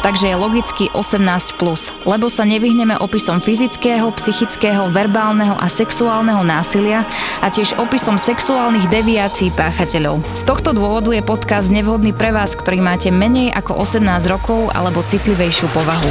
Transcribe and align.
takže 0.00 0.32
je 0.32 0.36
logicky 0.36 0.84
18+, 0.92 1.56
plus, 1.60 1.92
lebo 2.08 2.32
sa 2.32 2.48
nevyhneme 2.48 2.96
opisom 2.98 3.38
fyzického, 3.38 4.08
psychického, 4.16 4.88
verbálneho 4.88 5.56
a 5.56 5.68
sexuálneho 5.68 6.40
násilia 6.40 7.04
a 7.44 7.52
tiež 7.52 7.76
opisom 7.76 8.16
sexuálnych 8.16 8.88
deviácií 8.88 9.52
páchateľov. 9.52 10.24
Z 10.32 10.42
tohto 10.48 10.72
dôvodu 10.72 11.12
je 11.12 11.22
podcast 11.24 11.68
nevhodný 11.68 12.16
pre 12.16 12.32
vás, 12.32 12.56
ktorý 12.56 12.80
máte 12.80 13.12
menej 13.12 13.52
ako 13.52 13.84
18 13.84 14.04
rokov 14.26 14.72
alebo 14.72 15.04
citlivejšiu 15.04 15.68
povahu. 15.76 16.10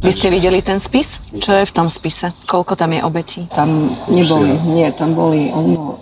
Vy 0.00 0.10
ste 0.16 0.32
videli 0.32 0.64
ten 0.64 0.80
spis? 0.80 1.20
Čo 1.38 1.60
je 1.60 1.64
v 1.68 1.72
tom 1.76 1.86
spise? 1.92 2.32
Koľko 2.48 2.74
tam 2.74 2.96
je 2.96 3.00
obetí? 3.04 3.40
Tam 3.52 3.68
neboli, 4.10 4.56
nie, 4.72 4.88
tam 4.96 5.12
boli, 5.12 5.52
ono, 5.52 6.00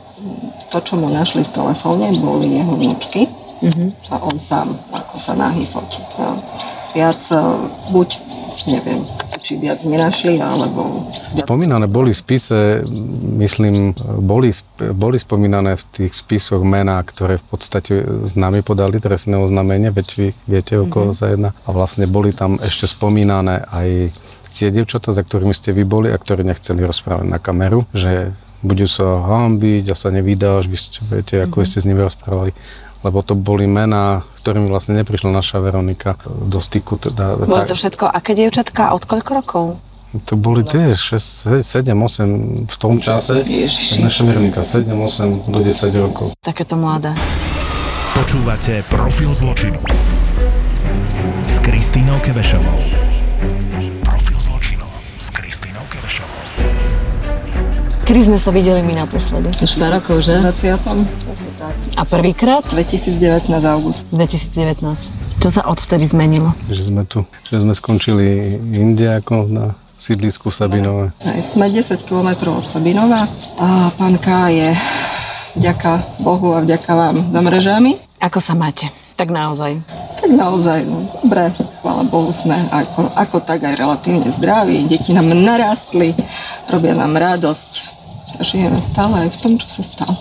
to, 0.70 0.78
čo 0.80 0.96
mu 0.96 1.10
našli 1.10 1.42
v 1.42 1.50
telefóne, 1.50 2.08
boli 2.22 2.62
jeho 2.62 2.72
vnúčky 2.78 3.26
uh-huh. 3.62 3.88
a 4.12 4.14
on 4.24 4.36
sám 4.38 4.68
ako 4.92 5.16
sa 5.18 5.32
nahý 5.34 5.64
fotí. 5.66 6.00
No. 6.18 6.36
Viac 6.94 7.20
e, 7.30 7.40
buď, 7.92 8.08
neviem, 8.70 9.00
či 9.48 9.56
viac 9.56 9.80
nenašli, 9.80 10.36
alebo... 10.36 11.08
Spomínané 11.40 11.88
boli 11.88 12.12
v 12.12 12.20
spise, 12.20 12.84
myslím, 13.40 13.96
boli, 14.20 14.52
boli 14.92 15.16
spomínané 15.16 15.76
v 15.76 15.84
tých 15.88 16.12
spisoch 16.12 16.60
mená, 16.60 17.00
ktoré 17.00 17.40
v 17.40 17.46
podstate 17.48 17.94
s 18.28 18.36
nami 18.36 18.60
podali 18.60 19.00
trestné 19.00 19.40
oznámenie, 19.40 19.88
veď 19.88 20.08
vy 20.20 20.28
viete, 20.44 20.74
o 20.76 20.84
koho 20.84 21.12
mm-hmm. 21.12 21.20
sa 21.20 21.32
jedná. 21.32 21.50
A 21.64 21.72
vlastne 21.72 22.04
boli 22.04 22.36
tam 22.36 22.60
ešte 22.60 22.84
spomínané 22.84 23.64
aj 23.72 24.12
tie 24.52 24.68
dievčatá, 24.68 25.16
za 25.16 25.24
ktorými 25.24 25.56
ste 25.56 25.72
vy 25.72 25.84
boli 25.88 26.08
a 26.12 26.20
ktorí 26.20 26.44
nechceli 26.44 26.84
rozprávať 26.84 27.24
na 27.28 27.40
kameru, 27.40 27.88
že 27.96 28.36
budú 28.60 28.90
sa 28.90 29.22
hambiť 29.22 29.92
a 29.92 29.94
sa 29.94 30.10
nevydáš, 30.10 30.66
vy 30.66 30.76
ste, 30.76 30.98
viete, 31.06 31.34
ako 31.40 31.62
mm-hmm. 31.62 31.68
ste 31.72 31.78
s 31.78 31.86
nimi 31.88 32.00
rozprávali 32.02 32.52
lebo 33.02 33.22
to 33.22 33.38
boli 33.38 33.70
mená, 33.70 34.26
s 34.34 34.40
ktorými 34.42 34.66
vlastne 34.66 34.98
neprišla 34.98 35.30
naša 35.30 35.62
Veronika 35.62 36.18
do 36.26 36.58
styku. 36.58 36.98
Teda, 36.98 37.38
Bolo 37.38 37.66
to 37.68 37.78
všetko 37.78 38.10
aké 38.10 38.34
dievčatka? 38.34 38.94
Od 38.94 39.02
koľko 39.06 39.30
rokov? 39.34 39.64
To 40.24 40.40
boli 40.40 40.64
tie 40.64 40.96
6, 40.96 41.60
7, 41.60 41.92
8 41.92 42.64
v 42.64 42.76
tom 42.80 42.96
čase. 42.96 43.44
Ježiši. 43.44 44.08
Naša 44.08 44.22
Veronika 44.24 44.64
7, 44.64 44.88
8 44.88 45.52
do 45.52 45.58
10 45.60 45.92
rokov. 46.00 46.32
Takéto 46.40 46.80
mladé. 46.80 47.12
Počúvate 48.16 48.82
Profil 48.88 49.30
zločinu 49.36 49.78
s 51.44 51.60
Kristínou 51.60 52.16
Kevešovou. 52.24 53.07
Kedy 58.08 58.24
sme 58.24 58.40
sa 58.40 58.48
videli 58.56 58.80
my 58.80 59.04
naposledy? 59.04 59.52
Už 59.60 59.76
pár 59.76 60.00
rokov, 60.00 60.24
že? 60.24 60.40
20. 60.40 60.80
Asi 61.28 61.44
tak. 61.60 61.76
A 61.92 62.08
prvýkrát? 62.08 62.64
2019 62.64 63.52
august. 63.68 64.08
2019. 64.16 64.80
Čo 65.44 65.48
sa 65.52 65.68
odvtedy 65.68 66.08
zmenilo? 66.08 66.56
Že 66.72 66.88
sme 66.88 67.04
tu, 67.04 67.28
že 67.52 67.60
sme 67.60 67.76
skončili 67.76 68.56
inde 68.72 69.12
ako 69.12 69.52
na 69.52 69.76
sídlisku 70.00 70.48
Sabinové. 70.48 71.12
Aj 71.20 71.36
sme 71.44 71.68
10 71.68 72.08
km 72.08 72.56
od 72.56 72.64
Sabinova 72.64 73.28
a 73.60 73.92
pán 73.92 74.16
K 74.16 74.56
je 74.56 74.68
vďaka 75.60 76.24
Bohu 76.24 76.56
a 76.56 76.64
vďaka 76.64 76.88
vám 76.88 77.28
za 77.28 77.40
mrežami. 77.44 78.00
Ako 78.24 78.40
sa 78.40 78.56
máte? 78.56 78.88
Tak 79.20 79.28
naozaj. 79.28 79.84
Tak 80.24 80.32
naozaj, 80.32 80.80
no 80.88 81.04
dobre, 81.20 81.52
chvála 81.84 82.08
Bohu 82.08 82.32
sme 82.32 82.56
ako, 82.72 83.04
ako 83.20 83.36
tak 83.44 83.68
aj 83.68 83.76
relatívne 83.76 84.32
zdraví, 84.32 84.88
deti 84.88 85.12
nám 85.12 85.28
narástli, 85.28 86.16
robia 86.72 86.96
nám 86.96 87.12
radosť, 87.12 87.97
žijeme 88.42 88.78
stále 88.80 89.26
aj 89.26 89.30
v 89.34 89.38
tom, 89.42 89.52
čo 89.58 89.68
sa 89.68 89.82
stalo. 89.82 90.16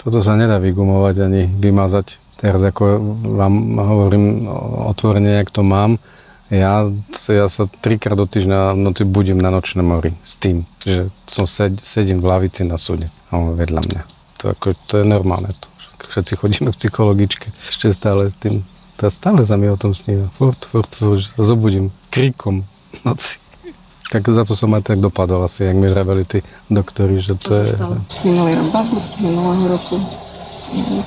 Toto 0.00 0.18
sa 0.24 0.38
nedá 0.38 0.56
vygumovať 0.56 1.28
ani 1.28 1.42
vymazať. 1.46 2.18
Teraz 2.40 2.64
ako 2.64 2.96
vám 3.36 3.76
hovorím 3.76 4.48
otvorene, 4.88 5.36
jak 5.36 5.52
to 5.52 5.60
mám, 5.60 6.00
ja, 6.50 6.82
ja 7.30 7.46
sa 7.46 7.70
trikrát 7.78 8.18
do 8.18 8.26
týždňa 8.26 8.74
v 8.74 8.82
noci 8.82 9.06
budím 9.06 9.38
na 9.38 9.54
nočnom 9.54 9.86
mori 9.86 10.10
s 10.26 10.34
tým, 10.34 10.66
že 10.82 11.06
som 11.30 11.46
sed, 11.46 11.78
sedím 11.78 12.18
v 12.18 12.26
lavici 12.26 12.66
na 12.66 12.74
súde 12.74 13.06
a 13.30 13.38
on 13.38 13.54
vedľa 13.54 13.80
mňa. 13.86 14.02
To, 14.42 14.44
ako, 14.50 14.74
to 14.90 14.94
je 14.98 15.06
normálne. 15.06 15.54
To. 15.54 15.66
Všetci 16.10 16.32
chodíme 16.42 16.74
v 16.74 16.78
psychologičke 16.80 17.54
ešte 17.70 17.94
stále 17.94 18.26
s 18.26 18.34
tým. 18.34 18.66
To 18.98 19.06
stále 19.06 19.46
sa 19.46 19.54
mi 19.54 19.70
o 19.70 19.78
tom 19.78 19.94
sníva. 19.94 20.26
Furt, 20.34 20.58
furt, 20.66 20.90
furt, 20.90 21.22
sa 21.22 21.42
zobudím 21.46 21.94
krikom 22.10 22.66
noci. 23.06 23.38
Tak 24.10 24.26
za 24.26 24.42
to 24.42 24.58
som 24.58 24.74
aj 24.74 24.90
tak 24.90 24.98
dopadol 24.98 25.46
asi, 25.46 25.70
jak 25.70 25.78
mi 25.78 25.86
vraveli 25.86 26.26
tí 26.26 26.42
doktori, 26.66 27.22
že 27.22 27.38
to 27.38 27.54
Čo 27.54 27.62
je... 27.62 27.66
Sa 27.70 27.78
stalo? 27.78 27.94
Minulý 28.26 28.52
rok, 28.58 28.68
v 28.74 29.18
minulého 29.22 29.64
roku 29.70 29.96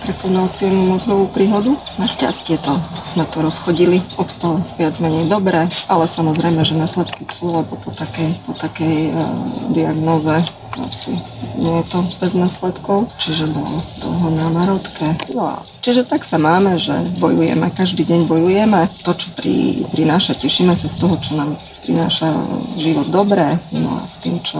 prekonal 0.03 0.47
cievnú 0.51 0.91
mozgovú 0.91 1.27
príhodu. 1.31 1.71
Našťastie 1.99 2.59
to 2.59 2.75
sme 3.03 3.23
to 3.31 3.39
rozchodili, 3.39 3.99
obstal 4.19 4.59
viac 4.75 4.99
menej 4.99 5.31
dobre, 5.31 5.67
ale 5.87 6.05
samozrejme, 6.07 6.63
že 6.63 6.75
následky 6.75 7.23
sú, 7.31 7.51
lebo 7.51 7.75
po 7.79 7.91
takej, 7.95 8.29
po 8.43 8.53
takej 8.59 9.15
uh, 9.15 9.23
diagnóze 9.71 10.35
asi 10.73 11.13
nie 11.61 11.79
je 11.79 11.85
to 11.85 11.99
bez 12.17 12.33
následkov, 12.33 13.05
čiže 13.21 13.45
bolo 13.53 13.77
dlho 14.01 14.29
na 14.35 14.47
narodke. 14.63 15.05
No 15.37 15.53
a 15.53 15.55
čiže 15.85 16.03
tak 16.03 16.25
sa 16.25 16.41
máme, 16.41 16.81
že 16.81 16.97
bojujeme, 17.21 17.69
každý 17.71 18.03
deň 18.03 18.25
bojujeme. 18.25 18.89
To, 19.05 19.11
čo 19.13 19.31
pri, 19.37 19.85
prináša, 19.93 20.33
tešíme 20.33 20.73
sa 20.73 20.89
z 20.89 20.97
toho, 20.97 21.15
čo 21.21 21.37
nám 21.37 21.53
prináša 21.83 22.31
život 22.79 23.07
dobré, 23.11 23.47
no 23.75 23.89
a 23.95 24.01
s 24.03 24.23
tým, 24.23 24.35
čo 24.39 24.59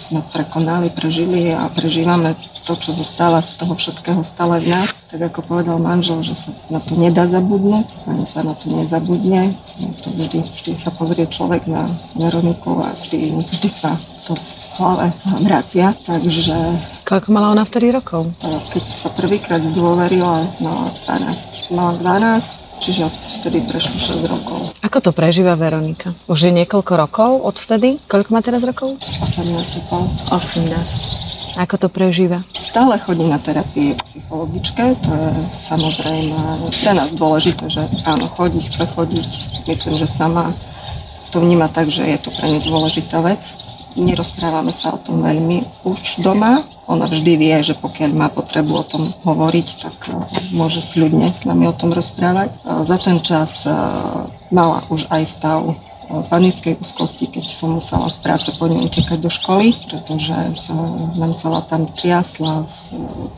sme 0.00 0.24
prekonali, 0.32 0.88
prežili 0.96 1.52
a 1.52 1.68
prežívame 1.72 2.32
to, 2.64 2.72
čo 2.72 2.96
zostáva 2.96 3.44
z 3.44 3.60
toho 3.60 3.76
všetkého 3.76 4.20
stále 4.24 4.60
v 4.64 4.72
nás. 4.72 4.88
Tak 5.10 5.20
ako 5.26 5.42
povedal 5.42 5.76
manžel, 5.82 6.22
že 6.22 6.38
sa 6.38 6.54
na 6.70 6.78
to 6.78 6.94
nedá 6.94 7.26
zabudnúť, 7.26 7.84
ani 8.06 8.24
sa 8.24 8.46
na 8.46 8.54
to 8.54 8.70
nezabudne. 8.70 9.50
No 9.82 9.88
to 9.98 10.08
vždy, 10.14 10.38
vždy 10.40 10.72
sa 10.78 10.94
pozrie 10.94 11.26
človek 11.26 11.66
na 11.66 11.82
Veroniku 12.14 12.78
a 12.78 12.88
vždy, 12.94 13.34
vždy 13.34 13.68
sa 13.68 13.90
to 14.24 14.38
v 14.38 14.46
hlave 14.78 15.06
vracia, 15.42 15.90
takže... 16.06 16.54
Koľko 17.02 17.28
mala 17.34 17.50
ona 17.50 17.66
vtedy 17.66 17.90
rokov? 17.90 18.30
Keď 18.70 18.84
sa 18.86 19.10
prvýkrát 19.18 19.60
zdôverila, 19.60 20.46
mala 20.62 20.86
12. 21.10 21.74
Mala 21.74 21.92
12, 21.98 22.69
čiže 22.80 23.04
vtedy 23.06 23.60
prešlo 23.68 23.96
6 24.24 24.32
rokov. 24.32 24.58
Ako 24.80 24.98
to 25.04 25.10
prežíva 25.12 25.54
Veronika? 25.54 26.08
Už 26.26 26.48
je 26.48 26.52
niekoľko 26.56 26.92
rokov 26.96 27.30
odvtedy? 27.44 28.00
Koľko 28.08 28.28
má 28.32 28.40
teraz 28.40 28.64
rokov? 28.64 28.96
18,5. 28.96 30.32
18. 30.32 31.60
Ako 31.60 31.76
to 31.76 31.88
prežíva? 31.92 32.40
Stále 32.56 32.96
chodí 33.02 33.26
na 33.26 33.36
terapii 33.36 33.98
psychologičke, 33.98 34.94
to 35.02 35.10
je 35.10 35.28
samozrejme 35.44 36.38
pre 36.70 36.92
nás 36.94 37.10
dôležité, 37.18 37.66
že 37.66 37.82
áno, 38.06 38.30
chodí, 38.30 38.62
chce 38.62 38.86
chodiť. 38.94 39.28
Myslím, 39.66 39.94
že 39.98 40.06
sama 40.06 40.46
to 41.34 41.42
vníma 41.42 41.66
tak, 41.70 41.90
že 41.90 42.06
je 42.06 42.18
to 42.22 42.30
pre 42.34 42.46
ňu 42.50 42.60
dôležitá 42.62 43.18
vec. 43.22 43.42
Nerozprávame 43.98 44.70
sa 44.70 44.94
o 44.94 45.02
tom 45.02 45.22
veľmi 45.22 45.58
už 45.90 46.22
doma, 46.22 46.62
ona 46.90 47.06
vždy 47.06 47.38
vie, 47.38 47.54
že 47.62 47.78
pokiaľ 47.78 48.10
má 48.18 48.26
potrebu 48.26 48.74
o 48.74 48.82
tom 48.82 49.06
hovoriť, 49.22 49.68
tak 49.78 49.96
e, 50.10 50.18
môže 50.58 50.82
kľudne 50.90 51.30
s 51.30 51.46
nami 51.46 51.70
o 51.70 51.74
tom 51.74 51.94
rozprávať. 51.94 52.50
Za 52.82 52.98
ten 52.98 53.22
čas 53.22 53.62
e, 53.62 53.70
mala 54.50 54.82
už 54.90 55.06
aj 55.06 55.22
stav 55.22 55.70
e, 55.70 55.74
panickej 56.26 56.82
úzkosti, 56.82 57.30
keď 57.30 57.46
som 57.46 57.78
musela 57.78 58.10
z 58.10 58.18
práce 58.26 58.50
po 58.58 58.66
ňu 58.66 58.90
utekať 58.90 59.22
do 59.22 59.30
školy, 59.30 59.70
pretože 59.86 60.34
sa 60.58 60.74
nám 61.14 61.38
celá 61.38 61.62
tam 61.70 61.86
triasla, 61.86 62.66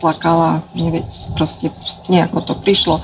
plakala, 0.00 0.64
nevie, 0.80 1.04
proste 1.36 1.68
nejako 2.08 2.40
to 2.40 2.54
prišlo. 2.56 2.96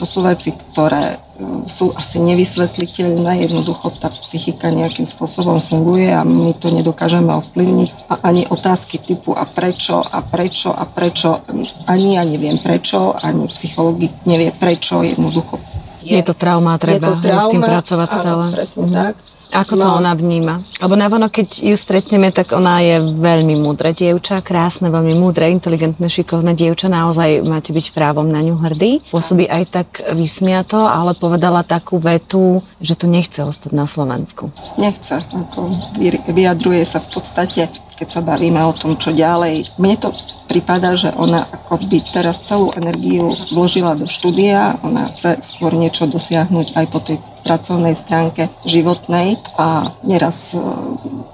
To 0.00 0.04
sú 0.08 0.24
veci, 0.24 0.56
ktoré 0.72 1.20
sú 1.66 1.92
asi 1.94 2.18
nevysvetliteľné, 2.22 3.46
jednoducho 3.46 3.90
tá 3.98 4.10
psychika 4.10 4.70
nejakým 4.70 5.06
spôsobom 5.06 5.58
funguje 5.58 6.10
a 6.10 6.22
my 6.22 6.54
to 6.58 6.70
nedokážeme 6.70 7.30
ovplyvniť. 7.30 7.88
A 8.10 8.32
ani 8.32 8.46
otázky 8.48 8.98
typu 8.98 9.34
a 9.34 9.46
prečo, 9.46 10.02
a 10.02 10.22
prečo, 10.22 10.70
a 10.74 10.84
prečo, 10.86 11.42
ani 11.88 12.18
ja 12.18 12.22
neviem 12.22 12.58
prečo, 12.58 13.14
ani 13.18 13.46
psychológi 13.48 14.10
nevie 14.26 14.50
prečo, 14.54 15.02
jednoducho. 15.02 15.58
Je, 16.02 16.18
je 16.18 16.24
to 16.26 16.34
trauma, 16.34 16.74
treba 16.82 17.14
je 17.14 17.22
to 17.22 17.22
trauma, 17.22 17.42
s 17.42 17.52
tým 17.54 17.62
pracovať 17.62 18.08
stále. 18.10 18.44
Áno, 18.50 18.54
presne 18.54 18.84
mm. 18.86 18.94
tak. 18.94 19.14
Ako 19.52 19.76
to 19.76 19.84
No. 19.84 19.96
ona 19.96 20.12
vníma? 20.12 20.64
Lebo 20.78 20.94
navonok, 20.94 21.28
keď 21.34 21.48
ju 21.62 21.76
stretneme, 21.76 22.28
tak 22.28 22.50
ona 22.50 22.80
je 22.80 22.98
veľmi 23.04 23.56
múdre 23.56 23.92
dievča, 23.92 24.40
krásne, 24.40 24.88
veľmi 24.88 25.14
múdre, 25.14 25.46
inteligentné, 25.46 26.08
šikovné 26.08 26.52
dievča. 26.52 26.88
Naozaj 26.88 27.44
máte 27.44 27.70
byť 27.70 27.92
právom 27.92 28.26
na 28.26 28.40
ňu 28.40 28.56
hrdý. 28.58 29.04
Pôsobí 29.08 29.44
aj 29.46 29.64
tak 29.70 29.88
vysmiato, 30.10 30.80
ale 30.80 31.12
povedala 31.14 31.60
takú 31.62 31.96
vetu, 31.96 32.42
že 32.78 32.94
tu 32.94 33.06
nechce 33.06 33.38
ostať 33.38 33.70
na 33.70 33.84
Slovensku. 33.84 34.48
Nechce, 34.76 35.20
ako 35.20 35.68
vy- 35.96 36.24
vyjadruje 36.26 36.82
sa 36.82 36.98
v 36.98 37.08
podstate, 37.12 37.68
keď 37.96 38.08
sa 38.08 38.20
bavíme 38.20 38.60
o 38.64 38.72
tom, 38.74 38.96
čo 38.96 39.14
ďalej. 39.14 39.78
Mne 39.78 39.96
to 39.98 40.08
prípada, 40.50 40.92
že 40.96 41.12
ona 41.16 41.42
ako 41.42 41.80
by 41.88 41.98
teraz 42.02 42.44
celú 42.44 42.68
energiu 42.76 43.30
vložila 43.56 43.96
do 43.96 44.04
štúdia, 44.04 44.76
ona 44.84 45.08
chce 45.12 45.40
skôr 45.40 45.72
niečo 45.72 46.04
dosiahnuť 46.08 46.76
aj 46.76 46.86
po 46.92 46.98
tej 47.00 47.16
pracovnej 47.42 47.96
stránke 47.96 48.46
životnej 48.68 49.34
a 49.58 49.82
neraz 50.06 50.54
e, 50.54 50.60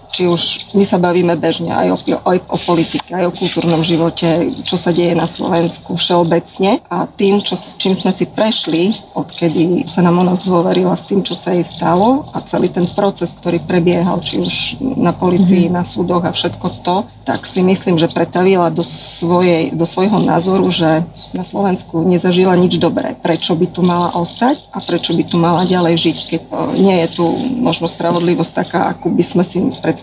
či 0.08 0.26
už 0.26 0.74
my 0.74 0.84
sa 0.84 0.98
bavíme 0.98 1.36
bežne 1.36 1.70
aj 1.72 1.88
o, 1.94 1.96
aj 2.28 2.38
o 2.48 2.58
politike, 2.58 3.12
aj 3.12 3.28
o 3.28 3.36
kultúrnom 3.36 3.84
živote, 3.84 4.50
čo 4.64 4.74
sa 4.74 4.90
deje 4.90 5.14
na 5.14 5.28
Slovensku 5.28 5.94
všeobecne 5.94 6.82
a 6.88 7.04
tým, 7.06 7.40
čo, 7.44 7.54
čím 7.76 7.94
sme 7.94 8.10
si 8.10 8.26
prešli, 8.28 8.92
odkedy 9.14 9.84
sa 9.86 10.00
nám 10.04 10.20
ona 10.20 10.34
zdôverila 10.34 10.96
s 10.96 11.08
tým, 11.08 11.20
čo 11.22 11.36
sa 11.36 11.54
jej 11.54 11.64
stalo 11.64 12.24
a 12.34 12.42
celý 12.42 12.72
ten 12.72 12.84
proces, 12.96 13.36
ktorý 13.38 13.62
prebiehal, 13.64 14.20
či 14.24 14.40
už 14.40 14.54
na 14.98 15.12
policii, 15.14 15.70
na 15.70 15.84
súdoch 15.84 16.24
a 16.24 16.34
všetko 16.34 16.66
to, 16.82 16.96
tak 17.28 17.44
si 17.44 17.60
myslím, 17.60 18.00
že 18.00 18.08
pretavila 18.08 18.72
do, 18.72 18.80
svojej, 18.80 19.76
do 19.76 19.84
svojho 19.84 20.16
názoru, 20.24 20.64
že 20.72 21.04
na 21.36 21.44
Slovensku 21.44 22.00
nezažila 22.00 22.56
nič 22.56 22.80
dobré. 22.80 23.12
Prečo 23.20 23.52
by 23.52 23.66
tu 23.68 23.84
mala 23.84 24.16
ostať 24.16 24.72
a 24.72 24.80
prečo 24.80 25.12
by 25.12 25.22
tu 25.28 25.36
mala 25.36 25.68
ďalej 25.68 25.94
žiť, 26.08 26.18
keď 26.24 26.40
e, 26.40 26.48
nie 26.80 26.96
je 27.04 27.08
tu 27.20 27.24
možno 27.60 27.84
spravodlivosť 27.84 28.52
taká, 28.64 28.80
akú 28.88 29.12
by 29.12 29.20
sme 29.20 29.44
si 29.44 29.60
predstavovali. 29.60 29.97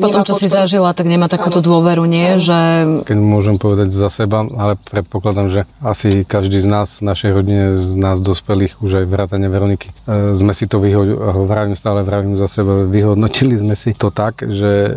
Po 0.00 0.08
tom, 0.08 0.22
Nemá 0.22 0.28
čo 0.28 0.34
si 0.36 0.48
zažila, 0.48 0.96
tak 0.96 1.06
nemá 1.08 1.28
takúto 1.28 1.60
dôveru, 1.60 2.08
nie? 2.08 2.40
Že 2.40 2.58
Keď 3.04 3.18
môžem 3.20 3.56
povedať 3.60 3.92
za 3.92 4.08
seba, 4.08 4.44
ale 4.44 4.76
predpokladám, 4.76 5.48
že 5.52 5.60
asi 5.84 6.24
každý 6.24 6.60
z 6.60 6.68
nás, 6.68 7.00
v 7.00 7.08
našej 7.12 7.30
rodine, 7.36 7.64
z 7.76 7.96
nás 7.96 8.20
dospelých, 8.20 8.80
už 8.80 9.04
aj 9.04 9.06
vrátane 9.08 9.46
Veroniky, 9.52 9.92
e, 10.08 10.36
sme 10.36 10.56
si 10.56 10.64
to 10.64 10.80
vyhodnotili, 10.80 11.44
vravím 11.44 11.76
stále, 11.76 12.00
vravím 12.00 12.34
za 12.36 12.48
seba, 12.48 12.84
vyhodnotili 12.88 13.56
sme 13.60 13.76
si 13.76 13.92
to 13.92 14.08
tak, 14.08 14.44
že 14.46 14.96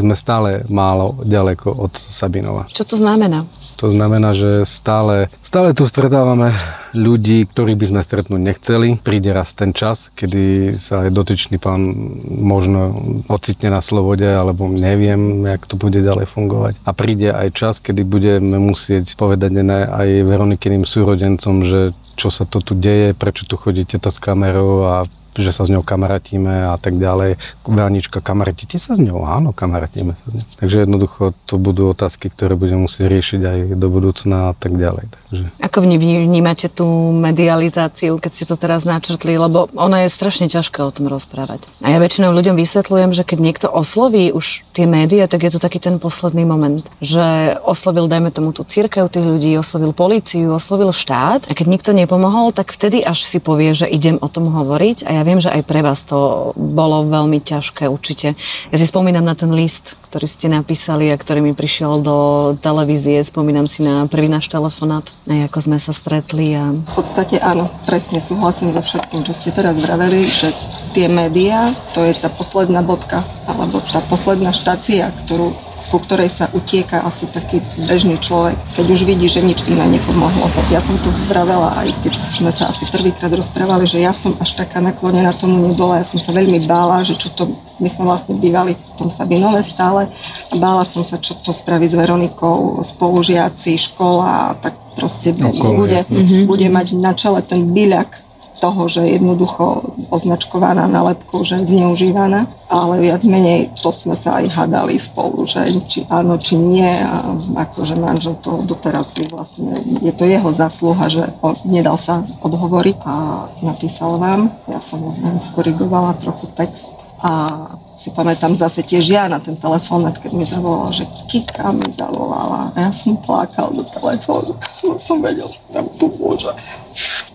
sme 0.00 0.14
stále 0.14 0.64
málo 0.68 1.16
ďaleko 1.24 1.72
od 1.72 1.92
Sabinova. 1.96 2.68
čo 2.68 2.84
to 2.84 3.00
znamená? 3.00 3.48
To 3.80 3.90
znamená, 3.90 4.36
že 4.36 4.62
stále, 4.68 5.26
stále 5.42 5.74
tu 5.74 5.84
stretávame 5.88 6.54
ľudí, 6.94 7.44
ktorých 7.50 7.78
by 7.78 7.86
sme 7.90 8.00
stretnúť 8.00 8.40
nechceli. 8.40 8.88
Príde 9.02 9.34
raz 9.34 9.52
ten 9.52 9.74
čas, 9.74 10.14
kedy 10.14 10.74
sa 10.78 11.04
aj 11.04 11.10
dotyčný 11.10 11.58
pán 11.58 11.90
možno 12.24 12.94
ocitne 13.34 13.74
na 13.74 13.82
slobode, 13.82 14.24
alebo 14.24 14.70
neviem, 14.70 15.42
jak 15.42 15.66
to 15.66 15.74
bude 15.74 15.98
ďalej 15.98 16.30
fungovať. 16.30 16.74
A 16.86 16.90
príde 16.94 17.34
aj 17.34 17.48
čas, 17.50 17.74
kedy 17.82 18.06
budeme 18.06 18.56
musieť 18.62 19.18
povedať 19.18 19.50
ne 19.58 19.82
aj 19.82 20.08
Veronikyným 20.22 20.86
súrodencom, 20.86 21.66
že 21.66 21.90
čo 22.14 22.30
sa 22.30 22.46
to 22.46 22.62
tu 22.62 22.78
deje, 22.78 23.12
prečo 23.12 23.42
tu 23.42 23.58
chodíte 23.58 23.98
s 23.98 24.18
kamerou 24.22 24.86
a 24.86 24.94
že 25.42 25.50
sa 25.50 25.66
s 25.66 25.72
ňou 25.72 25.82
kamarátime 25.82 26.70
a 26.70 26.76
tak 26.78 26.98
ďalej. 27.00 27.40
Veronička, 27.66 28.22
kamarátíte 28.22 28.78
sa 28.78 28.94
s 28.94 29.00
ňou? 29.00 29.26
Áno, 29.26 29.50
kamarátime 29.50 30.14
sa 30.14 30.26
s 30.30 30.32
ňou. 30.38 30.46
Takže 30.60 30.76
jednoducho 30.86 31.22
to 31.48 31.54
budú 31.58 31.90
otázky, 31.90 32.30
ktoré 32.30 32.54
budeme 32.54 32.86
musieť 32.86 33.10
riešiť 33.10 33.40
aj 33.40 33.58
do 33.74 33.88
budúcna 33.90 34.50
a 34.50 34.54
tak 34.54 34.76
ďalej. 34.78 35.10
Takže 35.10 35.44
Ako 35.64 35.78
vnímate 35.82 36.70
tú 36.70 36.86
medializáciu, 37.14 38.20
keď 38.20 38.30
ste 38.30 38.44
to 38.46 38.54
teraz 38.60 38.86
načrtli, 38.86 39.34
lebo 39.34 39.66
ona 39.74 40.06
je 40.06 40.12
strašne 40.12 40.46
ťažké 40.46 40.84
o 40.84 40.90
tom 40.92 41.10
rozprávať. 41.10 41.66
A 41.82 41.90
ja 41.90 41.98
väčšinou 41.98 42.30
ľuďom 42.30 42.54
vysvetľujem, 42.54 43.10
že 43.16 43.26
keď 43.26 43.38
niekto 43.40 43.66
osloví 43.72 44.30
už 44.30 44.62
tie 44.70 44.86
médiá, 44.86 45.26
tak 45.26 45.46
je 45.46 45.52
to 45.56 45.60
taký 45.62 45.80
ten 45.80 45.98
posledný 45.98 46.46
moment, 46.46 46.84
že 47.00 47.56
oslovil, 47.64 48.06
dajme 48.06 48.30
tomu, 48.30 48.52
tú 48.52 48.62
církev 48.62 49.10
tých 49.10 49.26
ľudí, 49.26 49.50
oslovil 49.58 49.96
políciu, 49.96 50.54
oslovil 50.54 50.92
štát 50.92 51.48
a 51.48 51.52
keď 51.56 51.66
nikto 51.66 51.90
nepomohol, 51.96 52.52
tak 52.52 52.70
vtedy 52.70 53.02
až 53.02 53.24
si 53.24 53.40
povie, 53.40 53.72
že 53.74 53.88
idem 53.88 54.20
o 54.20 54.28
tom 54.28 54.52
hovoriť 54.52 55.08
a 55.08 55.10
ja 55.20 55.22
viem, 55.24 55.40
že 55.40 55.50
aj 55.50 55.62
pre 55.64 55.80
vás 55.80 56.04
to 56.04 56.52
bolo 56.54 57.08
veľmi 57.08 57.40
ťažké 57.40 57.88
určite. 57.88 58.36
Ja 58.68 58.76
si 58.76 58.86
spomínam 58.86 59.24
na 59.24 59.32
ten 59.32 59.50
list, 59.50 59.96
ktorý 60.12 60.30
ste 60.30 60.46
napísali 60.46 61.10
a 61.10 61.18
ktorý 61.18 61.42
mi 61.42 61.56
prišiel 61.56 61.98
do 62.04 62.16
televízie. 62.62 63.18
Spomínam 63.24 63.66
si 63.66 63.82
na 63.82 64.06
prvý 64.06 64.30
náš 64.30 64.46
telefonát, 64.46 65.02
aj 65.26 65.50
ako 65.50 65.58
sme 65.58 65.78
sa 65.80 65.90
stretli 65.90 66.54
a 66.54 66.70
V 66.70 66.94
podstate 66.94 67.42
áno, 67.42 67.66
presne 67.88 68.22
súhlasím 68.22 68.70
so 68.70 68.84
všetkým, 68.84 69.26
čo 69.26 69.34
ste 69.34 69.50
teraz 69.50 69.74
vraveli, 69.80 70.22
že 70.28 70.54
tie 70.94 71.10
médiá, 71.10 71.74
to 71.96 72.06
je 72.06 72.14
tá 72.14 72.30
posledná 72.30 72.84
bodka, 72.84 73.24
alebo 73.50 73.82
tá 73.82 73.98
posledná 74.06 74.54
štácia, 74.54 75.10
ktorú, 75.26 75.50
ku 75.90 76.00
ktorej 76.00 76.32
sa 76.32 76.48
utieka 76.52 77.04
asi 77.04 77.28
taký 77.28 77.60
bežný 77.88 78.16
človek, 78.18 78.56
keď 78.76 78.86
už 78.88 79.00
vidí, 79.04 79.26
že 79.28 79.44
nič 79.44 79.66
iné 79.68 79.84
nepomohlo. 79.86 80.48
Ja 80.72 80.80
som 80.80 80.96
tu 81.00 81.12
vravela 81.28 81.74
aj 81.76 81.88
keď 82.02 82.12
sme 82.20 82.50
sa 82.50 82.72
asi 82.72 82.88
prvýkrát 82.88 83.32
rozprávali, 83.32 83.84
že 83.84 84.00
ja 84.00 84.12
som 84.16 84.32
až 84.40 84.56
taká 84.56 84.80
naklonená 84.80 85.32
tomu 85.36 85.60
nebola, 85.60 86.00
ja 86.00 86.06
som 86.06 86.20
sa 86.20 86.32
veľmi 86.32 86.64
bála, 86.64 87.04
že 87.04 87.16
čo 87.16 87.32
to, 87.36 87.48
my 87.80 87.88
sme 87.88 88.08
vlastne 88.08 88.34
bývali 88.38 88.72
v 88.74 88.92
tom 88.96 89.08
Sabinove 89.12 89.60
stále 89.60 90.08
a 90.50 90.54
bála 90.56 90.88
som 90.88 91.04
sa, 91.04 91.20
čo 91.20 91.36
to 91.36 91.52
spraví 91.52 91.84
s 91.84 91.96
Veronikou, 91.96 92.80
spolužiaci, 92.80 93.76
škola, 93.92 94.56
tak 94.58 94.72
proste 94.94 95.34
Okolo 95.34 95.84
bude, 95.84 96.06
je. 96.06 96.46
bude 96.46 96.68
mať 96.70 96.96
na 96.96 97.12
čele 97.12 97.42
ten 97.42 97.66
byľak 97.66 98.23
toho, 98.60 98.86
že 98.86 99.02
jednoducho 99.02 99.94
označkovaná 100.10 100.86
nálepkou, 100.86 101.42
že 101.42 101.62
je 101.62 101.74
zneužívaná, 101.74 102.46
ale 102.70 102.94
viac 103.02 103.22
menej 103.26 103.70
to 103.74 103.90
sme 103.90 104.14
sa 104.14 104.38
aj 104.40 104.50
hádali 104.50 104.96
spolu, 104.96 105.42
že 105.46 105.66
či 105.86 106.06
áno, 106.06 106.38
či 106.38 106.54
nie 106.58 106.86
a 106.86 107.34
akože 107.66 107.98
manžel 107.98 108.38
to 108.38 108.62
doteraz 108.64 109.18
si 109.18 109.26
vlastne, 109.28 109.74
je 110.00 110.12
to 110.14 110.24
jeho 110.24 110.50
zasluha, 110.54 111.10
že 111.10 111.22
on 111.42 111.54
nedal 111.66 111.98
sa 111.98 112.22
odhovoriť 112.42 112.96
a 113.04 113.14
napísal 113.62 114.16
vám, 114.22 114.50
ja 114.70 114.78
som 114.78 115.02
len 115.02 115.36
skorigovala 115.42 116.14
trochu 116.18 116.46
text 116.54 117.04
a 117.24 117.56
si 117.96 118.10
pamätám 118.10 118.52
zase 118.58 118.82
tiež 118.82 119.06
ja 119.06 119.24
na 119.30 119.38
ten 119.38 119.56
telefónat, 119.56 120.18
keď 120.18 120.32
mi 120.34 120.44
zavolala, 120.44 120.90
že 120.90 121.06
Kika 121.30 121.70
mi 121.72 121.88
zavolala 121.88 122.74
a 122.74 122.76
ja 122.76 122.90
som 122.90 123.16
plakal 123.16 123.70
do 123.70 123.86
telefónu, 123.86 124.58
no 124.82 124.98
som 124.98 125.22
vedel, 125.22 125.48
nám 125.70 125.86
pomôže. 125.96 126.50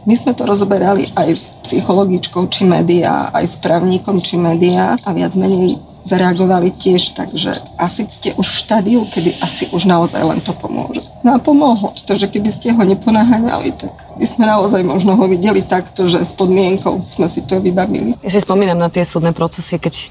My 0.07 0.16
sme 0.16 0.31
to 0.31 0.48
rozoberali 0.48 1.12
aj 1.16 1.28
s 1.28 1.46
psychologičkou 1.68 2.48
či 2.48 2.63
média, 2.63 3.28
aj 3.36 3.46
s 3.46 3.56
právnikom 3.60 4.16
či 4.16 4.40
média 4.40 4.96
a 5.04 5.10
viac 5.12 5.36
menej 5.36 5.75
zareagovali 6.07 6.72
tiež 6.74 7.13
tak, 7.13 7.30
že 7.36 7.51
asi 7.78 8.07
ste 8.07 8.31
už 8.40 8.48
v 8.48 8.60
štádiu, 8.66 9.00
kedy 9.04 9.30
asi 9.44 9.68
už 9.75 9.86
naozaj 9.86 10.24
len 10.24 10.40
to 10.42 10.56
pomôže. 10.56 11.04
No 11.22 11.36
a 11.36 11.38
pomohlo, 11.38 11.92
pretože 11.94 12.31
keby 12.31 12.50
ste 12.50 12.72
ho 12.74 12.81
neponaháňali, 12.81 13.75
tak 13.75 13.92
by 14.16 14.25
sme 14.25 14.48
naozaj 14.48 14.81
možno 14.81 15.13
ho 15.19 15.25
videli 15.28 15.62
takto, 15.62 16.07
že 16.07 16.24
s 16.24 16.31
podmienkou 16.34 16.98
sme 17.04 17.28
si 17.28 17.44
to 17.45 17.60
vybavili. 17.60 18.16
Ja 18.24 18.31
si 18.31 18.40
spomínam 18.42 18.80
na 18.80 18.90
tie 18.90 19.04
súdne 19.04 19.36
procesy, 19.36 19.78
keď 19.78 20.10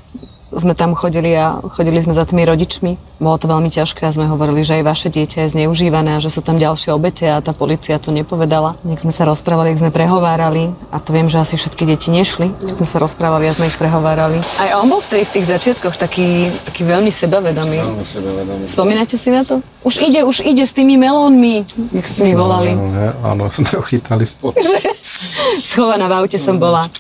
sme 0.52 0.72
tam 0.72 0.96
chodili 0.96 1.34
a 1.36 1.60
chodili 1.76 2.00
sme 2.00 2.16
za 2.16 2.24
tými 2.24 2.44
rodičmi. 2.48 2.96
Bolo 3.18 3.36
to 3.36 3.50
veľmi 3.50 3.68
ťažké 3.68 4.06
a 4.06 4.14
sme 4.14 4.30
hovorili, 4.30 4.62
že 4.62 4.78
aj 4.78 4.84
vaše 4.86 5.08
dieťa 5.10 5.44
je 5.44 5.52
zneužívané 5.58 6.16
a 6.16 6.22
že 6.22 6.30
sú 6.30 6.40
tam 6.40 6.56
ďalšie 6.56 6.94
obete 6.94 7.26
a 7.26 7.42
tá 7.42 7.50
policia 7.50 7.98
to 7.98 8.14
nepovedala. 8.14 8.78
Nech 8.86 9.02
sme 9.02 9.10
sa 9.10 9.26
rozprávali, 9.26 9.74
jak 9.74 9.82
sme 9.82 9.90
prehovárali 9.90 10.70
a 10.94 11.02
to 11.02 11.10
viem, 11.10 11.26
že 11.26 11.42
asi 11.42 11.58
všetky 11.58 11.82
deti 11.84 12.08
nešli. 12.14 12.54
Sme 12.78 12.86
sa 12.86 13.02
rozprávali 13.02 13.50
a 13.50 13.52
sme 13.52 13.66
ich 13.66 13.76
prehovárali. 13.76 14.38
Aj 14.62 14.78
on 14.78 14.86
bol 14.86 15.02
vtedy 15.02 15.26
v 15.26 15.32
tých 15.40 15.46
začiatkoch 15.50 15.98
taký, 15.98 16.54
taký 16.62 16.86
veľmi 16.86 17.10
sebavedomý. 17.10 18.06
sebavedomý. 18.06 18.64
Spomínate 18.70 19.18
si 19.18 19.34
na 19.34 19.42
to? 19.42 19.60
Už 19.86 20.02
ide, 20.02 20.26
už 20.26 20.42
ide 20.42 20.66
s 20.66 20.74
tými 20.74 20.98
melónmi, 20.98 21.62
jak 21.94 22.06
ste 22.06 22.26
mi 22.26 22.34
volali. 22.34 22.74
Áno, 22.74 22.90
he, 22.90 23.08
áno, 23.30 23.42
sme 23.54 23.70
ho 23.78 23.82
chytali 23.86 24.26
spolu. 24.26 24.58
Schovaná 25.68 26.10
v 26.10 26.14
aute 26.18 26.38
som 26.38 26.58
bola 26.58 26.90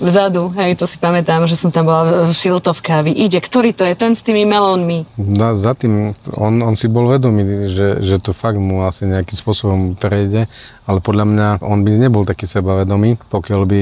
vzadu, 0.00 0.48
hej, 0.56 0.76
to 0.76 0.88
si 0.88 0.96
pamätám, 0.96 1.44
že 1.44 1.56
som 1.56 1.68
tam 1.68 1.88
bola 1.88 2.24
v 2.24 2.32
šiltovka. 2.32 3.04
Vy 3.04 3.12
ide, 3.12 3.40
ktorý 3.40 3.76
to 3.76 3.84
je, 3.84 3.92
ten 3.96 4.16
s 4.16 4.24
tými 4.24 4.48
melónmi. 4.48 5.04
Na, 5.16 5.56
za 5.56 5.76
tým, 5.76 6.16
on, 6.36 6.54
on 6.64 6.74
si 6.76 6.88
bol 6.88 7.08
vedomý, 7.08 7.68
že, 7.72 8.00
že 8.00 8.16
to 8.20 8.32
fakt 8.32 8.56
mu 8.56 8.84
asi 8.84 9.04
nejakým 9.08 9.36
spôsobom 9.36 9.80
prejde, 9.96 10.48
ale 10.86 10.98
podľa 10.98 11.24
mňa 11.28 11.48
on 11.62 11.86
by 11.86 11.90
nebol 11.94 12.26
taký 12.26 12.46
sebavedomý, 12.50 13.18
pokiaľ 13.30 13.60
by, 13.66 13.80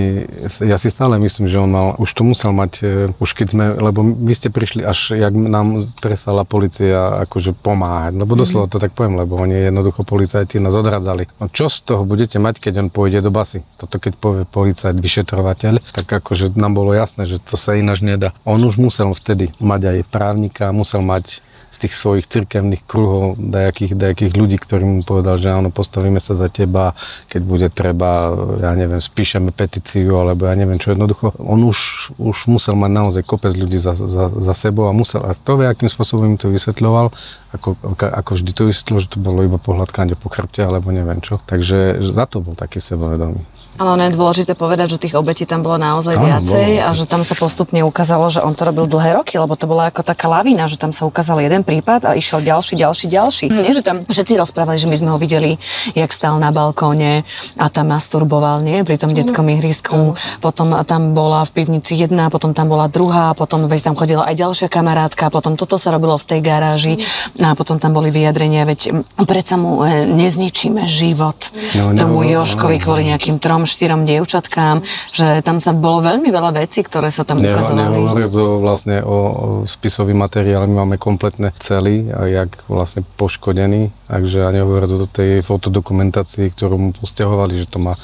ja 0.69 0.76
si 0.76 0.88
stále 0.92 1.16
myslím, 1.16 1.49
že 1.49 1.61
on 1.61 1.71
mal, 1.73 1.87
už 1.97 2.11
to 2.12 2.23
musel 2.26 2.52
mať, 2.52 2.73
e, 2.85 2.87
už 3.16 3.30
keď 3.33 3.47
sme, 3.52 3.64
lebo 3.80 4.04
vy 4.04 4.33
ste 4.37 4.52
prišli 4.52 4.85
až, 4.85 5.16
jak 5.16 5.33
nám 5.33 5.80
prestala 6.04 6.45
policia 6.45 7.25
akože 7.25 7.57
pomáhať, 7.57 8.21
lebo 8.21 8.37
doslova 8.37 8.69
to 8.69 8.76
tak 8.76 8.92
poviem, 8.92 9.16
lebo 9.16 9.40
oni 9.40 9.73
jednoducho 9.73 10.04
policajti 10.04 10.61
nás 10.61 10.76
odradzali. 10.76 11.28
No 11.40 11.49
čo 11.49 11.73
z 11.73 11.85
toho 11.85 12.02
budete 12.04 12.37
mať, 12.37 12.61
keď 12.61 12.85
on 12.85 12.88
pôjde 12.92 13.25
do 13.25 13.33
basy? 13.33 13.64
Toto 13.80 13.97
keď 13.97 14.12
povie 14.21 14.42
policajt, 14.45 14.97
vyšetrovateľ, 14.97 15.80
tak 15.97 16.07
akože 16.07 16.52
nám 16.57 16.76
bolo 16.76 16.92
jasné, 16.92 17.25
že 17.25 17.40
to 17.40 17.57
sa 17.57 17.76
ináč 17.76 18.04
nedá. 18.04 18.37
On 18.45 18.61
už 18.61 18.76
musel 18.76 19.12
vtedy 19.16 19.52
mať 19.59 19.80
aj 19.88 19.99
právnika, 20.12 20.75
musel 20.75 21.00
mať 21.00 21.40
tých 21.80 21.96
svojich 21.96 22.28
cirkevných 22.28 22.84
kruhov, 22.84 23.40
dajakých, 23.40 23.96
dajakých 23.96 24.32
ľudí, 24.37 24.56
ktorí 24.60 24.84
mu 24.84 25.00
povedal, 25.00 25.40
že 25.40 25.49
áno, 25.49 25.72
postavíme 25.72 26.20
sa 26.20 26.37
za 26.37 26.52
teba, 26.52 26.92
keď 27.32 27.40
bude 27.40 27.68
treba, 27.72 28.37
ja 28.60 28.76
neviem, 28.76 29.00
spíšeme 29.00 29.49
petíciu, 29.50 30.20
alebo 30.20 30.44
ja 30.44 30.54
neviem 30.54 30.76
čo, 30.76 30.92
jednoducho. 30.92 31.32
On 31.40 31.56
už, 31.64 32.12
už 32.20 32.52
musel 32.52 32.76
mať 32.76 32.92
naozaj 32.92 33.22
kopec 33.25 33.56
ľudí 33.56 33.80
za, 33.80 33.96
za, 33.96 34.28
za 34.28 34.54
sebou 34.54 34.87
a 34.87 34.92
musel, 34.92 35.25
a 35.25 35.32
to 35.32 35.56
akým 35.64 35.88
spôsobom 35.88 36.37
im 36.37 36.37
to 36.37 36.52
vysvetľoval, 36.52 37.08
ako, 37.50 37.75
ako 37.99 38.30
vždy 38.38 38.50
to 38.54 38.62
vysvetľoval, 38.71 39.02
že 39.02 39.11
to 39.11 39.19
bolo 39.19 39.42
iba 39.42 39.59
pohľadkanie 39.59 40.14
po 40.14 40.30
chrbte, 40.30 40.62
alebo 40.62 40.95
neviem 40.95 41.19
čo. 41.19 41.42
Takže 41.42 41.99
za 41.99 42.23
to 42.30 42.38
bol 42.38 42.54
taký 42.54 42.78
sebavedomý. 42.78 43.42
Ale 43.75 43.99
ono 43.99 44.02
je 44.07 44.14
dôležité 44.14 44.54
povedať, 44.54 44.95
že 44.95 45.02
tých 45.02 45.19
obetí 45.19 45.50
tam 45.50 45.66
bolo 45.66 45.75
naozaj 45.75 46.14
Áno, 46.14 46.23
viacej 46.23 46.69
bolo. 46.78 46.87
a 46.87 46.88
že 46.95 47.04
tam 47.11 47.23
sa 47.26 47.35
postupne 47.35 47.83
ukázalo, 47.83 48.30
že 48.30 48.38
on 48.38 48.54
to 48.54 48.62
robil 48.62 48.87
dlhé 48.87 49.19
roky, 49.19 49.35
lebo 49.35 49.59
to 49.59 49.66
bola 49.66 49.90
ako 49.90 50.07
taká 50.07 50.30
lavína, 50.30 50.71
že 50.71 50.78
tam 50.78 50.95
sa 50.95 51.11
ukázal 51.11 51.42
jeden 51.42 51.66
prípad 51.66 52.07
a 52.07 52.14
išiel 52.14 52.38
ďalší, 52.38 52.78
ďalší, 52.78 53.07
ďalší. 53.11 53.45
Mhm. 53.50 53.62
Nie, 53.66 53.75
že 53.75 53.83
tam 53.83 53.97
všetci 54.07 54.38
rozprávali, 54.38 54.78
že 54.78 54.87
my 54.87 54.97
sme 55.00 55.11
ho 55.11 55.19
videli, 55.19 55.59
jak 55.99 56.14
stál 56.14 56.38
na 56.38 56.54
balkóne 56.54 57.26
a 57.59 57.66
tam 57.66 57.90
masturboval, 57.90 58.62
nie, 58.62 58.87
pri 58.87 58.95
tom 58.95 59.11
detskom 59.11 59.50
ihrisku. 59.50 60.14
Potom 60.38 60.71
tam 60.87 61.19
bola 61.19 61.42
v 61.42 61.50
pivnici 61.50 61.99
jedna, 61.99 62.30
potom 62.30 62.54
tam 62.54 62.71
bola 62.71 62.87
druhá, 62.87 63.35
potom 63.35 63.66
veď 63.66 63.90
tam 63.90 63.99
chodila 63.99 64.23
aj 64.30 64.38
ďalšia 64.38 64.69
kamarátka, 64.71 65.35
potom 65.35 65.59
toto 65.59 65.75
sa 65.75 65.90
robilo 65.90 66.14
v 66.14 66.25
tej 66.30 66.40
garáži 66.47 66.95
a 67.40 67.56
potom 67.56 67.80
tam 67.80 67.97
boli 67.97 68.12
vyjadrenia, 68.12 68.68
veď 68.68 68.92
predsa 69.25 69.56
mu 69.56 69.80
e, 69.82 70.04
nezničíme 70.06 70.85
život 70.85 71.49
No, 71.76 71.92
no, 71.92 71.99
tomu 71.99 72.18
no, 72.23 72.28
Joškovi 72.28 72.76
no. 72.76 72.82
kvôli 72.82 73.02
nejakým 73.09 73.40
trom, 73.40 73.64
štyrom 73.64 74.04
dievčatkám, 74.04 74.82
že 75.11 75.40
tam 75.40 75.56
sa 75.56 75.73
bolo 75.73 76.04
veľmi 76.04 76.28
veľa 76.28 76.52
vecí, 76.56 76.82
ktoré 76.85 77.09
sa 77.09 77.25
tam 77.25 77.40
Ne, 77.40 77.49
ukazovali. 77.52 77.97
nehovoriac 77.97 78.35
o, 78.37 78.47
vlastne 78.61 78.97
o, 79.00 79.16
o 79.16 79.47
spisový 79.64 80.12
materiál, 80.12 80.68
my 80.68 80.85
máme 80.85 80.97
kompletné 81.00 81.54
celý, 81.59 82.12
a 82.12 82.26
jak 82.28 82.61
vlastne 82.68 83.06
poškodený, 83.16 83.88
takže 84.06 84.44
a 84.44 84.50
nehovoriac 84.52 84.90
o 84.92 85.09
tej 85.09 85.40
fotodokumentácii, 85.40 86.50
ktorú 86.52 86.76
mu 86.76 86.88
posťahovali, 86.92 87.64
že 87.64 87.66
to 87.70 87.78
má 87.80 87.94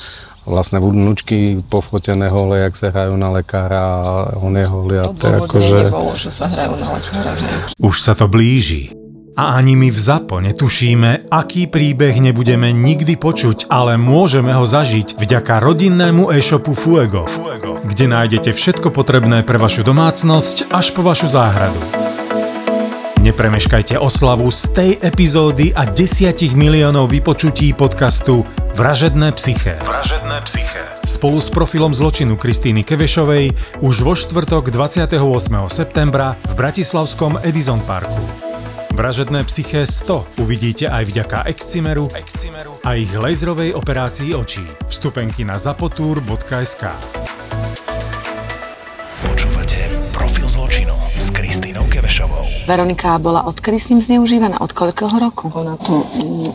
vlastne 0.47 0.79
vnúčky 0.79 1.59
pofotené 1.67 2.31
hole, 2.31 2.63
jak 2.63 2.79
sa 2.79 2.95
hrajú 2.95 3.19
na 3.19 3.35
lekára 3.35 3.83
a 3.83 4.01
on 4.39 4.55
je 4.55 4.63
holý 4.63 4.97
a 5.03 5.11
to 5.11 5.27
je 5.27 5.37
akože... 5.43 5.79
nebolo, 5.91 6.13
že 6.15 6.31
sa 6.31 6.47
hrajú 6.47 6.79
na 6.79 6.89
lekára. 6.95 7.31
Už 7.83 7.97
sa 7.99 8.15
to 8.15 8.31
blíži. 8.31 8.95
A 9.37 9.61
ani 9.61 9.77
my 9.77 9.93
v 9.93 10.01
ZAPO 10.01 10.41
netušíme, 10.41 11.29
aký 11.29 11.69
príbeh 11.69 12.25
nebudeme 12.25 12.73
nikdy 12.73 13.21
počuť, 13.21 13.69
ale 13.69 14.01
môžeme 14.01 14.49
ho 14.57 14.65
zažiť 14.65 15.21
vďaka 15.21 15.61
rodinnému 15.61 16.33
e-shopu 16.33 16.73
Fuego, 16.73 17.29
Fuego, 17.29 17.77
kde 17.85 18.17
nájdete 18.17 18.57
všetko 18.57 18.89
potrebné 18.89 19.45
pre 19.45 19.61
vašu 19.61 19.85
domácnosť 19.85 20.73
až 20.73 20.97
po 20.97 21.05
vašu 21.05 21.29
záhradu. 21.29 21.77
Nepremeškajte 23.21 24.01
oslavu 24.01 24.49
z 24.49 24.63
tej 24.73 24.91
epizódy 25.05 25.69
a 25.77 25.85
desiatich 25.85 26.57
miliónov 26.57 27.13
vypočutí 27.13 27.77
podcastu 27.77 28.41
Vražedné 28.73 29.37
psyché. 29.37 29.77
Vražedné 29.85 30.41
psyché. 30.49 30.81
Spolu 31.05 31.45
s 31.45 31.53
profilom 31.53 31.93
zločinu 31.93 32.41
Kristýny 32.41 32.89
Kevešovej 32.89 33.53
už 33.85 34.01
vo 34.01 34.17
štvrtok 34.17 34.73
28. 34.73 35.13
septembra 35.69 36.41
v 36.41 36.53
Bratislavskom 36.57 37.37
Edison 37.45 37.85
Parku. 37.85 38.56
Vražedné 38.97 39.45
psyché 39.45 39.85
100 39.85 40.41
uvidíte 40.41 40.89
aj 40.89 41.05
vďaka 41.05 41.45
Excimeru, 41.53 42.09
Excimeru 42.17 42.81
a 42.81 42.97
ich 42.97 43.13
laserovej 43.13 43.77
operácii 43.77 44.33
očí. 44.33 44.65
Vstupenky 44.89 45.45
na 45.45 45.61
zapotur.sk 45.61 46.83
Počúvate 49.21 49.81
Profil 50.17 50.49
zločinu 50.49 50.97
s 51.13 51.29
Kristínou 51.29 51.85
Kevešovou. 51.93 52.65
Veronika 52.65 53.21
bola 53.21 53.45
odkedy 53.45 53.77
s 53.77 53.93
ním 53.93 54.01
zneužívaná? 54.01 54.65
Od 54.65 54.73
koľkého 54.73 55.13
roku? 55.21 55.53
Ona 55.53 55.77
to, 55.77 56.01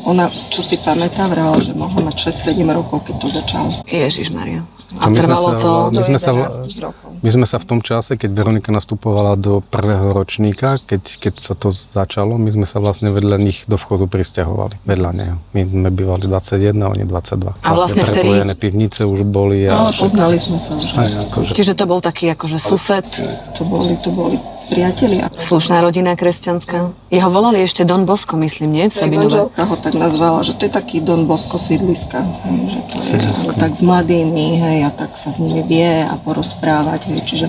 ona, 0.10 0.26
čo 0.26 0.66
si 0.66 0.82
pamätá, 0.82 1.30
vrala, 1.30 1.62
že 1.62 1.78
mohla 1.78 2.10
mať 2.10 2.26
6-7 2.58 2.66
rokov, 2.74 3.06
keď 3.06 3.16
to 3.22 3.28
začalo. 3.30 3.70
Ježiš 3.86 4.34
Maria. 4.34 4.66
A 4.98 5.14
sme 5.14 5.16
trvalo 5.16 5.50
sa- 5.56 5.60
to... 5.62 5.72
My 5.94 6.02
sme, 6.02 6.18
sa, 6.18 6.34
11 6.34 6.74
rokov. 6.82 7.11
My 7.22 7.30
sme 7.30 7.46
sa 7.46 7.58
v 7.58 7.66
tom 7.66 7.80
čase, 7.80 8.18
keď 8.18 8.34
Veronika 8.34 8.70
nastupovala 8.70 9.38
do 9.38 9.62
prvého 9.62 10.10
ročníka, 10.10 10.74
keď, 10.82 11.02
keď 11.22 11.34
sa 11.38 11.54
to 11.54 11.70
začalo, 11.70 12.36
my 12.36 12.50
sme 12.50 12.66
sa 12.66 12.78
vlastne 12.78 13.10
vedľa 13.10 13.38
nich 13.38 13.64
do 13.66 13.78
vchodu 13.78 14.10
pristahovali. 14.10 14.74
Vedľa 14.84 15.12
neho. 15.14 15.36
My 15.54 15.62
sme 15.62 15.90
bývali 15.90 16.26
21, 16.26 16.74
oni 16.74 17.04
22. 17.06 17.54
A 17.62 17.70
vlastne 17.72 18.02
vtedy- 18.02 18.26
prepojené 18.26 18.54
pivnice 18.56 19.06
už 19.06 19.22
boli. 19.24 19.70
No, 19.70 19.86
A, 19.86 19.86
ale 19.86 19.94
poznali 19.94 20.38
sme 20.38 20.58
sa 20.58 20.74
už. 20.74 20.98
aj, 20.98 21.10
akože, 21.30 21.52
Čiže 21.54 21.74
to 21.74 21.86
bol 21.86 22.02
taký 22.02 22.34
akože 22.34 22.58
sused, 22.58 23.06
To 23.54 23.62
boli, 23.66 23.94
to 24.02 24.10
boli 24.12 24.38
priatelia. 24.72 25.28
slušná 25.36 25.84
rodina 25.84 26.16
kresťanská. 26.16 26.96
Jeho 27.12 27.30
volali 27.30 27.60
ešte 27.60 27.84
Don 27.84 28.08
Bosco, 28.08 28.40
myslím, 28.40 28.72
nie? 28.72 28.86
V 28.88 28.96
Sabinove. 28.96 29.28
manželka 29.28 29.62
ho 29.68 29.76
tak 29.76 29.94
nazvala, 30.00 30.40
že 30.48 30.56
to 30.56 30.66
je 30.66 30.72
taký 30.72 31.04
Don 31.04 31.28
Bosco 31.28 31.60
sídliska, 31.60 32.24
že 32.72 32.80
to 32.88 32.96
je 33.04 33.20
ale 33.20 33.54
tak 33.60 33.76
s 33.76 33.84
mladými, 33.84 34.48
hej, 34.64 34.78
a 34.88 34.90
tak 34.96 35.12
sa 35.20 35.36
s 35.36 35.44
nimi 35.44 35.68
vie 35.68 36.08
a 36.08 36.16
porozprávať, 36.24 37.12
hej, 37.12 37.20
čiže 37.28 37.48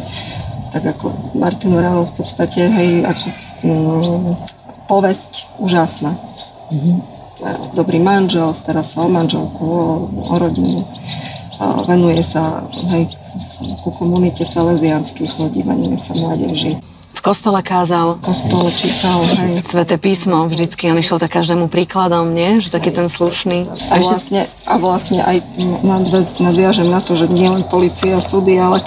tak 0.75 0.83
ako 0.83 1.38
Martin 1.38 1.79
vravel 1.79 2.02
v 2.02 2.14
podstate, 2.19 2.67
hej, 2.67 3.07
ako 3.07 3.26
mm, 3.62 4.31
povesť 4.91 5.61
úžasná. 5.62 6.11
Dobrý 7.75 8.00
manžel, 8.00 8.50
stará 8.55 8.83
sa 8.83 9.05
o 9.05 9.09
manželku, 9.11 9.62
o, 9.62 9.87
o 10.11 10.35
rodinu, 10.41 10.81
a 11.62 11.87
venuje 11.87 12.25
sa, 12.26 12.64
hej, 12.97 13.07
ku 13.85 13.91
komunite 13.95 14.43
salesianských 14.43 15.38
ľudí, 15.38 15.62
venuje 15.62 15.95
sa 15.95 16.17
mládeži. 16.19 16.81
V 17.23 17.31
kostole 17.31 17.62
kázal 17.62 18.19
Kostol 18.19 18.67
čítal, 18.75 19.23
hej, 19.23 19.62
Sveté 19.62 19.95
písmo, 19.95 20.50
vždycky 20.50 20.91
on 20.91 20.99
išiel 20.99 21.23
tak 21.23 21.38
každému 21.38 21.71
príkladom, 21.71 22.35
nie? 22.35 22.59
Že 22.59 22.75
taký 22.75 22.91
ten 22.91 23.07
slušný. 23.07 23.71
A 23.95 24.02
vlastne, 24.02 24.43
a 24.67 24.75
vlastne 24.83 25.23
aj 25.23 25.38
nadväz, 25.87 26.43
nadviažem 26.43 26.91
na 26.91 26.99
to, 26.99 27.14
že 27.14 27.31
nie 27.31 27.47
len 27.47 27.62
policia, 27.71 28.19
súdy, 28.19 28.59
ale 28.59 28.83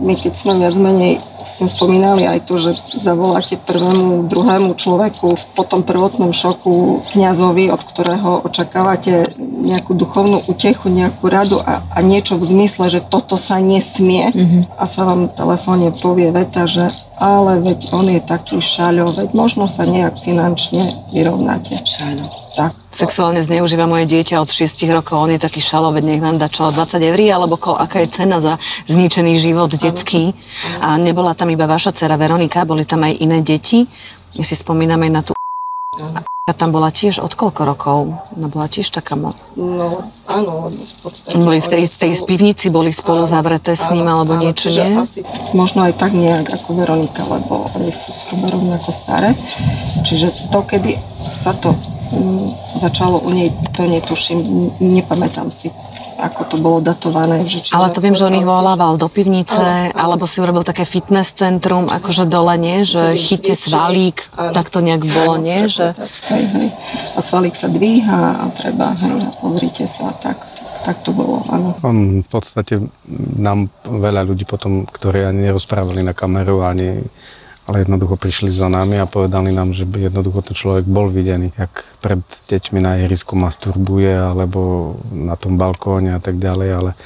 my 0.00 0.12
keď 0.12 0.32
sme 0.36 0.52
viac 0.60 0.76
menej 0.76 1.16
sme 1.46 1.70
spomínali 1.70 2.26
aj 2.26 2.42
to, 2.44 2.58
že 2.58 2.74
zavoláte 2.98 3.54
prvému, 3.56 4.26
druhému 4.26 4.74
človeku 4.74 5.38
po 5.54 5.62
tom 5.62 5.86
prvotnom 5.86 6.34
šoku 6.34 7.06
kňazovi, 7.14 7.70
od 7.70 7.80
ktorého 7.80 8.42
očakávate 8.44 9.30
nejakú 9.38 9.94
duchovnú 9.94 10.42
utechu, 10.50 10.90
nejakú 10.90 11.30
radu 11.30 11.62
a, 11.62 11.86
a 11.94 11.98
niečo 12.02 12.36
v 12.36 12.44
zmysle, 12.44 12.90
že 12.90 13.00
toto 13.00 13.38
sa 13.38 13.62
nesmie 13.62 14.34
a 14.74 14.84
sa 14.84 15.06
vám 15.06 15.30
v 15.30 15.36
telefóne 15.38 15.88
povie 15.94 16.34
veta, 16.34 16.66
že 16.66 16.90
ale 17.16 17.62
veď 17.62 17.80
on 17.94 18.06
je 18.10 18.20
taký 18.20 18.58
šaľo, 18.58 19.08
veď 19.14 19.30
možno 19.32 19.64
sa 19.70 19.86
nejak 19.86 20.18
finančne 20.18 20.82
vyrovnáte. 21.14 21.78
Šaľo. 21.86 22.45
Tak. 22.56 22.72
Sexuálne 22.88 23.44
zneužíva 23.44 23.84
moje 23.84 24.08
dieťa 24.08 24.40
od 24.40 24.48
6 24.48 24.88
rokov, 24.88 25.20
on 25.20 25.36
je 25.36 25.40
taký 25.40 25.60
šaloved, 25.60 26.00
nech 26.00 26.24
vám 26.24 26.40
dá 26.40 26.48
čo, 26.48 26.72
20 26.72 26.96
eur, 27.04 27.20
alebo 27.36 27.60
ko, 27.60 27.76
aká 27.76 28.00
je 28.00 28.08
cena 28.08 28.40
za 28.40 28.56
zničený 28.88 29.36
život 29.36 29.68
detský. 29.76 30.32
A 30.80 30.96
nebola 30.96 31.36
tam 31.36 31.52
iba 31.52 31.68
vaša 31.68 31.92
dcera 31.92 32.16
Veronika, 32.16 32.64
boli 32.64 32.88
tam 32.88 33.04
aj 33.04 33.20
iné 33.20 33.44
deti. 33.44 33.84
My 34.40 34.42
si 34.42 34.56
spomíname 34.56 35.12
na 35.12 35.20
tú 35.20 35.36
a 36.46 36.54
tam 36.54 36.70
bola 36.70 36.94
tiež 36.94 37.18
od 37.18 37.34
koľko 37.34 37.66
rokov? 37.66 37.98
Ona 38.38 38.46
bola 38.46 38.70
tiež 38.70 38.94
taká 38.94 39.18
mo- 39.18 39.34
No, 39.58 40.06
áno, 40.30 40.70
v 40.70 40.94
podstate. 41.02 41.34
Boli 41.42 41.58
v 41.58 41.66
tej, 41.66 41.84
tej 41.90 42.12
spivnici, 42.14 42.70
boli 42.70 42.94
spolu 42.94 43.26
zavreté 43.26 43.74
s 43.74 43.90
ním, 43.90 44.06
Áno, 44.06 44.22
alebo 44.22 44.38
áno, 44.38 44.46
niečo, 44.46 44.70
nie? 44.70 44.94
Asi, 44.94 45.26
možno 45.58 45.82
aj 45.90 45.98
tak 45.98 46.14
nejak 46.14 46.46
ako 46.46 46.78
Veronika, 46.78 47.26
lebo 47.26 47.66
oni 47.74 47.90
sú 47.90 48.14
zhruba 48.14 48.54
rovnako 48.54 48.94
staré. 48.94 49.34
Čiže 50.06 50.54
to, 50.54 50.62
kedy 50.62 50.94
sa 51.26 51.50
to 51.50 51.74
začalo 52.76 53.18
u 53.18 53.30
nej, 53.30 53.48
to 53.76 53.82
netuším, 53.84 54.38
nepamätám 54.80 55.50
si, 55.50 55.70
ako 56.16 56.40
to 56.48 56.56
bolo 56.56 56.78
datované. 56.80 57.44
Že 57.44 57.58
či 57.60 57.70
Ale 57.72 57.92
to 57.92 58.00
viem, 58.00 58.16
že 58.16 58.24
on 58.24 58.32
ich 58.32 58.46
volával 58.46 58.96
do 58.96 59.08
pivnice, 59.08 59.56
Áno, 59.56 59.92
áno. 59.92 59.96
alebo 59.96 60.24
si 60.24 60.40
urobil 60.40 60.64
také 60.64 60.88
fitness 60.88 61.36
centrum, 61.36 61.84
akože 61.86 62.24
dole, 62.24 62.56
nie? 62.56 62.82
Že 62.82 63.12
cvičili. 63.16 63.56
svalík, 63.56 64.18
Áno. 64.36 64.52
tak 64.56 64.72
to 64.72 64.80
nejak 64.80 65.04
bolo, 65.04 65.36
nie? 65.36 65.68
Že... 65.68 65.92
tak. 65.92 66.08
Hej, 66.32 66.44
hej. 66.56 66.68
A 67.16 67.18
svalík 67.20 67.54
sa 67.54 67.68
dvíha 67.68 68.22
a 68.40 68.44
treba, 68.54 68.96
hej, 68.96 69.12
pozrite 69.40 69.84
sa, 69.84 70.08
tak, 70.16 70.40
tak 70.84 70.96
to 71.04 71.12
bolo, 71.12 71.44
áno. 71.52 71.76
On 71.84 72.24
v 72.24 72.28
podstate 72.28 72.80
nám 73.36 73.68
veľa 73.84 74.24
ľudí 74.24 74.48
potom, 74.48 74.88
ktorí 74.88 75.20
ani 75.20 75.52
nerozprávali 75.52 76.00
na 76.00 76.16
kameru, 76.16 76.64
ani, 76.64 77.04
ale 77.66 77.82
jednoducho 77.82 78.14
prišli 78.14 78.54
za 78.54 78.70
nami 78.70 79.02
a 79.02 79.10
povedali 79.10 79.50
nám, 79.50 79.74
že 79.74 79.82
by 79.82 80.06
jednoducho 80.06 80.40
ten 80.46 80.54
človek 80.54 80.86
bol 80.86 81.10
videný, 81.10 81.50
jak 81.58 81.82
pred 81.98 82.22
deťmi 82.22 82.78
na 82.78 83.02
ihrisku 83.02 83.34
masturbuje, 83.34 84.14
alebo 84.14 84.94
na 85.10 85.34
tom 85.34 85.58
balkóne 85.58 86.14
a 86.14 86.20
tak 86.22 86.38
ďalej, 86.38 86.68
ale 86.70 86.90
e, 86.94 86.96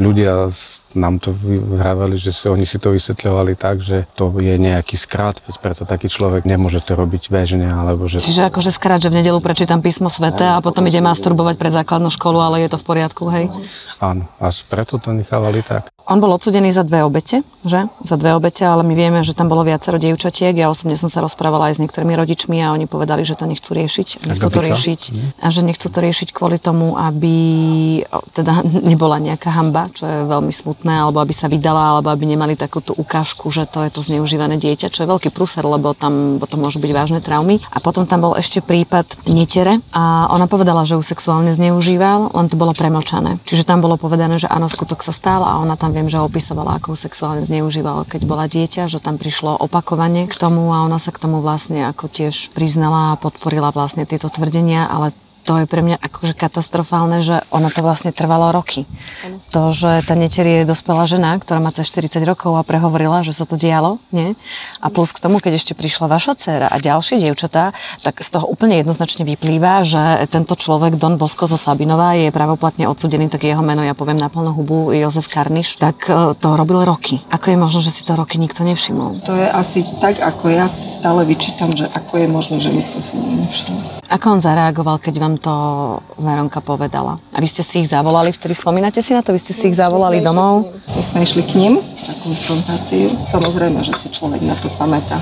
ľudia 0.00 0.48
nám 0.96 1.20
to 1.20 1.36
vraveli, 1.76 2.16
že 2.16 2.32
si, 2.32 2.48
oni 2.48 2.64
si 2.64 2.80
to 2.80 2.96
vysvetľovali 2.96 3.54
tak, 3.54 3.84
že 3.84 4.08
to 4.16 4.32
je 4.40 4.56
nejaký 4.56 4.96
skrat, 4.96 5.38
veď 5.44 5.56
preto 5.60 5.82
taký 5.84 6.08
človek 6.08 6.48
nemôže 6.48 6.80
to 6.80 6.96
robiť 6.96 7.28
bežne, 7.28 7.68
alebo 7.68 8.08
že... 8.08 8.18
Čiže 8.18 8.48
akože 8.50 8.72
skrát, 8.72 8.98
že 8.98 9.12
v 9.12 9.20
nedelu 9.20 9.38
prečítam 9.38 9.84
písmo 9.84 10.08
svete 10.08 10.56
a 10.56 10.64
potom 10.64 10.82
ide 10.88 10.98
masturbovať 11.04 11.60
pred 11.60 11.72
základnú 11.76 12.08
školu, 12.08 12.40
ale 12.40 12.64
je 12.64 12.72
to 12.72 12.80
v 12.80 12.84
poriadku, 12.88 13.28
hej? 13.28 13.52
Áno, 14.00 14.26
až 14.40 14.64
preto 14.66 14.96
to 14.96 15.12
nechávali 15.12 15.60
tak. 15.60 15.92
On 16.08 16.18
bol 16.18 16.32
odsudený 16.32 16.72
za 16.72 16.82
dve 16.82 17.04
obete, 17.04 17.44
že? 17.62 17.84
Za 18.00 18.16
dve 18.16 18.32
obete, 18.32 18.64
ale 18.64 18.80
my 18.82 18.96
vieme, 18.96 19.20
že 19.20 19.36
tam 19.36 19.52
bolo 19.52 19.62
viacero 19.62 20.00
dievčatiek. 20.00 20.56
Ja 20.56 20.72
osobne 20.72 20.96
som 20.96 21.12
sa 21.12 21.20
rozprávala 21.20 21.68
aj 21.68 21.76
s 21.76 21.82
niektorými 21.84 22.16
rodičmi 22.16 22.56
a 22.64 22.72
oni 22.72 22.88
povedali, 22.88 23.22
že 23.22 23.36
to 23.36 23.44
nechcú 23.44 23.76
riešiť. 23.76 24.26
Nechcú 24.26 24.48
to 24.48 24.60
riešiť 24.64 25.00
a 25.38 25.46
že 25.52 25.60
nechcú 25.60 25.86
to 25.92 25.98
riešiť 26.00 26.32
kvôli 26.32 26.56
tomu, 26.56 26.96
aby 26.96 27.36
teda 28.32 28.64
nebola 28.90 29.20
nejaká 29.20 29.52
hamba, 29.52 29.89
čo 29.90 30.04
je 30.06 30.18
veľmi 30.26 30.50
smutné, 30.54 31.04
alebo 31.04 31.20
aby 31.20 31.34
sa 31.34 31.50
vydala, 31.50 31.98
alebo 31.98 32.08
aby 32.10 32.24
nemali 32.24 32.54
takúto 32.54 32.94
ukážku, 32.96 33.50
že 33.50 33.66
to 33.66 33.82
je 33.84 33.90
to 33.90 34.00
zneužívané 34.00 34.56
dieťa, 34.56 34.88
čo 34.88 35.04
je 35.04 35.10
veľký 35.10 35.34
prúser, 35.34 35.66
lebo 35.66 35.92
tam 35.92 36.38
potom 36.38 36.62
môžu 36.62 36.78
byť 36.80 36.92
vážne 36.94 37.20
traumy. 37.20 37.58
A 37.74 37.78
potom 37.82 38.06
tam 38.06 38.24
bol 38.24 38.34
ešte 38.38 38.62
prípad 38.64 39.26
netere 39.28 39.82
a 39.90 40.30
ona 40.30 40.46
povedala, 40.46 40.86
že 40.86 40.96
ju 40.96 41.02
sexuálne 41.02 41.52
zneužíval, 41.52 42.32
len 42.32 42.46
to 42.48 42.56
bolo 42.56 42.72
premlčané. 42.72 43.42
Čiže 43.44 43.66
tam 43.66 43.82
bolo 43.82 44.00
povedané, 44.00 44.38
že 44.40 44.46
áno, 44.46 44.70
skutok 44.70 45.02
sa 45.02 45.12
stal 45.12 45.42
a 45.42 45.58
ona 45.60 45.74
tam 45.74 45.90
viem, 45.90 46.06
že 46.06 46.22
opisovala, 46.22 46.78
ako 46.78 46.94
ju 46.94 46.98
sexuálne 47.10 47.42
zneužíval, 47.42 48.06
keď 48.06 48.22
bola 48.24 48.46
dieťa, 48.46 48.86
že 48.86 49.02
tam 49.02 49.18
prišlo 49.18 49.60
opakovane 49.60 50.30
k 50.30 50.34
tomu 50.38 50.70
a 50.70 50.86
ona 50.86 51.02
sa 51.02 51.10
k 51.10 51.20
tomu 51.20 51.42
vlastne 51.42 51.90
ako 51.90 52.06
tiež 52.06 52.54
priznala 52.54 53.14
a 53.14 53.18
podporila 53.20 53.74
vlastne 53.74 54.06
tieto 54.06 54.30
tvrdenia, 54.30 54.86
ale 54.86 55.10
to 55.50 55.58
je 55.58 55.66
pre 55.66 55.82
mňa 55.82 55.98
akože 55.98 56.38
katastrofálne, 56.38 57.26
že 57.26 57.42
ono 57.50 57.74
to 57.74 57.82
vlastne 57.82 58.14
trvalo 58.14 58.54
roky. 58.54 58.86
To, 59.50 59.74
že 59.74 60.06
tá 60.06 60.14
netier 60.14 60.46
je 60.46 60.62
dospelá 60.62 61.10
žena, 61.10 61.34
ktorá 61.42 61.58
má 61.58 61.74
cez 61.74 61.90
40 61.90 62.22
rokov 62.22 62.54
a 62.54 62.62
prehovorila, 62.62 63.26
že 63.26 63.34
sa 63.34 63.42
to 63.42 63.58
dialo, 63.58 63.98
nie? 64.14 64.38
A 64.78 64.94
plus 64.94 65.10
k 65.10 65.18
tomu, 65.18 65.42
keď 65.42 65.58
ešte 65.58 65.74
prišla 65.74 66.06
vaša 66.06 66.38
dcéra 66.38 66.70
a 66.70 66.78
ďalšie 66.78 67.18
dievčatá, 67.18 67.74
tak 68.06 68.22
z 68.22 68.30
toho 68.30 68.46
úplne 68.46 68.78
jednoznačne 68.78 69.26
vyplýva, 69.26 69.82
že 69.82 69.98
tento 70.30 70.54
človek, 70.54 70.94
Don 70.94 71.18
Bosco 71.18 71.50
zo 71.50 71.58
Sabinova, 71.58 72.14
je 72.14 72.30
pravoplatne 72.30 72.86
odsudený, 72.86 73.26
tak 73.26 73.42
jeho 73.42 73.66
meno 73.66 73.82
ja 73.82 73.98
poviem 73.98 74.22
na 74.22 74.30
plnú 74.30 74.54
hubu, 74.54 74.94
Jozef 74.94 75.26
Karniš, 75.26 75.82
tak 75.82 76.06
e, 76.06 76.38
to 76.38 76.54
robil 76.54 76.86
roky. 76.86 77.18
Ako 77.34 77.50
je 77.50 77.58
možno, 77.58 77.82
že 77.82 77.90
si 77.90 78.06
to 78.06 78.14
roky 78.14 78.38
nikto 78.38 78.62
nevšimol? 78.62 79.18
To 79.26 79.34
je 79.34 79.50
asi 79.50 79.82
tak, 79.98 80.22
ako 80.22 80.46
ja 80.46 80.70
si 80.70 80.86
stále 80.86 81.26
vyčítam, 81.26 81.74
že 81.74 81.90
ako 81.90 82.22
je 82.22 82.26
možné, 82.30 82.56
že 82.62 82.70
my 82.70 82.82
sme 82.86 83.02
si 83.02 83.14
nevšimli. 83.18 83.99
Ako 84.10 84.34
on 84.34 84.40
zareagoval, 84.42 84.98
keď 84.98 85.14
vám 85.22 85.38
to 85.38 85.54
Veronka 86.18 86.58
povedala? 86.58 87.22
A 87.30 87.38
vy 87.38 87.46
ste 87.46 87.62
si 87.62 87.78
ich 87.78 87.88
zavolali, 87.94 88.34
vtedy 88.34 88.58
spomínate 88.58 88.98
si 88.98 89.14
na 89.14 89.22
to? 89.22 89.30
Vy 89.30 89.38
ste 89.38 89.54
si 89.54 89.70
ich 89.70 89.78
zavolali 89.78 90.18
My 90.18 90.26
domov? 90.26 90.54
My 90.98 91.02
sme 91.06 91.22
išli 91.22 91.46
k 91.46 91.54
ním 91.54 91.78
na 91.78 92.14
konfrontáciu. 92.18 93.06
Samozrejme, 93.06 93.78
že 93.86 93.94
si 93.94 94.10
človek 94.10 94.42
na 94.42 94.58
to 94.58 94.66
pamätá. 94.74 95.14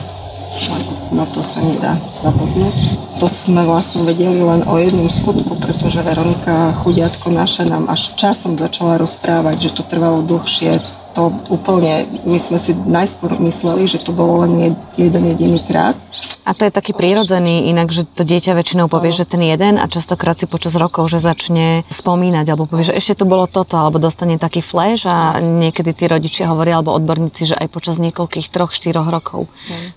Na 1.12 1.28
to 1.28 1.44
sa 1.44 1.60
nedá 1.60 1.92
zabudnúť. 2.16 2.76
To 3.20 3.28
sme 3.28 3.60
vlastne 3.68 4.08
vedeli 4.08 4.40
len 4.40 4.64
o 4.64 4.80
jednom 4.80 5.12
skutku, 5.12 5.60
pretože 5.60 6.00
Veronika 6.00 6.72
chudiatko 6.80 7.28
naša 7.28 7.68
nám 7.68 7.92
až 7.92 8.16
časom 8.16 8.56
začala 8.56 8.96
rozprávať, 8.96 9.68
že 9.68 9.74
to 9.76 9.82
trvalo 9.84 10.24
dlhšie. 10.24 10.80
To 11.18 11.34
úplne, 11.50 12.06
my 12.30 12.38
sme 12.38 12.62
si 12.62 12.78
najskôr 12.86 13.42
mysleli, 13.42 13.90
že 13.90 13.98
to 13.98 14.14
bolo 14.14 14.46
len 14.46 14.70
jed- 14.70 15.10
jeden 15.10 15.26
jediný 15.34 15.58
krát. 15.66 15.98
A 16.46 16.54
to 16.54 16.62
je 16.62 16.70
taký 16.70 16.94
prírodzený, 16.94 17.66
inak, 17.74 17.90
že 17.90 18.06
to 18.06 18.22
dieťa 18.22 18.54
väčšinou 18.54 18.86
povie, 18.86 19.10
že 19.10 19.26
ten 19.26 19.42
jeden 19.42 19.82
a 19.82 19.90
častokrát 19.90 20.38
si 20.38 20.46
počas 20.46 20.78
rokov, 20.78 21.10
že 21.10 21.18
začne 21.18 21.82
spomínať, 21.90 22.46
alebo 22.54 22.70
povie, 22.70 22.86
že 22.86 22.94
ešte 22.94 23.18
tu 23.18 23.24
bolo 23.26 23.50
toto, 23.50 23.74
alebo 23.74 23.98
dostane 23.98 24.38
taký 24.38 24.62
flash 24.62 25.10
a 25.10 25.42
niekedy 25.42 25.90
tí 25.90 26.06
rodičia 26.06 26.46
hovoria, 26.54 26.78
alebo 26.78 26.94
odborníci, 26.94 27.50
že 27.50 27.58
aj 27.58 27.66
počas 27.66 27.98
niekoľkých 27.98 28.46
troch, 28.54 28.70
štyroch 28.70 29.10
rokov, 29.10 29.50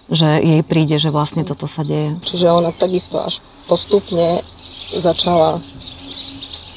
že 0.10 0.42
jej 0.42 0.66
príde, 0.66 0.98
že 0.98 1.14
vlastne 1.14 1.46
toto 1.46 1.70
sa 1.70 1.86
deje. 1.86 2.18
Čiže 2.26 2.50
ona 2.50 2.74
takisto 2.74 3.22
až 3.22 3.46
postupne 3.70 4.42
začala 4.98 5.62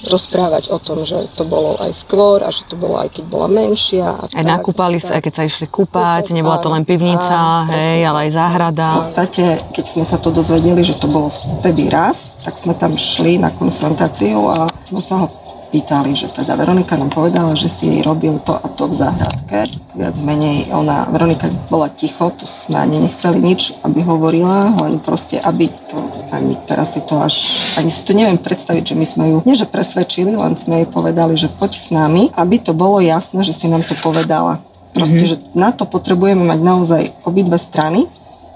rozprávať 0.08 0.70
o 0.70 0.78
tom, 0.80 1.00
že 1.02 1.16
to 1.37 1.44
bolo 1.44 1.76
aj 1.80 1.92
skôr 1.92 2.42
a 2.44 2.50
že 2.50 2.64
to 2.68 2.75
bolo 2.76 2.99
aj 3.00 3.08
keď 3.12 3.25
bola 3.28 3.49
menšia. 3.49 4.14
A 4.14 4.25
Aj 4.30 4.44
nakúpali 4.44 4.96
sa, 5.00 5.16
aj 5.18 5.23
keď 5.25 5.34
sa 5.34 5.44
išli 5.44 5.66
kúpať, 5.68 6.32
nebola 6.32 6.58
to 6.61 6.73
len 6.73 6.84
pivnica, 6.88 7.68
hej, 7.70 8.04
ale 8.04 8.28
aj 8.28 8.30
záhrada. 8.32 8.87
V 8.99 9.06
podstate, 9.06 9.44
keď 9.73 9.84
sme 9.84 10.04
sa 10.04 10.16
to 10.20 10.28
dozvedeli, 10.32 10.82
že 10.84 10.96
to 10.96 11.06
bolo 11.06 11.28
vtedy 11.28 11.88
raz, 11.92 12.37
tak 12.44 12.56
sme 12.56 12.75
tam 12.75 12.96
šli 12.96 13.38
na 13.38 13.52
konfrontáciu 13.52 14.50
a 14.50 14.68
sme 14.84 15.00
sa 15.00 15.25
ho 15.25 15.26
pýtali, 15.75 16.14
že 16.14 16.31
teda 16.31 16.54
Veronika 16.54 16.95
nám 16.95 17.11
povedala, 17.11 17.59
že 17.59 17.66
si 17.66 17.99
robil 17.99 18.38
to 18.38 18.54
a 18.54 18.66
to 18.78 18.87
v 18.87 18.95
záhradke. 18.95 19.66
Viac 19.99 20.14
menej 20.23 20.71
ona, 20.71 21.11
Veronika 21.11 21.50
bola 21.66 21.90
ticho, 21.90 22.31
to 22.31 22.47
sme 22.47 22.78
ani 22.78 23.02
nechceli 23.02 23.43
nič, 23.43 23.83
aby 23.83 24.07
hovorila, 24.07 24.71
len 24.87 25.02
proste, 25.02 25.43
aby 25.43 25.66
to, 25.66 25.99
ani 26.31 26.54
teraz 26.71 26.95
si 26.95 27.02
to 27.02 27.19
až, 27.19 27.35
ani 27.75 27.90
si 27.90 28.07
to 28.07 28.14
neviem 28.14 28.38
predstaviť, 28.38 28.95
že 28.95 28.95
my 28.95 29.07
sme 29.07 29.25
ju, 29.35 29.37
nie 29.43 29.59
že 29.59 29.66
presvedčili, 29.66 30.38
len 30.38 30.54
sme 30.54 30.83
jej 30.83 30.88
povedali, 30.90 31.35
že 31.35 31.50
poď 31.50 31.73
s 31.75 31.90
nami, 31.90 32.31
aby 32.38 32.62
to 32.62 32.71
bolo 32.71 33.02
jasné, 33.02 33.43
že 33.43 33.54
si 33.54 33.66
nám 33.66 33.83
to 33.83 33.99
povedala. 33.99 34.62
Proste, 34.95 35.26
že 35.26 35.43
na 35.59 35.75
to 35.75 35.90
potrebujeme 35.90 36.47
mať 36.47 36.61
naozaj 36.62 37.02
obidve 37.26 37.59
strany, 37.59 38.07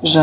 že 0.07 0.23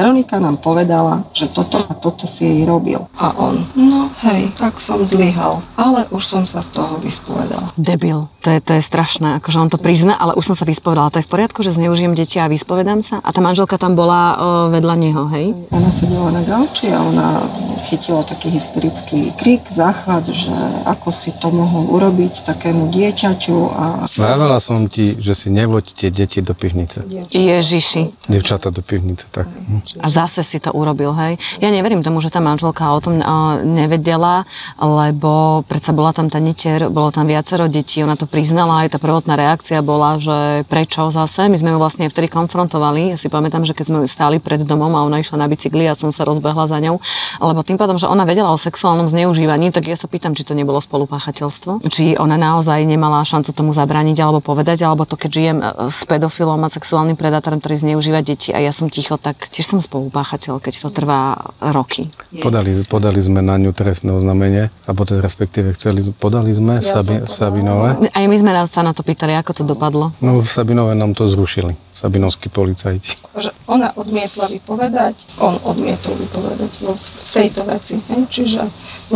Veronika 0.00 0.40
nám 0.40 0.56
povedala, 0.56 1.28
že 1.36 1.52
toto 1.52 1.76
a 1.76 1.92
toto 1.92 2.24
si 2.24 2.48
jej 2.48 2.64
robil. 2.64 3.04
A 3.20 3.36
on, 3.36 3.60
no 3.76 4.08
hej, 4.24 4.48
tak 4.56 4.80
som 4.80 5.04
zlyhal, 5.04 5.60
ale 5.76 6.08
už 6.08 6.24
som 6.24 6.48
sa 6.48 6.64
z 6.64 6.72
toho 6.72 6.96
vyspovedal. 7.04 7.68
Debil. 7.76 8.24
To 8.40 8.48
je, 8.48 8.60
to 8.64 8.72
je 8.72 8.80
strašné, 8.80 9.36
akože 9.36 9.60
on 9.60 9.68
to 9.68 9.76
prizna, 9.76 10.16
ale 10.16 10.32
už 10.32 10.48
som 10.48 10.56
sa 10.56 10.64
vyspovedala. 10.64 11.12
To 11.12 11.20
je 11.20 11.28
v 11.28 11.32
poriadku, 11.36 11.60
že 11.60 11.76
zneužijem 11.76 12.16
deti 12.16 12.40
a 12.40 12.48
vyspovedám 12.48 13.04
sa? 13.04 13.20
A 13.20 13.36
tá 13.36 13.44
manželka 13.44 13.76
tam 13.76 13.92
bola 13.92 14.22
o, 14.32 14.34
vedľa 14.72 14.94
neho, 14.96 15.28
hej? 15.36 15.52
Ona 15.68 15.92
sedela 15.92 16.32
na 16.32 16.40
gauči 16.40 16.88
a 16.88 17.04
ona 17.04 17.44
chytila 17.84 18.24
taký 18.24 18.48
hysterický 18.48 19.36
krik, 19.36 19.60
záchvat, 19.68 20.24
že 20.24 20.48
ako 20.88 21.12
si 21.12 21.36
to 21.36 21.52
mohol 21.52 21.92
urobiť 22.00 22.48
takému 22.48 22.88
dieťaťu 22.88 23.58
a 23.76 23.84
Vravela 24.16 24.56
som 24.56 24.88
ti, 24.88 25.20
že 25.20 25.36
si 25.36 25.52
nevoď 25.52 25.84
tie 25.92 26.08
deti 26.08 26.40
do 26.40 26.56
pivnice. 26.56 27.04
Ježiši. 27.28 28.24
Devčata 28.24 28.72
do 28.72 28.80
pivnice, 28.80 29.28
tak. 29.28 29.52
A 30.00 30.06
zase 30.08 30.40
si 30.40 30.56
to 30.64 30.72
urobil, 30.72 31.12
hej? 31.12 31.36
Ja 31.60 31.68
neverím 31.68 32.00
tomu, 32.00 32.24
že 32.24 32.32
tá 32.32 32.40
manželka 32.40 32.88
o 32.88 33.04
tom 33.04 33.20
uh, 33.20 33.60
nevedela, 33.60 34.48
lebo 34.80 35.60
predsa 35.68 35.92
bola 35.92 36.16
tam 36.16 36.32
tá 36.32 36.40
netier, 36.40 36.88
bolo 36.88 37.12
tam 37.12 37.28
viacero 37.28 37.68
detí, 37.68 38.00
ona 38.00 38.16
to 38.16 38.29
priznala, 38.30 38.86
aj 38.86 38.94
tá 38.94 38.98
prvotná 39.02 39.34
reakcia 39.34 39.82
bola, 39.82 40.16
že 40.22 40.62
prečo 40.70 41.10
zase? 41.10 41.50
My 41.50 41.58
sme 41.58 41.74
ju 41.74 41.78
vlastne 41.82 42.06
vtedy 42.06 42.30
konfrontovali. 42.30 43.12
Ja 43.12 43.18
si 43.18 43.26
pamätám, 43.26 43.66
že 43.66 43.74
keď 43.74 43.84
sme 43.90 43.98
stáli 44.06 44.38
pred 44.38 44.62
domom 44.62 44.94
a 44.94 45.02
ona 45.02 45.18
išla 45.18 45.42
na 45.42 45.50
bicykli 45.50 45.90
a 45.90 45.98
som 45.98 46.14
sa 46.14 46.22
rozbehla 46.22 46.70
za 46.70 46.78
ňou, 46.78 47.02
lebo 47.42 47.66
tým 47.66 47.74
pádom, 47.74 47.98
že 47.98 48.06
ona 48.06 48.22
vedela 48.22 48.54
o 48.54 48.58
sexuálnom 48.58 49.10
zneužívaní, 49.10 49.74
tak 49.74 49.90
ja 49.90 49.98
sa 49.98 50.06
pýtam, 50.06 50.38
či 50.38 50.46
to 50.46 50.54
nebolo 50.54 50.78
spolupáchateľstvo, 50.78 51.82
či 51.90 52.14
ona 52.14 52.38
naozaj 52.38 52.86
nemala 52.86 53.26
šancu 53.26 53.50
tomu 53.50 53.74
zabrániť 53.74 54.22
alebo 54.22 54.38
povedať, 54.38 54.86
alebo 54.86 55.02
to, 55.02 55.18
keď 55.18 55.30
žijem 55.34 55.58
e, 55.58 55.90
s 55.90 56.06
pedofilom 56.06 56.62
a 56.62 56.70
sexuálnym 56.70 57.18
predátorom, 57.18 57.58
ktorý 57.58 57.82
zneužíva 57.82 58.22
deti 58.22 58.54
a 58.54 58.62
ja 58.62 58.70
som 58.70 58.86
ticho, 58.86 59.18
tak 59.18 59.50
tiež 59.50 59.66
som 59.66 59.82
spolupáchateľ, 59.82 60.62
keď 60.62 60.74
to 60.86 60.88
trvá 60.94 61.34
roky. 61.58 62.06
Podali, 62.38 62.78
podali 62.86 63.18
sme 63.18 63.42
na 63.42 63.58
ňu 63.58 63.74
trestné 63.74 64.14
oznámenie, 64.14 64.70
alebo 64.86 65.02
teda 65.02 65.18
respektíve 65.18 65.74
chceli, 65.74 66.06
podali 66.14 66.54
sme 66.54 66.78
Ja 66.78 67.02
Sabi, 67.02 67.26
som 67.26 67.50
podala. 67.80 68.19
Aj 68.20 68.28
my 68.28 68.36
sme 68.36 68.52
sa 68.68 68.84
na 68.84 68.92
to 68.92 69.00
pýtali, 69.00 69.32
ako 69.32 69.56
to 69.56 69.64
dopadlo. 69.64 70.12
No 70.20 70.44
v 70.44 70.44
Sabinové 70.44 70.92
nám 70.92 71.16
to 71.16 71.24
zrušili, 71.24 71.72
sabinovskí 71.96 72.52
policajti. 72.52 73.16
že 73.40 73.48
ona 73.64 73.96
odmietla 73.96 74.44
vypovedať, 74.44 75.40
on 75.40 75.56
odmietol 75.64 76.20
vypovedať 76.20 76.70
vo, 76.84 76.92
v 77.00 77.30
tejto 77.32 77.64
veci. 77.64 77.96
Hej? 78.12 78.20
Čiže 78.28 78.60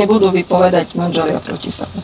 nebudú 0.01 0.33
vypovedať 0.33 0.97
manželia 0.97 1.37
proti 1.45 1.69
sebe. 1.69 2.01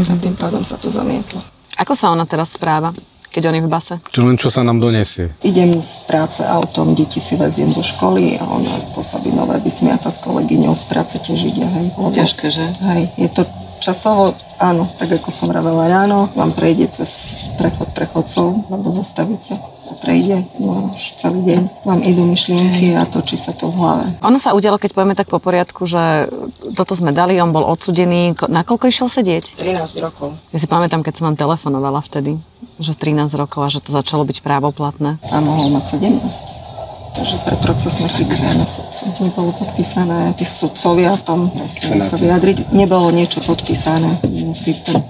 A 0.00 0.14
tým 0.16 0.40
pádom 0.40 0.64
sa 0.64 0.80
to 0.80 0.88
zamietlo. 0.88 1.44
Ako 1.76 1.92
sa 1.92 2.08
ona 2.08 2.24
teraz 2.24 2.56
správa, 2.56 2.96
keď 3.28 3.52
on 3.52 3.60
je 3.60 3.62
v 3.62 3.68
base? 3.68 3.94
Čo 4.08 4.24
len 4.24 4.40
čo 4.40 4.48
sa 4.48 4.64
nám 4.64 4.80
donesie. 4.80 5.36
Idem 5.44 5.76
z 5.84 6.08
práce 6.08 6.40
autom, 6.48 6.96
deti 6.96 7.20
si 7.20 7.36
veziem 7.36 7.68
zo 7.76 7.84
školy 7.84 8.40
a 8.40 8.44
ona 8.48 8.72
po 8.96 9.04
Sabinové 9.04 9.60
vysmiata 9.60 10.08
s 10.08 10.24
kolegyňou 10.24 10.72
z 10.72 10.84
práce 10.88 11.20
tiež 11.20 11.52
ide. 11.52 11.68
Hej? 11.68 11.86
Lebo, 12.00 12.08
Ťažké, 12.08 12.48
že? 12.48 12.64
Hej, 12.88 13.04
je 13.20 13.28
to 13.36 13.44
časovo, 13.80 14.30
áno, 14.58 14.84
tak 14.94 15.10
ako 15.10 15.28
som 15.28 15.48
vravela 15.48 15.84
ráno, 15.86 16.28
vám 16.32 16.52
prejde 16.52 16.86
cez 16.86 17.10
prechod 17.56 17.90
prechodcov, 17.90 18.46
alebo 18.68 18.88
zastavíte 18.90 19.56
prejde, 20.00 20.38
no 20.58 20.86
už 20.86 21.18
celý 21.18 21.42
deň 21.44 21.60
vám 21.82 22.00
idú 22.00 22.22
myšlienky 22.22 22.94
a 22.94 23.02
točí 23.04 23.34
sa 23.34 23.50
to 23.50 23.66
v 23.66 23.74
hlave. 23.74 24.06
Ono 24.22 24.38
sa 24.38 24.54
udialo, 24.54 24.78
keď 24.78 24.94
povieme 24.94 25.12
tak 25.12 25.26
po 25.26 25.36
poriadku, 25.36 25.82
že 25.82 26.30
toto 26.72 26.94
sme 26.94 27.10
dali, 27.10 27.36
on 27.36 27.50
bol 27.50 27.66
odsudený. 27.66 28.32
Ko- 28.32 28.46
Nakoľko 28.46 28.86
išiel 28.86 29.10
sedieť? 29.10 29.58
13 29.58 29.98
rokov 29.98 30.30
Ja 30.54 30.58
si 30.58 30.64
pamätám, 30.64 31.02
keď 31.02 31.18
som 31.18 31.24
vám 31.26 31.36
telefonovala 31.36 32.00
vtedy, 32.00 32.38
že 32.78 32.94
13 32.94 33.34
rokov 33.34 33.60
a 33.60 33.68
že 33.68 33.82
to 33.82 33.90
začalo 33.90 34.22
byť 34.22 34.38
právoplatné. 34.40 35.18
a 35.18 35.36
mohol 35.38 35.68
mať 35.70 35.98
17. 35.98 36.69
že 37.18 37.36
pre 37.42 37.56
procesné 37.58 38.06
chyby 38.06 38.36
na 38.54 38.66
sudcu 38.66 39.02
nebolo 39.20 39.50
podpísané, 39.52 40.34
tí 40.38 40.46
sudcovia 40.46 41.14
v 41.18 41.22
tom 41.26 41.40
presne 41.50 42.00
sa 42.06 42.16
vyjadriť, 42.16 42.70
nebolo 42.70 43.10
niečo 43.10 43.42
podpísané. 43.42 44.22
Musí 44.46 44.78
ten 44.80 45.02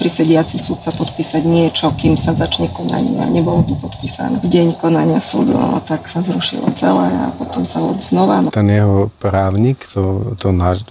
prisediaci 0.00 0.56
sudca 0.56 0.90
podpísať 0.96 1.42
niečo, 1.44 1.92
kým 1.96 2.16
sa 2.16 2.32
začne 2.32 2.72
konanie 2.72 3.20
a 3.20 3.28
nebolo 3.28 3.62
to 3.62 3.76
podpísané. 3.78 4.40
Deň 4.42 4.80
konania 4.80 5.20
súdu, 5.20 5.54
no, 5.54 5.78
tak 5.84 6.08
sa 6.08 6.24
zrušilo 6.24 6.72
celé 6.72 7.08
a 7.12 7.30
potom 7.36 7.62
sa 7.68 7.80
znova. 8.00 8.48
Ten 8.50 8.68
jeho 8.72 9.12
právnik 9.20 9.84
to, 9.92 10.34
to 10.40 10.50
naš, 10.50 10.84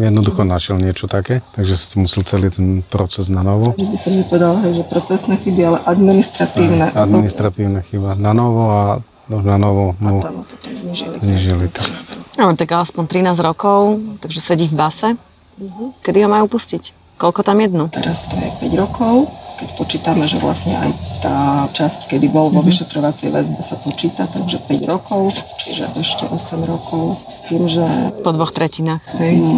jednoducho 0.00 0.42
našiel 0.42 0.80
niečo 0.80 1.06
také, 1.06 1.44
takže 1.54 1.74
si 1.76 1.94
musel 2.00 2.24
celý 2.24 2.48
ten 2.50 2.80
proces 2.80 3.28
na 3.28 3.44
novo. 3.44 3.76
By 3.76 3.98
som 3.98 4.16
nepovedala, 4.16 4.60
že 4.72 4.82
procesné 4.86 5.36
chyby, 5.36 5.62
ale 5.62 5.78
administratívne. 5.86 6.92
Aj, 6.92 7.04
administratívne 7.04 7.80
chyba 7.86 8.16
na 8.16 8.32
novo 8.32 8.70
a 8.72 8.82
na 9.28 9.56
novo 9.58 9.98
mu 9.98 10.22
no, 10.22 10.46
znižili. 10.70 11.18
znižili 11.18 11.66
No, 12.38 12.54
tak 12.54 12.72
aspoň 12.72 13.04
13 13.34 13.42
rokov, 13.42 13.98
takže 14.22 14.38
sedí 14.38 14.70
v 14.70 14.78
base. 14.78 15.08
Uh-huh. 15.56 15.90
Kedy 16.04 16.24
ho 16.24 16.28
majú 16.30 16.46
pustiť? 16.52 17.06
Koľko 17.16 17.40
tam 17.40 17.64
jednu? 17.64 17.88
Teraz 17.88 18.28
to 18.28 18.36
je 18.36 18.48
5 18.68 18.76
rokov, 18.76 19.24
keď 19.56 19.68
počítame, 19.80 20.28
že 20.28 20.36
vlastne 20.36 20.76
aj 20.76 20.90
tá 21.24 21.64
časť, 21.72 22.12
kedy 22.12 22.28
bol 22.28 22.52
vo 22.52 22.60
mhm. 22.60 22.68
vyšetrovacej 22.68 23.32
väzbe 23.32 23.60
sa 23.64 23.80
počíta, 23.80 24.28
takže 24.28 24.60
5 24.68 24.92
rokov, 24.92 25.32
čiže 25.64 25.88
ešte 25.96 26.28
8 26.28 26.60
rokov 26.68 27.16
s 27.24 27.36
tým, 27.48 27.64
že... 27.64 27.84
Po 28.20 28.36
dvoch 28.36 28.52
tretinách. 28.52 29.00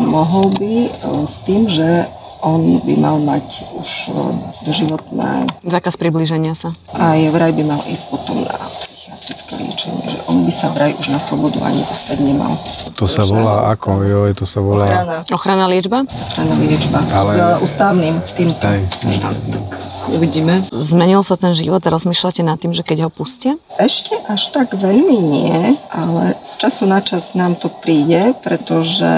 Mohol 0.06 0.46
by 0.54 0.72
e, 0.86 0.90
s 1.26 1.42
tým, 1.42 1.66
že 1.66 2.06
on 2.46 2.78
by 2.86 2.94
mal 3.02 3.18
mať 3.26 3.46
už 3.74 3.90
e, 4.06 4.22
doživotné... 4.62 5.50
Zákaz 5.66 5.98
približenia 5.98 6.54
sa. 6.54 6.78
A 6.94 7.18
je 7.18 7.26
vraj 7.34 7.50
by 7.50 7.66
mal 7.66 7.82
ísť 7.90 8.04
potom 8.14 8.38
na 8.46 8.54
psychiatrické 8.54 9.58
liečenie, 9.58 10.06
že 10.06 10.18
on 10.30 10.37
by 10.48 10.52
sa 10.56 10.72
vraj 10.72 10.96
už 10.96 11.12
na 11.12 11.20
slobodu 11.20 11.60
ani 11.60 11.84
dostať 11.84 12.24
nemal. 12.24 12.56
To 12.96 13.04
sa 13.04 13.28
volá 13.28 13.68
ako? 13.68 14.00
Jo, 14.00 14.32
to 14.32 14.48
sa 14.48 14.64
volá... 14.64 14.88
Ochrana. 14.88 15.16
Ochrana 15.28 15.64
liečba? 15.68 16.08
Ochrana 16.08 16.56
liečba. 16.56 16.98
Ale... 17.12 17.32
S 17.36 17.40
ústavným 17.68 18.16
týmto. 18.32 18.64
Aj, 18.64 18.80
tak 19.20 19.36
Uvidíme. 20.14 20.64
Zmenil 20.72 21.20
sa 21.20 21.36
ten 21.36 21.52
život 21.52 21.84
a 21.84 21.92
rozmýšľate 21.92 22.40
nad 22.40 22.56
tým, 22.56 22.72
že 22.72 22.86
keď 22.86 23.06
ho 23.06 23.10
pustia? 23.12 23.54
Ešte 23.76 24.16
až 24.28 24.50
tak 24.56 24.72
veľmi 24.72 25.16
nie, 25.16 25.76
ale 25.92 26.32
z 26.40 26.52
času 26.64 26.88
na 26.88 27.04
čas 27.04 27.36
nám 27.36 27.52
to 27.54 27.68
príde, 27.84 28.32
pretože 28.40 29.08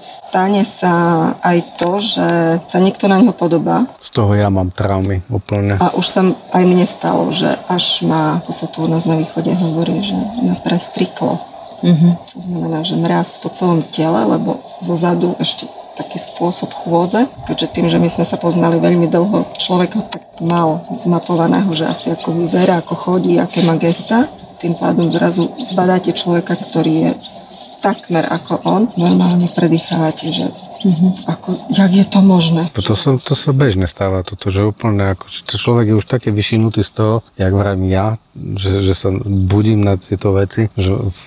stane 0.00 0.64
sa 0.64 1.28
aj 1.44 1.58
to, 1.76 2.00
že 2.00 2.28
sa 2.64 2.78
niekto 2.80 3.06
na 3.06 3.20
ňo 3.20 3.36
podobá. 3.36 3.84
Z 4.00 4.16
toho 4.16 4.32
ja 4.32 4.48
mám 4.48 4.72
traumy 4.72 5.20
úplne. 5.28 5.76
A 5.80 5.92
už 5.96 6.06
sa 6.06 6.20
aj 6.56 6.64
mne 6.64 6.86
stalo, 6.88 7.28
že 7.28 7.48
až 7.68 8.04
ma, 8.08 8.40
to 8.44 8.52
sa 8.52 8.68
tu 8.68 8.84
u 8.84 8.88
nás 8.88 9.04
na 9.04 9.20
východe 9.20 9.52
hovorí, 9.52 10.00
že 10.00 10.16
ma 10.44 10.56
prestriklo. 10.64 11.36
Mm-hmm. 11.78 12.12
To 12.34 12.40
znamená, 12.42 12.78
že 12.82 12.98
mraz 12.98 13.38
po 13.38 13.48
celom 13.54 13.86
tele, 13.94 14.26
lebo 14.26 14.58
zo 14.82 14.98
zadu 14.98 15.38
ešte 15.38 15.70
taký 15.98 16.18
spôsob 16.22 16.70
chôdze, 16.70 17.26
keďže 17.50 17.66
tým, 17.74 17.86
že 17.90 17.98
my 17.98 18.06
sme 18.06 18.22
sa 18.22 18.38
poznali 18.38 18.78
veľmi 18.78 19.10
dlho, 19.10 19.44
človek 19.58 19.90
ho 19.98 20.02
tak 20.06 20.22
mal 20.38 20.86
zmapovaného, 20.94 21.68
že 21.74 21.90
asi 21.90 22.14
ako 22.14 22.38
vyzerá, 22.38 22.78
ako 22.78 22.94
chodí, 22.94 23.42
aké 23.42 23.66
má 23.66 23.74
gesta, 23.74 24.30
tým 24.62 24.74
pádom 24.78 25.10
zrazu 25.10 25.50
zbadáte 25.62 26.14
človeka, 26.14 26.54
ktorý 26.58 26.92
je 27.06 27.10
takmer 27.82 28.26
ako 28.26 28.54
on, 28.66 28.82
normálne 28.98 29.46
predýchávate, 29.54 30.34
že 30.34 30.46
Uh-huh. 30.78 31.10
Ako, 31.26 31.58
jak 31.74 31.90
je 31.90 32.06
to 32.06 32.22
možné? 32.22 32.70
To, 32.78 32.82
to, 32.82 32.94
sa, 32.94 33.18
to 33.18 33.34
sa 33.34 33.50
bežne 33.50 33.90
stáva, 33.90 34.22
toto, 34.22 34.54
že 34.54 34.62
úplne 34.62 35.18
ako, 35.18 35.26
to 35.42 35.54
človek 35.58 35.90
je 35.90 35.98
už 35.98 36.06
také 36.06 36.30
vyšinutý 36.30 36.86
z 36.86 36.90
toho, 36.94 37.14
jak 37.34 37.50
vravím 37.50 37.90
ja, 37.90 38.14
že, 38.38 38.86
že 38.86 38.94
sa 38.94 39.10
budím 39.26 39.82
na 39.82 39.98
tieto 39.98 40.30
veci, 40.30 40.70
že 40.78 40.94
v, 40.94 41.22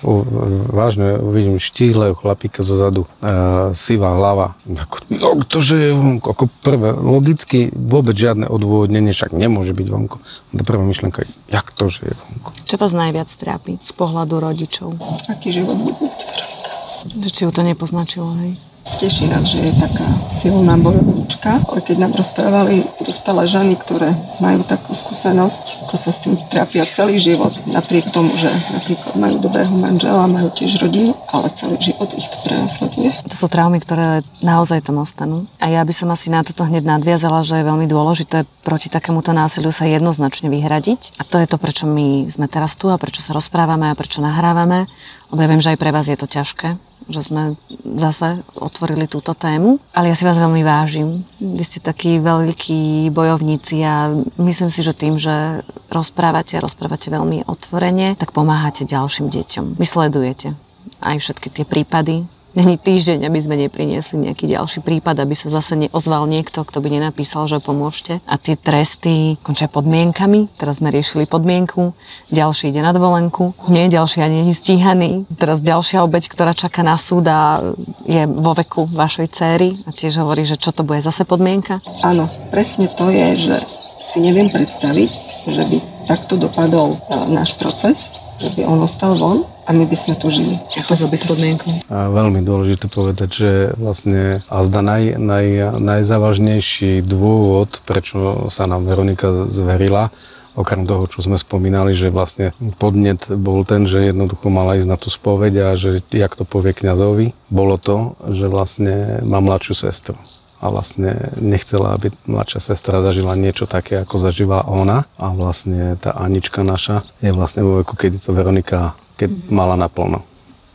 vážne 0.72 1.20
vidím 1.20 1.60
štíhleho 1.60 2.16
chlapíka 2.16 2.64
zo 2.64 2.80
zadu, 2.80 3.04
uh, 3.04 3.76
sivá 3.76 4.16
hlava, 4.16 4.56
ako, 4.64 4.96
no, 5.12 5.28
ktože 5.44 5.74
je 5.76 5.90
vonku, 5.92 6.26
ako 6.32 6.44
prvé, 6.64 6.88
logicky 6.96 7.68
vôbec 7.76 8.16
žiadne 8.16 8.48
odôvodnenie, 8.48 9.12
však 9.12 9.36
nemôže 9.36 9.76
byť 9.76 9.88
vonku. 9.92 10.16
To 10.56 10.62
prvá 10.64 10.80
myšlenka, 10.80 11.28
jak 11.52 11.68
to, 11.76 11.92
že 11.92 12.08
je 12.08 12.14
vonku. 12.16 12.56
Čo 12.64 12.80
vás 12.80 12.96
najviac 12.96 13.28
trápi 13.28 13.76
z 13.84 13.92
pohľadu 13.92 14.40
rodičov? 14.40 14.96
Aký 15.28 15.52
život 15.52 15.76
bude 15.76 17.28
Či 17.28 17.44
ju 17.44 17.50
to 17.52 17.60
nepoznačilo, 17.66 18.32
hej? 18.40 18.56
Teší 18.82 19.30
nás, 19.30 19.46
že 19.46 19.58
je 19.62 19.72
taká 19.78 20.06
silná 20.30 20.78
bojovnička, 20.78 21.58
ale 21.70 21.78
keď 21.82 21.96
nám 22.06 22.12
rozprávali 22.18 22.82
dospelé 23.02 23.46
ženy, 23.50 23.74
ktoré 23.78 24.10
majú 24.38 24.62
takú 24.66 24.94
skúsenosť, 24.94 25.86
ako 25.86 25.94
sa 25.98 26.10
s 26.14 26.22
tým 26.22 26.34
trápia 26.50 26.86
celý 26.86 27.18
život, 27.18 27.50
napriek 27.70 28.10
tomu, 28.14 28.34
že 28.38 28.50
napríklad 28.74 29.14
majú 29.18 29.36
dobrého 29.42 29.74
manžela, 29.74 30.30
majú 30.30 30.50
tiež 30.54 30.82
rodinu, 30.82 31.14
ale 31.34 31.50
celý 31.54 31.78
život 31.82 32.10
ich 32.14 32.26
to 32.26 32.38
prenasleduje. 32.46 33.10
To 33.26 33.36
sú 33.38 33.46
traumy, 33.50 33.82
ktoré 33.82 34.22
naozaj 34.42 34.86
tam 34.86 35.02
ostanú. 35.02 35.46
A 35.58 35.70
ja 35.70 35.82
by 35.82 35.92
som 35.94 36.10
asi 36.10 36.30
na 36.30 36.42
toto 36.42 36.66
hneď 36.66 36.86
nadviazala, 36.86 37.42
že 37.46 37.58
je 37.58 37.68
veľmi 37.68 37.86
dôležité 37.86 38.46
proti 38.62 38.86
takémuto 38.86 39.34
násiliu 39.34 39.74
sa 39.74 39.86
jednoznačne 39.86 40.46
vyhradiť. 40.46 41.18
A 41.18 41.26
to 41.26 41.42
je 41.42 41.50
to, 41.50 41.58
prečo 41.58 41.90
my 41.90 42.30
sme 42.30 42.46
teraz 42.46 42.78
tu 42.78 42.86
a 42.86 42.98
prečo 42.98 43.18
sa 43.18 43.34
rozprávame 43.34 43.90
a 43.90 43.98
prečo 43.98 44.22
nahrávame. 44.22 44.86
Lebo 45.32 45.40
ja 45.40 45.48
viem, 45.48 45.64
že 45.64 45.72
aj 45.72 45.80
pre 45.80 45.90
vás 45.90 46.06
je 46.06 46.18
to 46.20 46.28
ťažké 46.28 46.92
že 47.10 47.22
sme 47.26 47.58
zase 47.82 48.38
otvorili 48.54 49.10
túto 49.10 49.34
tému. 49.34 49.82
Ale 49.96 50.12
ja 50.12 50.14
si 50.14 50.22
vás 50.22 50.38
veľmi 50.38 50.62
vážim. 50.62 51.26
Vy 51.42 51.62
ste 51.64 51.78
takí 51.82 52.22
veľkí 52.22 53.10
bojovníci 53.10 53.82
a 53.82 54.12
myslím 54.38 54.70
si, 54.70 54.86
že 54.86 54.94
tým, 54.94 55.18
že 55.18 55.66
rozprávate 55.90 56.58
rozprávate 56.62 57.10
veľmi 57.10 57.48
otvorene, 57.48 58.14
tak 58.14 58.30
pomáhate 58.30 58.86
ďalším 58.86 59.32
deťom. 59.32 59.64
Vy 59.78 59.86
sledujete 59.86 60.54
aj 61.02 61.16
všetky 61.18 61.48
tie 61.50 61.64
prípady, 61.66 62.26
Není 62.52 62.76
týždeň, 62.76 63.24
aby 63.32 63.38
sme 63.40 63.56
nepriniesli 63.56 64.20
nejaký 64.28 64.44
ďalší 64.44 64.84
prípad, 64.84 65.24
aby 65.24 65.32
sa 65.32 65.48
zase 65.48 65.72
neozval 65.72 66.28
niekto, 66.28 66.60
kto 66.68 66.84
by 66.84 67.00
nenapísal, 67.00 67.48
že 67.48 67.64
pomôžte. 67.64 68.20
A 68.28 68.36
tie 68.36 68.60
tresty 68.60 69.40
končia 69.40 69.72
podmienkami. 69.72 70.52
Teraz 70.60 70.84
sme 70.84 70.92
riešili 70.92 71.24
podmienku, 71.24 71.96
ďalší 72.28 72.68
ide 72.68 72.84
na 72.84 72.92
dovolenku, 72.92 73.56
nie, 73.72 73.88
ďalší 73.88 74.20
ani 74.20 74.44
nie 74.44 74.52
stíhaný. 74.52 75.24
Teraz 75.40 75.64
ďalšia 75.64 76.04
obeď, 76.04 76.28
ktorá 76.28 76.52
čaká 76.52 76.84
na 76.84 77.00
súd 77.00 77.24
a 77.24 77.72
je 78.04 78.28
vo 78.28 78.52
veku 78.52 78.84
vašej 78.84 79.28
céry 79.32 79.72
a 79.88 79.90
tiež 79.90 80.20
hovorí, 80.20 80.44
že 80.44 80.60
čo 80.60 80.76
to 80.76 80.84
bude 80.84 81.00
zase 81.00 81.24
podmienka. 81.24 81.80
Áno, 82.04 82.28
presne 82.52 82.84
to 82.92 83.08
je, 83.08 83.48
že 83.48 83.56
si 84.02 84.20
neviem 84.20 84.50
predstaviť, 84.50 85.10
že 85.48 85.62
by 85.72 85.91
takto 86.06 86.38
dopadol 86.38 86.94
e, 86.94 86.96
náš 87.32 87.54
proces, 87.58 88.22
že 88.42 88.50
by 88.58 88.62
on 88.66 88.82
ostal 88.82 89.14
von 89.14 89.46
a 89.66 89.70
my 89.70 89.86
by 89.86 89.96
sme 89.96 90.14
tu 90.18 90.26
žili. 90.26 90.58
Ako 90.82 90.98
to 90.98 91.06
by 91.06 91.16
s 91.16 91.24
podmienkou? 91.30 91.70
A 91.86 92.10
veľmi 92.10 92.42
dôležité 92.42 92.90
povedať, 92.90 93.30
že 93.30 93.50
vlastne 93.78 94.42
a 94.50 94.56
zda 94.66 94.80
naj, 94.82 95.02
naj, 95.16 95.46
najzávažnejší 95.78 97.06
dôvod, 97.06 97.78
prečo 97.86 98.50
sa 98.50 98.66
nám 98.66 98.90
Veronika 98.90 99.46
zverila, 99.46 100.10
okrem 100.58 100.84
toho, 100.84 101.08
čo 101.08 101.24
sme 101.24 101.40
spomínali, 101.40 101.96
že 101.96 102.12
vlastne 102.12 102.52
podnet 102.76 103.30
bol 103.30 103.64
ten, 103.64 103.88
že 103.88 104.12
jednoducho 104.12 104.52
mala 104.52 104.76
ísť 104.76 104.88
na 104.90 104.98
tú 105.00 105.08
spoveď 105.08 105.54
a 105.62 105.78
že 105.78 106.04
jak 106.12 106.34
to 106.36 106.44
povie 106.44 106.76
kňazovi, 106.76 107.32
bolo 107.48 107.78
to, 107.80 108.18
že 108.28 108.50
vlastne 108.50 109.22
má 109.24 109.40
mladšiu 109.40 109.88
sestru 109.88 110.18
a 110.62 110.66
vlastne 110.70 111.34
nechcela, 111.42 111.98
aby 111.98 112.14
mladšia 112.30 112.62
sestra 112.62 113.02
zažila 113.02 113.34
niečo 113.34 113.66
také, 113.66 113.98
ako 113.98 114.22
zažíva 114.22 114.62
ona. 114.70 115.10
A 115.18 115.34
vlastne 115.34 115.98
tá 115.98 116.14
Anička 116.14 116.62
naša 116.62 117.02
je 117.18 117.34
vlastne 117.34 117.66
vo 117.66 117.82
veku, 117.82 117.98
kedy 117.98 118.22
to 118.22 118.30
Veronika, 118.30 118.94
keď 119.18 119.50
mala 119.50 119.74
naplno. 119.74 120.22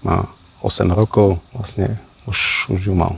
Má 0.04 0.28
8 0.60 0.91
rokov, 0.91 1.39
vlastne 1.56 1.95
už, 2.28 2.67
už 2.67 2.91
ju 2.91 2.95
mal. 3.00 3.15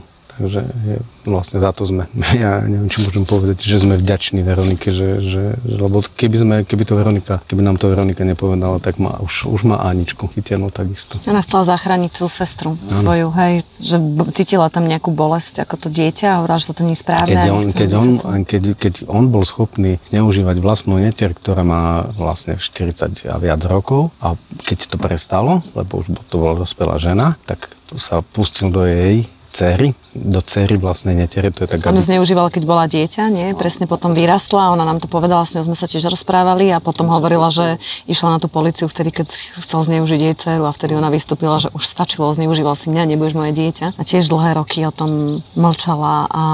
Je, 0.48 0.96
vlastne 1.28 1.60
za 1.60 1.70
to 1.76 1.84
sme, 1.84 2.08
ja 2.42 2.64
neviem, 2.64 2.88
či 2.88 3.04
môžem 3.04 3.24
povedať, 3.28 3.60
že 3.60 3.82
sme 3.82 4.00
vďační 4.00 4.40
Veronike, 4.40 4.88
že, 4.88 5.20
že, 5.20 5.44
že 5.60 5.76
lebo 5.76 6.00
keby, 6.00 6.36
sme, 6.36 6.56
keby 6.64 6.84
to 6.88 6.94
Veronika, 6.96 7.44
keby 7.44 7.60
nám 7.60 7.76
to 7.76 7.92
Veronika 7.92 8.24
nepovedala, 8.24 8.80
tak 8.80 8.96
má, 8.96 9.20
už, 9.20 9.50
už 9.50 9.68
má 9.68 9.84
Aničku 9.84 10.30
chytianú 10.32 10.72
takisto. 10.72 11.20
Ona 11.28 11.44
chcela 11.44 11.68
zachrániť 11.68 12.10
tú 12.16 12.26
sestru 12.30 12.76
ano. 12.76 12.88
svoju, 12.88 13.28
hej, 13.36 13.54
že 13.80 13.96
cítila 14.32 14.72
tam 14.72 14.88
nejakú 14.88 15.12
bolesť 15.12 15.64
ako 15.64 15.74
to 15.76 15.88
dieťa 15.92 16.26
a 16.26 16.36
hovorila, 16.40 16.58
že 16.60 16.72
to 16.72 16.82
nie 16.86 16.96
je 16.96 17.02
správne. 17.04 17.36
Keď 17.36 17.50
on, 17.50 17.64
keď, 17.68 17.90
on, 17.96 18.08
keď, 18.48 18.62
keď 18.76 18.94
on 19.10 19.24
bol 19.28 19.44
schopný 19.44 20.00
neužívať 20.14 20.56
vlastnú 20.62 20.96
netier, 20.96 21.36
ktorá 21.36 21.66
má 21.66 22.08
vlastne 22.16 22.56
40 22.56 23.28
a 23.28 23.36
viac 23.36 23.60
rokov 23.68 24.14
a 24.22 24.36
keď 24.64 24.78
to 24.88 24.96
prestalo, 24.96 25.60
lebo 25.76 26.00
už 26.00 26.16
to 26.28 26.36
bola 26.36 26.60
dospelá 26.60 26.96
žena, 26.96 27.36
tak 27.44 27.72
sa 27.96 28.22
pustil 28.22 28.70
do 28.70 28.86
jej 28.86 29.26
dcery, 29.50 29.92
do 30.14 30.38
dcery 30.38 30.78
vlastnej 30.78 31.18
netere, 31.18 31.50
to 31.50 31.66
je 31.66 31.74
tak, 31.74 31.82
On 31.86 31.98
aby... 31.98 32.06
zneužíval, 32.06 32.54
keď 32.54 32.62
bola 32.66 32.86
dieťa, 32.86 33.26
nie? 33.34 33.50
Presne 33.58 33.90
potom 33.90 34.14
vyrastla, 34.14 34.70
ona 34.70 34.86
nám 34.86 35.02
to 35.02 35.10
povedala, 35.10 35.42
s 35.42 35.58
ňou 35.58 35.66
sme 35.66 35.76
sa 35.78 35.90
tiež 35.90 36.06
rozprávali 36.06 36.70
a 36.70 36.78
potom 36.78 37.10
hovorila, 37.10 37.50
že 37.50 37.82
išla 38.06 38.36
na 38.36 38.38
tú 38.38 38.46
policiu 38.46 38.86
vtedy, 38.86 39.10
keď 39.10 39.26
chcel 39.66 39.80
zneužiť 39.82 40.20
jej 40.22 40.34
dceru 40.38 40.66
a 40.66 40.74
vtedy 40.74 40.94
ona 40.94 41.10
vystúpila, 41.10 41.58
že 41.58 41.74
už 41.74 41.82
stačilo, 41.82 42.30
zneužíval 42.30 42.78
si 42.78 42.94
mňa, 42.94 43.10
nebudeš 43.10 43.34
moje 43.34 43.52
dieťa. 43.58 43.98
A 43.98 44.02
tiež 44.06 44.30
dlhé 44.30 44.54
roky 44.54 44.86
o 44.86 44.94
tom 44.94 45.42
mlčala 45.58 46.30
a 46.30 46.44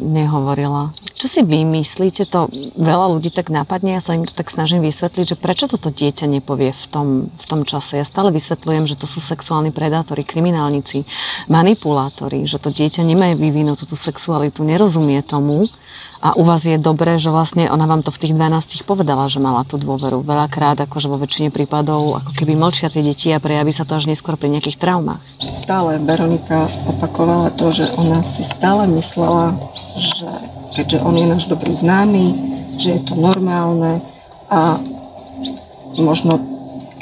nehovorila. 0.00 0.96
Čo 1.12 1.28
si 1.28 1.40
vy 1.44 1.68
myslíte, 1.68 2.24
to 2.24 2.48
veľa 2.80 3.12
ľudí 3.12 3.28
tak 3.28 3.52
napadne, 3.52 3.94
ja 3.96 4.02
sa 4.02 4.16
im 4.16 4.24
to 4.24 4.32
tak 4.32 4.48
snažím 4.48 4.80
vysvetliť, 4.80 5.36
že 5.36 5.36
prečo 5.36 5.68
toto 5.68 5.92
dieťa 5.92 6.24
nepovie 6.28 6.72
v 6.72 6.84
tom, 6.88 7.06
v 7.28 7.44
tom 7.44 7.68
čase. 7.68 8.00
Ja 8.00 8.06
stále 8.08 8.32
vysvetľujem, 8.32 8.88
že 8.88 8.96
to 8.96 9.04
sú 9.04 9.20
sexuálni 9.20 9.70
predátori, 9.74 10.24
kriminálnici, 10.24 11.04
manipulátori, 11.50 12.21
že 12.46 12.62
to 12.62 12.70
dieťa 12.70 13.02
nemá 13.02 13.34
vyvinúť 13.34 13.88
tú 13.88 13.96
sexualitu, 13.98 14.62
nerozumie 14.62 15.18
tomu 15.22 15.66
a 16.22 16.38
u 16.38 16.46
vás 16.46 16.62
je 16.62 16.78
dobré, 16.78 17.18
že 17.18 17.34
vlastne 17.34 17.66
ona 17.66 17.82
vám 17.82 18.06
to 18.06 18.14
v 18.14 18.22
tých 18.22 18.32
12 18.38 18.86
povedala, 18.86 19.26
že 19.26 19.42
mala 19.42 19.66
tú 19.66 19.74
dôveru. 19.74 20.22
Veľakrát, 20.22 20.78
akože 20.86 21.10
vo 21.10 21.18
väčšine 21.18 21.50
prípadov, 21.50 22.22
ako 22.22 22.30
keby 22.38 22.54
mlčia 22.54 22.86
tie 22.86 23.02
deti 23.02 23.34
a 23.34 23.42
prejaví 23.42 23.74
sa 23.74 23.82
to 23.82 23.98
až 23.98 24.06
neskôr 24.06 24.38
pri 24.38 24.54
nejakých 24.54 24.78
traumách. 24.78 25.18
Stále 25.42 25.98
Veronika 25.98 26.70
opakovala 26.86 27.50
to, 27.58 27.74
že 27.74 27.90
ona 27.98 28.22
si 28.22 28.46
stále 28.46 28.86
myslela, 28.94 29.50
že 29.98 30.30
keďže 30.78 30.98
on 31.02 31.14
je 31.18 31.26
náš 31.26 31.44
dobrý 31.50 31.74
známy, 31.74 32.24
že 32.78 32.96
je 32.96 33.00
to 33.02 33.18
normálne 33.18 33.98
a 34.46 34.78
možno 35.98 36.38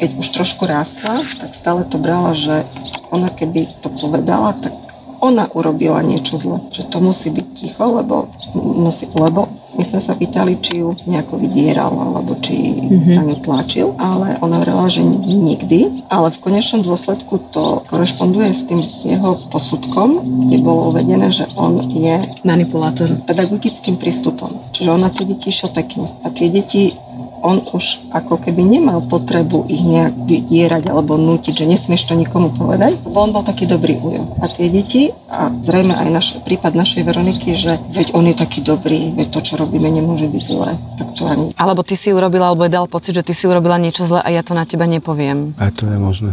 keď 0.01 0.17
už 0.17 0.29
trošku 0.33 0.65
rástla, 0.65 1.21
tak 1.37 1.53
stále 1.53 1.85
to 1.85 2.01
brala, 2.01 2.33
že 2.33 2.65
ona 3.13 3.29
keby 3.29 3.69
to 3.85 3.93
povedala, 4.01 4.57
tak 4.57 4.73
ona 5.21 5.49
urobila 5.53 6.01
niečo 6.03 6.37
zle. 6.41 6.59
Že 6.73 6.83
to 6.89 6.99
musí 7.01 7.29
byť 7.31 7.47
ticho, 7.57 7.85
lebo, 7.93 8.29
musí, 8.57 9.07
lebo 9.17 9.49
my 9.81 9.83
sme 9.87 10.01
sa 10.03 10.13
pýtali, 10.13 10.61
či 10.61 10.85
ju 10.85 10.93
nejako 11.09 11.41
vydieral, 11.41 11.89
alebo 11.95 12.37
či 12.43 12.53
mm-hmm. 12.53 13.17
na 13.17 13.23
ňu 13.25 13.37
tlačil, 13.41 13.97
ale 13.97 14.37
ona 14.45 14.61
hovorila, 14.61 14.93
že 14.93 15.01
nikdy, 15.01 16.05
ale 16.13 16.29
v 16.29 16.43
konečnom 16.43 16.85
dôsledku 16.85 17.41
to 17.49 17.81
korešponduje 17.89 18.51
s 18.53 18.69
tým 18.69 18.77
jeho 19.07 19.41
posudkom, 19.49 20.21
kde 20.51 20.57
bolo 20.61 20.93
uvedené, 20.93 21.33
že 21.33 21.49
on 21.57 21.81
je 21.89 22.19
Manipulátor. 22.45 23.09
pedagogickým 23.25 23.97
prístupom. 23.97 24.53
Čiže 24.77 24.91
ona 24.91 25.09
tie 25.09 25.25
deti 25.25 25.49
išiel 25.49 25.73
pekne. 25.73 26.13
A 26.27 26.35
tie 26.35 26.53
deti 26.53 26.93
on 27.41 27.61
už 27.73 28.13
ako 28.13 28.41
keby 28.41 28.63
nemal 28.65 29.05
potrebu 29.05 29.67
ich 29.69 29.81
nejak 29.81 30.15
vydierať 30.29 30.93
alebo 30.93 31.17
nútiť, 31.17 31.65
že 31.65 31.69
nesmieš 31.69 32.09
to 32.09 32.15
nikomu 32.17 32.53
povedať, 32.53 32.97
lebo 33.05 33.19
on 33.21 33.33
bol 33.33 33.45
taký 33.45 33.65
dobrý 33.65 33.97
ujo. 34.01 34.25
A 34.41 34.49
tie 34.49 34.69
deti, 34.69 35.13
a 35.31 35.49
zrejme 35.51 35.95
aj 35.97 36.09
naš, 36.13 36.27
prípad 36.45 36.77
našej 36.77 37.03
Veroniky, 37.07 37.57
že 37.57 37.81
veď 37.93 38.13
on 38.13 38.29
je 38.29 38.37
taký 38.37 38.61
dobrý, 38.61 39.13
veď 39.17 39.29
to, 39.33 39.41
čo 39.41 39.55
robíme, 39.57 39.89
nemôže 39.89 40.29
byť 40.29 40.43
zlé. 40.43 40.71
Tak 41.01 41.09
to 41.17 41.23
ani... 41.27 41.45
Alebo 41.57 41.81
ty 41.87 41.97
si 41.97 42.13
urobila, 42.13 42.53
alebo 42.53 42.67
je 42.67 42.73
dal 42.75 42.87
pocit, 42.91 43.17
že 43.17 43.25
ty 43.25 43.33
si 43.33 43.49
urobila 43.49 43.81
niečo 43.81 44.05
zle 44.05 44.21
a 44.21 44.29
ja 44.29 44.45
to 44.45 44.53
na 44.53 44.69
teba 44.69 44.85
nepoviem. 44.85 45.57
Aj 45.57 45.73
to 45.73 45.89
je 45.89 45.99
možné. 45.99 46.33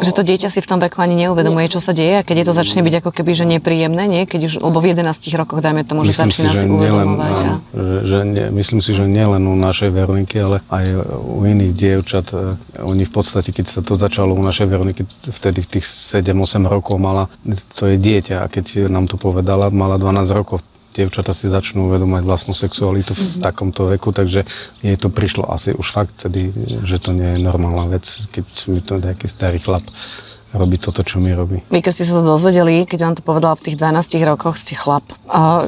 Že 0.00 0.12
to 0.16 0.22
dieťa 0.24 0.48
si 0.48 0.64
v 0.64 0.68
tom 0.68 0.80
veku 0.80 1.04
ani 1.04 1.26
neuvedomuje, 1.26 1.68
čo 1.68 1.82
sa 1.82 1.92
deje 1.92 2.20
a 2.20 2.22
keď 2.24 2.36
je 2.40 2.46
to 2.48 2.54
začne 2.56 2.80
byť 2.80 2.94
ako 3.04 3.10
keby, 3.12 3.30
že 3.36 3.44
nepríjemné, 3.44 4.08
nie? 4.08 4.22
Keď 4.24 4.40
už, 4.48 4.54
lebo 4.64 4.78
v 4.80 4.96
11 4.96 5.04
rokoch, 5.36 5.60
dajme 5.60 5.84
tomu, 5.84 6.08
že 6.08 6.16
začína 6.16 6.56
si, 6.56 6.64
nielen, 6.64 7.12
uvedomovať. 7.12 7.36
A... 7.44 7.52
že, 7.76 7.96
že 8.08 8.18
nie, 8.24 8.46
myslím 8.56 8.80
si, 8.80 8.90
že 8.96 9.04
nielen 9.04 9.44
u 9.44 9.56
našej 9.58 9.90
Veroniky, 9.92 10.36
ale 10.40 10.64
aj 10.72 10.84
u 11.20 11.44
iných 11.44 11.72
dievčat. 11.76 12.26
e, 12.32 12.56
Oni 12.80 13.04
v 13.04 13.12
podstate, 13.12 13.52
keď 13.52 13.66
sa 13.68 13.80
to 13.84 14.00
začalo 14.00 14.32
u 14.32 14.42
našej 14.42 14.66
Veroniky, 14.70 15.04
vtedy 15.28 15.60
v 15.60 15.68
tých 15.76 15.84
7-8 15.84 16.64
rokov 16.64 16.96
mala, 16.96 17.28
to 17.76 17.92
je 17.92 18.00
dieťa 18.00 18.44
a 18.44 18.46
keď 18.48 18.88
nám 18.88 19.12
to 19.12 19.20
povedala, 19.20 19.68
mala 19.68 20.00
12 20.00 20.32
rokov 20.32 20.64
dievčata 20.92 21.32
si 21.32 21.48
začnú 21.48 21.88
uvedomať 21.88 22.22
vlastnú 22.22 22.54
sexualitu 22.54 23.16
v 23.16 23.24
takomto 23.40 23.88
veku, 23.88 24.12
takže 24.12 24.44
jej 24.84 24.96
to 25.00 25.08
prišlo 25.08 25.48
asi 25.48 25.72
už 25.72 25.88
fakt 25.88 26.28
tedy, 26.28 26.52
že 26.84 27.00
to 27.00 27.16
nie 27.16 27.36
je 27.36 27.38
normálna 27.40 27.96
vec, 27.96 28.04
keď 28.30 28.44
mi 28.68 28.80
to 28.84 29.00
nejaký 29.00 29.26
starý 29.26 29.58
chlap 29.58 29.84
robí 30.52 30.76
toto, 30.76 31.00
čo 31.00 31.16
mi 31.16 31.32
robí. 31.32 31.64
Vy, 31.72 31.80
keď 31.80 31.92
ste 31.96 32.04
sa 32.04 32.20
to 32.20 32.28
dozvedeli, 32.28 32.84
keď 32.84 33.00
vám 33.08 33.16
to 33.16 33.24
povedala 33.24 33.56
v 33.56 33.64
tých 33.72 33.80
12 33.80 34.20
rokoch, 34.28 34.60
ste 34.60 34.76
chlap. 34.76 35.04
A 35.32 35.64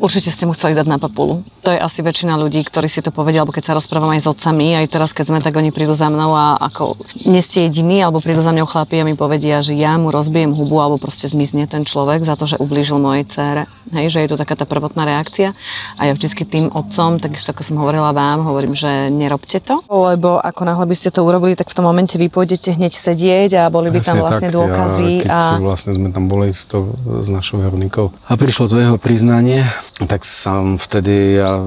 určite 0.00 0.32
ste 0.32 0.46
mu 0.48 0.56
chceli 0.56 0.72
dať 0.72 0.86
na 0.88 0.96
papulu. 0.96 1.44
To 1.66 1.68
je 1.74 1.78
asi 1.78 2.00
väčšina 2.00 2.38
ľudí, 2.40 2.62
ktorí 2.64 2.88
si 2.88 3.04
to 3.04 3.12
povedia, 3.12 3.44
alebo 3.44 3.52
keď 3.52 3.64
sa 3.68 3.76
rozprávam 3.76 4.14
aj 4.14 4.24
s 4.24 4.30
otcami, 4.30 4.78
aj 4.78 4.86
teraz, 4.88 5.10
keď 5.12 5.24
sme, 5.28 5.38
tak 5.44 5.52
oni 5.58 5.74
prídu 5.74 5.92
za 5.92 6.08
mnou 6.08 6.32
a 6.32 6.56
ako 6.56 6.96
nie 7.28 7.42
ste 7.44 7.68
jediní, 7.68 8.00
alebo 8.00 8.24
prídu 8.24 8.40
za 8.40 8.54
mňou 8.54 8.64
chlapi 8.64 9.02
a 9.02 9.04
mi 9.04 9.18
povedia, 9.18 9.60
že 9.60 9.76
ja 9.76 9.98
mu 10.00 10.08
rozbijem 10.08 10.56
hubu, 10.56 10.80
alebo 10.80 10.96
proste 10.96 11.28
zmizne 11.28 11.68
ten 11.68 11.84
človek 11.84 12.24
za 12.24 12.38
to, 12.38 12.48
že 12.48 12.56
ublížil 12.56 12.96
mojej 12.96 13.28
cére. 13.28 13.62
Hej, 13.92 14.16
že 14.16 14.18
je 14.24 14.30
to 14.32 14.40
taká 14.40 14.54
tá 14.58 14.66
prvotná 14.68 15.04
reakcia. 15.04 15.52
A 15.96 16.08
ja 16.08 16.12
vždycky 16.12 16.44
tým 16.44 16.68
otcom, 16.72 17.20
takisto 17.20 17.52
ako 17.52 17.62
som 17.64 17.76
hovorila 17.80 18.12
vám, 18.12 18.44
hovorím, 18.44 18.76
že 18.76 19.08
nerobte 19.08 19.60
to. 19.60 19.80
Lebo 19.88 20.40
ako 20.40 20.62
náhle 20.68 20.84
by 20.84 20.96
ste 20.96 21.12
to 21.12 21.24
urobili, 21.24 21.56
tak 21.56 21.72
v 21.72 21.76
tom 21.76 21.86
momente 21.88 22.20
vy 22.20 22.28
pôjdete 22.28 22.76
hneď 22.76 22.92
sedieť 22.92 23.50
a 23.56 23.62
boli 23.72 23.88
by 23.88 24.00
tam 24.04 24.20
Presne 24.20 24.24
vlastne 24.24 24.48
tak, 24.48 24.56
dôkazy. 24.56 25.10
Ja, 25.24 25.56
keď 25.56 25.62
a... 25.62 25.66
vlastne 25.66 25.92
sme 25.96 26.08
tam 26.12 26.24
boli 26.28 26.52
s, 26.52 26.68
to, 26.68 26.92
s 27.24 27.28
našou 27.32 27.60
Veronikou 27.64 28.12
a 28.28 28.32
prišlo 28.36 28.68
to 28.68 28.76
jeho 28.76 28.96
priznanie, 29.00 29.64
tak 30.06 30.22
som 30.22 30.76
vtedy 30.76 31.40
ja, 31.40 31.66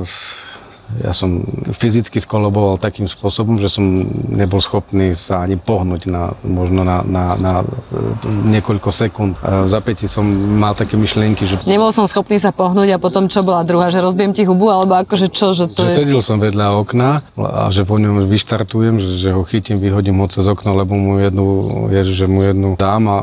ja 1.00 1.16
som 1.16 1.46
fyzicky 1.72 2.20
skoloboval 2.20 2.76
takým 2.76 3.08
spôsobom, 3.08 3.56
že 3.62 3.72
som 3.72 3.84
nebol 4.32 4.60
schopný 4.60 5.16
sa 5.16 5.48
ani 5.48 5.56
pohnúť 5.56 6.12
na, 6.12 6.36
možno 6.44 6.84
na, 6.84 7.00
na, 7.06 7.40
na 7.40 7.54
e, 7.62 8.58
niekoľko 8.60 8.90
sekúnd. 8.92 9.40
A 9.40 9.64
v 9.64 9.70
zapäti 9.72 10.12
som 10.12 10.28
mal 10.60 10.76
také 10.76 11.00
myšlienky, 11.00 11.48
že 11.48 11.56
Nebol 11.64 11.94
som 11.96 12.04
schopný 12.10 12.42
sa 12.42 12.52
pohnúť 12.52 12.96
a 12.96 12.98
potom 12.98 13.32
čo 13.32 13.46
bola 13.46 13.64
druhá, 13.64 13.88
že 13.88 14.04
rozbijem 14.04 14.36
ti 14.36 14.44
hubu, 14.44 14.68
alebo 14.68 15.00
akože 15.00 15.32
čo, 15.32 15.56
že 15.56 15.72
to 15.72 15.88
že 15.88 15.96
je... 15.96 15.98
sedel 16.04 16.22
som 16.22 16.42
vedľa 16.42 16.76
okna 16.82 17.24
a 17.40 17.72
že 17.72 17.88
po 17.88 17.96
ňom 18.02 18.28
vyštartujem, 18.28 19.00
že, 19.00 19.10
že 19.18 19.30
ho 19.32 19.42
chytím, 19.48 19.80
vyhodím 19.80 20.20
ho 20.20 20.28
cez 20.28 20.46
okno, 20.50 20.76
lebo 20.76 20.98
mu 20.98 21.22
jednu, 21.22 21.46
je, 21.94 22.02
že 22.12 22.26
mu 22.26 22.44
jednu 22.44 22.76
dám 22.76 23.04
a 23.08 23.18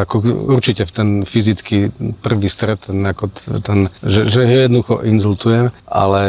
ako 0.00 0.22
určite 0.54 0.86
v 0.86 0.92
ten 0.92 1.08
fyzický 1.26 1.90
prvý 2.22 2.48
stret, 2.48 2.86
ten, 2.86 3.02
ako 3.02 3.30
ten, 3.60 3.92
že, 4.04 4.30
že 4.30 4.46
ho 4.46 4.60
jednoducho 4.66 4.94
inzultujem, 5.02 5.74
ale 5.86 6.22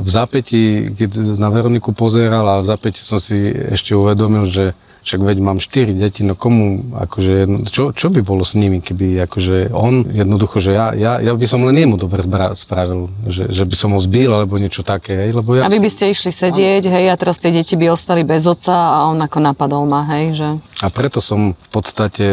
v 0.00 0.08
zápäti, 0.22 0.94
keď 0.94 1.34
na 1.34 1.50
Veroniku 1.50 1.90
pozeral 1.90 2.46
a 2.46 2.62
v 2.62 2.70
zápäti 2.70 3.02
som 3.02 3.18
si 3.18 3.50
ešte 3.50 3.98
uvedomil, 3.98 4.46
že 4.46 4.78
však 5.02 5.20
veď 5.20 5.38
mám 5.42 5.58
4 5.58 5.92
deti, 5.98 6.22
no 6.22 6.38
komu, 6.38 6.94
akože, 6.94 7.32
jedno, 7.46 7.58
čo, 7.66 7.90
čo 7.90 8.08
by 8.08 8.22
bolo 8.22 8.46
s 8.46 8.54
nimi, 8.54 8.78
keby 8.78 9.26
akože 9.26 9.74
on, 9.74 10.06
jednoducho, 10.06 10.62
že 10.62 10.70
ja, 10.74 10.94
ja, 10.94 11.18
ja 11.18 11.32
by 11.34 11.46
som 11.46 11.66
len 11.66 11.74
jemu 11.74 11.98
dobre 11.98 12.22
zbra- 12.22 12.54
spravil, 12.54 13.10
že, 13.26 13.50
že 13.50 13.66
by 13.66 13.74
som 13.74 13.90
ho 13.94 14.00
zbil, 14.00 14.30
alebo 14.30 14.56
niečo 14.62 14.86
také, 14.86 15.26
hej, 15.26 15.30
lebo 15.34 15.58
ja... 15.58 15.66
A 15.66 15.72
vy 15.72 15.82
by 15.82 15.90
ste 15.90 16.14
išli 16.14 16.30
sedieť, 16.30 16.86
hej, 16.86 17.10
a 17.10 17.14
teraz 17.18 17.36
tie 17.42 17.50
deti 17.50 17.74
by 17.74 17.90
ostali 17.90 18.22
bez 18.22 18.46
oca 18.46 18.74
a 18.74 18.98
on 19.10 19.18
ako 19.18 19.38
napadol 19.42 19.84
ma, 19.84 20.06
hej, 20.14 20.38
že... 20.38 20.48
A 20.82 20.90
preto 20.90 21.22
som 21.22 21.54
v 21.54 21.68
podstate 21.70 22.26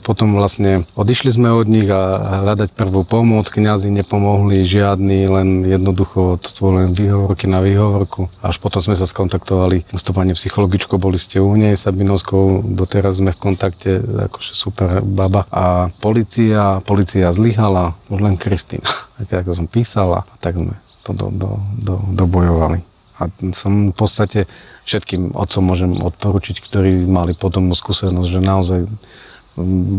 potom 0.00 0.40
vlastne 0.40 0.88
odišli 0.96 1.30
sme 1.36 1.52
od 1.52 1.68
nich 1.68 1.84
a 1.88 2.40
hľadať 2.44 2.72
prvú 2.72 3.04
pomoc, 3.04 3.44
kňazi 3.48 3.92
nepomohli 3.92 4.64
žiadny, 4.64 5.28
len 5.28 5.48
jednoducho 5.68 6.40
to 6.40 6.64
len 6.72 6.96
výhovorky 6.96 7.44
na 7.44 7.60
výhovorku. 7.60 8.32
Až 8.40 8.56
potom 8.56 8.80
sme 8.80 8.96
sa 8.96 9.04
skontaktovali 9.04 9.84
s 9.92 10.02
tou 10.02 10.16
pani 10.16 10.32
psychologičkou, 10.32 10.96
boli 10.98 11.16
ste 11.16 11.38
u 11.38 11.54
nej, 11.54 11.78
Sabinovskou, 11.78 12.66
doteraz 12.66 13.22
sme 13.22 13.30
v 13.30 13.40
kontakte, 13.40 14.02
akože 14.02 14.52
super 14.52 15.00
baba. 15.00 15.46
A 15.54 15.94
policia, 16.02 16.82
policia 16.82 17.30
zlyhala, 17.30 17.94
už 18.10 18.20
len 18.22 18.36
Kristína. 18.36 18.86
Tak 19.18 19.42
ako 19.42 19.50
som 19.50 19.66
písala, 19.66 20.22
tak 20.38 20.54
sme 20.54 20.78
to 21.02 21.10
do, 21.10 21.26
do, 21.34 21.50
do, 21.74 21.94
dobojovali. 22.14 22.86
A 23.18 23.26
som 23.50 23.90
v 23.90 23.96
podstate 23.98 24.46
všetkým 24.86 25.34
otcom 25.34 25.74
môžem 25.74 25.90
odporučiť, 25.90 26.62
ktorí 26.62 27.02
mali 27.02 27.34
podobnú 27.34 27.74
skúsenosť, 27.74 28.30
že 28.30 28.38
naozaj 28.38 28.80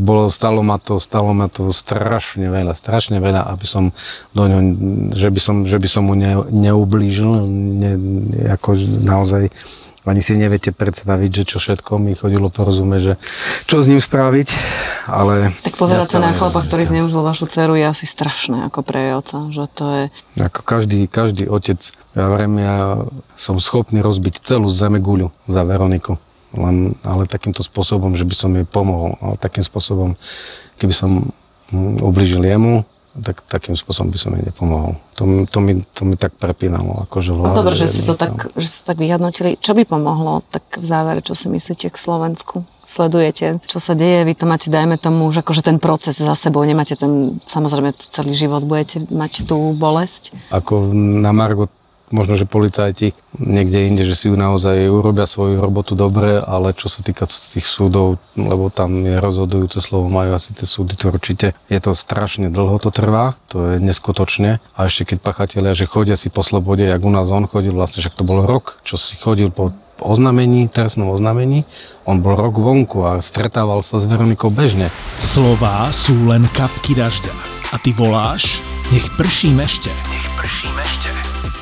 bolo, 0.07 0.31
stalo 0.31 0.63
ma 0.63 0.79
to, 0.79 1.03
stalo 1.03 1.35
ma 1.35 1.51
to 1.51 1.67
strašne 1.75 2.47
veľa, 2.47 2.71
strašne 2.71 3.19
veľa, 3.19 3.43
aby 3.51 3.65
som 3.67 3.91
do 4.31 4.47
ňo, 4.47 4.59
že 5.11 5.27
by 5.27 5.39
som, 5.43 5.55
že 5.67 5.75
by 5.75 5.89
som 5.91 6.07
mu 6.07 6.15
ne, 6.15 6.39
neublížil, 6.47 7.43
ne, 7.51 7.91
ako 8.55 8.79
naozaj 9.03 9.51
ani 10.09 10.25
si 10.25 10.33
neviete 10.33 10.73
predstaviť, 10.73 11.31
že 11.31 11.43
čo 11.45 11.57
všetko 11.61 12.01
mi 12.01 12.17
chodilo 12.17 12.49
porozumieť, 12.49 13.01
že 13.01 13.13
čo 13.69 13.79
s 13.79 13.87
ním 13.87 14.01
spraviť, 14.01 14.49
ale... 15.05 15.53
Tak 15.61 15.77
pozerať 15.77 16.17
sa 16.17 16.19
na 16.19 16.33
chlapa, 16.33 16.65
ktorý 16.65 16.89
zneužil 16.89 17.21
vašu 17.21 17.45
dceru, 17.45 17.77
je 17.77 17.85
asi 17.85 18.09
strašné 18.09 18.65
ako 18.67 18.81
pre 18.81 19.13
oca, 19.13 19.47
že 19.53 19.69
to 19.69 19.85
je... 19.85 20.03
Ako 20.41 20.65
každý, 20.65 21.05
každý 21.05 21.45
otec, 21.45 21.77
ja 22.17 22.25
vrem, 22.27 22.57
ja 22.57 23.05
som 23.37 23.61
schopný 23.61 24.01
rozbiť 24.01 24.41
celú 24.41 24.67
zemeguľu 24.67 25.29
za 25.45 25.61
Veroniku. 25.61 26.17
Len, 26.49 26.97
ale 27.05 27.29
takýmto 27.29 27.61
spôsobom, 27.61 28.17
že 28.17 28.25
by 28.25 28.33
som 28.33 28.51
jej 28.57 28.65
pomohol. 28.65 29.13
Ale 29.21 29.37
takým 29.37 29.61
spôsobom, 29.61 30.17
keby 30.81 30.93
som 30.97 31.29
mm, 31.69 32.01
ublížil 32.01 32.41
jemu, 32.41 32.81
tak 33.17 33.41
takým 33.49 33.73
spôsobom 33.73 34.13
by 34.13 34.19
som 34.21 34.31
jej 34.37 34.45
nepomohol. 34.45 34.93
To, 35.17 35.23
mi- 35.25 35.47
to, 35.49 35.59
mi, 35.59 35.73
to 35.81 36.01
mi 36.05 36.15
tak 36.15 36.37
prepínalo. 36.37 37.09
Akože 37.09 37.33
No 37.33 37.57
dobre, 37.57 37.73
že 37.73 37.89
ste 37.89 38.05
to 38.05 38.13
tak, 38.13 38.53
že 38.55 38.67
ste 38.69 38.81
tak 38.85 39.01
vyhodnotili. 39.01 39.57
Čo 39.57 39.73
by 39.73 39.83
pomohlo 39.83 40.45
tak 40.53 40.63
v 40.77 40.85
závere, 40.85 41.19
čo 41.25 41.33
si 41.33 41.49
myslíte 41.49 41.89
k 41.89 41.97
Slovensku? 41.97 42.63
Sledujete, 42.85 43.61
čo 43.69 43.77
sa 43.77 43.93
deje, 43.93 44.25
vy 44.25 44.33
to 44.33 44.49
máte, 44.49 44.73
dajme 44.73 44.97
tomu, 44.97 45.29
že 45.29 45.45
akože 45.45 45.61
ten 45.61 45.77
proces 45.77 46.17
za 46.17 46.33
sebou, 46.33 46.65
nemáte 46.65 46.97
ten, 46.97 47.37
samozrejme 47.45 47.93
celý 47.93 48.33
život 48.33 48.65
budete 48.65 49.05
mať 49.13 49.45
tú 49.45 49.77
bolesť. 49.77 50.33
Ako 50.49 50.89
na 50.93 51.29
Margot 51.29 51.69
možno, 52.09 52.37
že 52.37 52.49
policajti 52.49 53.13
niekde 53.37 53.87
inde, 53.89 54.03
že 54.05 54.17
si 54.17 54.25
ju 54.29 54.35
naozaj 54.35 54.89
urobia 54.89 55.29
svoju 55.29 55.61
robotu 55.61 55.93
dobre, 55.93 56.41
ale 56.41 56.73
čo 56.73 56.89
sa 56.89 57.05
týka 57.05 57.29
tých 57.29 57.65
súdov, 57.65 58.17
lebo 58.35 58.69
tam 58.73 59.05
je 59.05 59.17
rozhodujúce 59.21 59.79
slovo, 59.81 60.09
majú 60.09 60.33
asi 60.33 60.53
tie 60.53 60.65
súdy, 60.65 60.97
to 60.97 61.13
určite 61.13 61.57
je 61.69 61.79
to 61.79 61.93
strašne 61.93 62.49
dlho 62.49 62.77
to 62.81 62.89
trvá, 62.89 63.37
to 63.47 63.75
je 63.75 63.75
neskutočne. 63.81 64.61
A 64.75 64.79
ešte 64.89 65.15
keď 65.15 65.17
pachatelia, 65.21 65.77
že 65.77 65.89
chodia 65.89 66.17
si 66.17 66.33
po 66.33 66.41
slobode, 66.41 66.85
jak 66.85 67.01
u 67.01 67.11
nás 67.13 67.29
on 67.29 67.45
chodil, 67.45 67.73
vlastne 67.73 68.01
však 68.01 68.17
to 68.17 68.25
bol 68.25 68.43
rok, 68.45 68.81
čo 68.83 68.97
si 68.97 69.15
chodil 69.15 69.53
po 69.53 69.73
oznamení, 69.99 70.71
trestnom 70.71 71.11
oznamení, 71.11 71.67
on 72.07 72.23
bol 72.23 72.33
rok 72.39 72.55
vonku 72.55 73.03
a 73.03 73.11
stretával 73.19 73.83
sa 73.83 73.99
s 73.99 74.07
Veronikou 74.07 74.47
bežne. 74.49 74.87
Slová 75.19 75.91
sú 75.91 76.15
len 76.25 76.47
kapky 76.55 76.95
dažďa. 76.95 77.35
A 77.69 77.77
ty 77.77 77.93
voláš, 77.93 78.65
nech 78.89 79.05
prší 79.13 79.53
mešte. 79.53 79.93
Nech 80.09 80.27
prší 80.39 80.68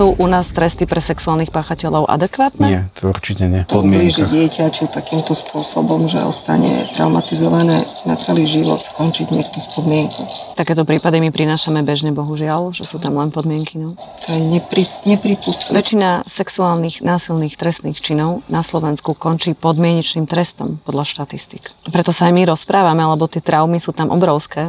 Sú 0.00 0.16
u 0.16 0.24
nás 0.32 0.48
tresty 0.48 0.88
pre 0.88 0.96
sexuálnych 0.96 1.52
páchateľov 1.52 2.08
adekvátne? 2.08 2.64
Nie, 2.64 2.82
to 2.96 3.12
určite 3.12 3.44
nie. 3.44 3.68
Ublíži 3.68 4.24
dieťaťu 4.24 4.88
takýmto 4.88 5.36
spôsobom, 5.36 6.08
že 6.08 6.24
ostane 6.24 6.88
traumatizované 6.96 7.84
na 8.08 8.16
celý 8.16 8.48
život, 8.48 8.80
skončiť 8.80 9.28
niekto 9.28 9.60
z 9.60 9.68
podmienku. 9.76 10.24
Takéto 10.56 10.88
prípady 10.88 11.20
my 11.20 11.28
prinášame 11.28 11.84
bežne, 11.84 12.16
bohužiaľ, 12.16 12.72
že 12.72 12.88
sú 12.88 12.96
tam 12.96 13.20
len 13.20 13.28
podmienky. 13.28 13.76
No. 13.76 13.92
To 13.92 14.28
je 14.32 14.40
nepri, 14.40 14.88
nepripustné. 15.04 15.76
Väčšina 15.76 16.24
sexuálnych 16.24 17.04
násilných 17.04 17.60
trestných 17.60 18.00
činov 18.00 18.40
na 18.48 18.64
Slovensku 18.64 19.12
končí 19.12 19.52
podmienečným 19.52 20.24
trestom 20.24 20.80
podľa 20.80 21.04
štatistik. 21.12 21.76
Preto 21.92 22.08
sa 22.08 22.32
aj 22.32 22.40
my 22.40 22.48
rozprávame, 22.48 23.04
lebo 23.04 23.28
tie 23.28 23.44
traumy 23.44 23.76
sú 23.76 23.92
tam 23.92 24.08
obrovské 24.08 24.64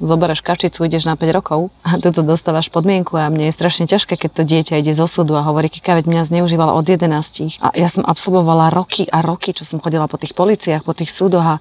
zobereš 0.00 0.44
kačicu, 0.44 0.84
ideš 0.84 1.08
na 1.08 1.16
5 1.16 1.36
rokov 1.36 1.72
a 1.82 1.96
tu 2.02 2.10
dostávaš 2.22 2.68
podmienku 2.68 3.16
a 3.16 3.32
mne 3.32 3.48
je 3.48 3.56
strašne 3.56 3.84
ťažké, 3.88 4.20
keď 4.20 4.30
to 4.30 4.42
dieťa 4.44 4.74
ide 4.80 4.92
zo 4.92 5.08
súdu 5.08 5.34
a 5.36 5.42
hovorí, 5.42 5.72
Kika, 5.72 5.96
veď 5.96 6.06
mňa 6.06 6.22
zneužívala 6.28 6.76
od 6.76 6.84
11. 6.84 7.64
A 7.64 7.72
ja 7.74 7.88
som 7.88 8.04
absolvovala 8.04 8.68
roky 8.72 9.08
a 9.08 9.24
roky, 9.24 9.56
čo 9.56 9.64
som 9.64 9.80
chodila 9.80 10.04
po 10.06 10.20
tých 10.20 10.36
policiách, 10.36 10.84
po 10.84 10.92
tých 10.92 11.08
súdoch 11.08 11.44
a 11.44 11.56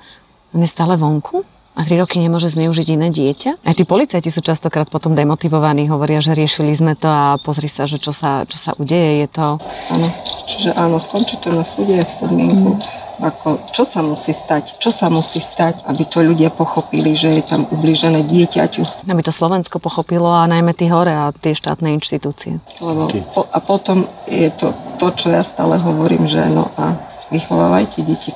on 0.55 0.63
stále 0.63 0.95
vonku 0.95 1.54
a 1.75 1.83
3 1.83 2.01
roky 2.01 2.23
nemôže 2.23 2.47
zneužiť 2.55 2.87
iné 2.95 3.11
dieťa. 3.11 3.67
Aj 3.67 3.75
tí 3.75 3.83
policajti 3.83 4.31
sú 4.31 4.39
častokrát 4.39 4.87
potom 4.87 5.11
demotivovaní, 5.11 5.91
hovoria, 5.91 6.23
že 6.23 6.31
riešili 6.31 6.71
sme 6.71 6.95
to 6.95 7.11
a 7.11 7.35
pozri 7.43 7.67
sa, 7.67 7.83
že 7.83 7.99
čo 7.99 8.15
sa, 8.15 8.47
čo 8.47 8.55
sa 8.55 8.71
udeje, 8.79 9.23
je 9.23 9.27
to... 9.27 9.59
Áno, 9.91 10.07
čiže 10.47 10.69
áno, 10.79 10.95
skončí 10.97 11.35
to 11.43 11.51
na 11.51 11.67
súde 11.67 11.99
s 11.99 12.15
podmienku. 12.17 12.79
Mm 12.79 13.03
ako, 13.23 13.71
čo 13.71 13.87
sa 13.87 14.03
musí 14.03 14.35
stať, 14.35 14.75
čo 14.81 14.91
sa 14.91 15.07
musí 15.07 15.39
stať, 15.39 15.87
aby 15.87 16.03
to 16.03 16.19
ľudia 16.19 16.51
pochopili, 16.51 17.15
že 17.15 17.31
je 17.39 17.43
tam 17.47 17.63
ubližené 17.63 18.27
dieťaťu. 18.27 19.07
Aby 19.07 19.23
to 19.23 19.31
Slovensko 19.31 19.79
pochopilo 19.79 20.27
a 20.27 20.49
najmä 20.49 20.75
tí 20.75 20.91
hore 20.91 21.15
a 21.15 21.31
tie 21.31 21.55
štátne 21.55 21.95
inštitúcie. 21.95 22.59
Lebo, 22.83 23.07
po, 23.31 23.47
a 23.47 23.59
potom 23.63 24.03
je 24.27 24.51
to 24.51 24.73
to, 24.99 25.07
čo 25.15 25.27
ja 25.31 25.43
stále 25.43 25.79
hovorím, 25.79 26.27
že 26.27 26.43
no 26.51 26.67
a 26.75 26.95
vychovávajte 27.31 28.03
deti 28.03 28.31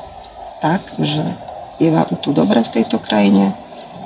tak, 0.59 0.79
že 0.99 1.23
je 1.79 1.89
vám 1.89 2.07
tu 2.19 2.35
dobre 2.35 2.59
v 2.59 2.69
tejto 2.69 2.99
krajine, 2.99 3.55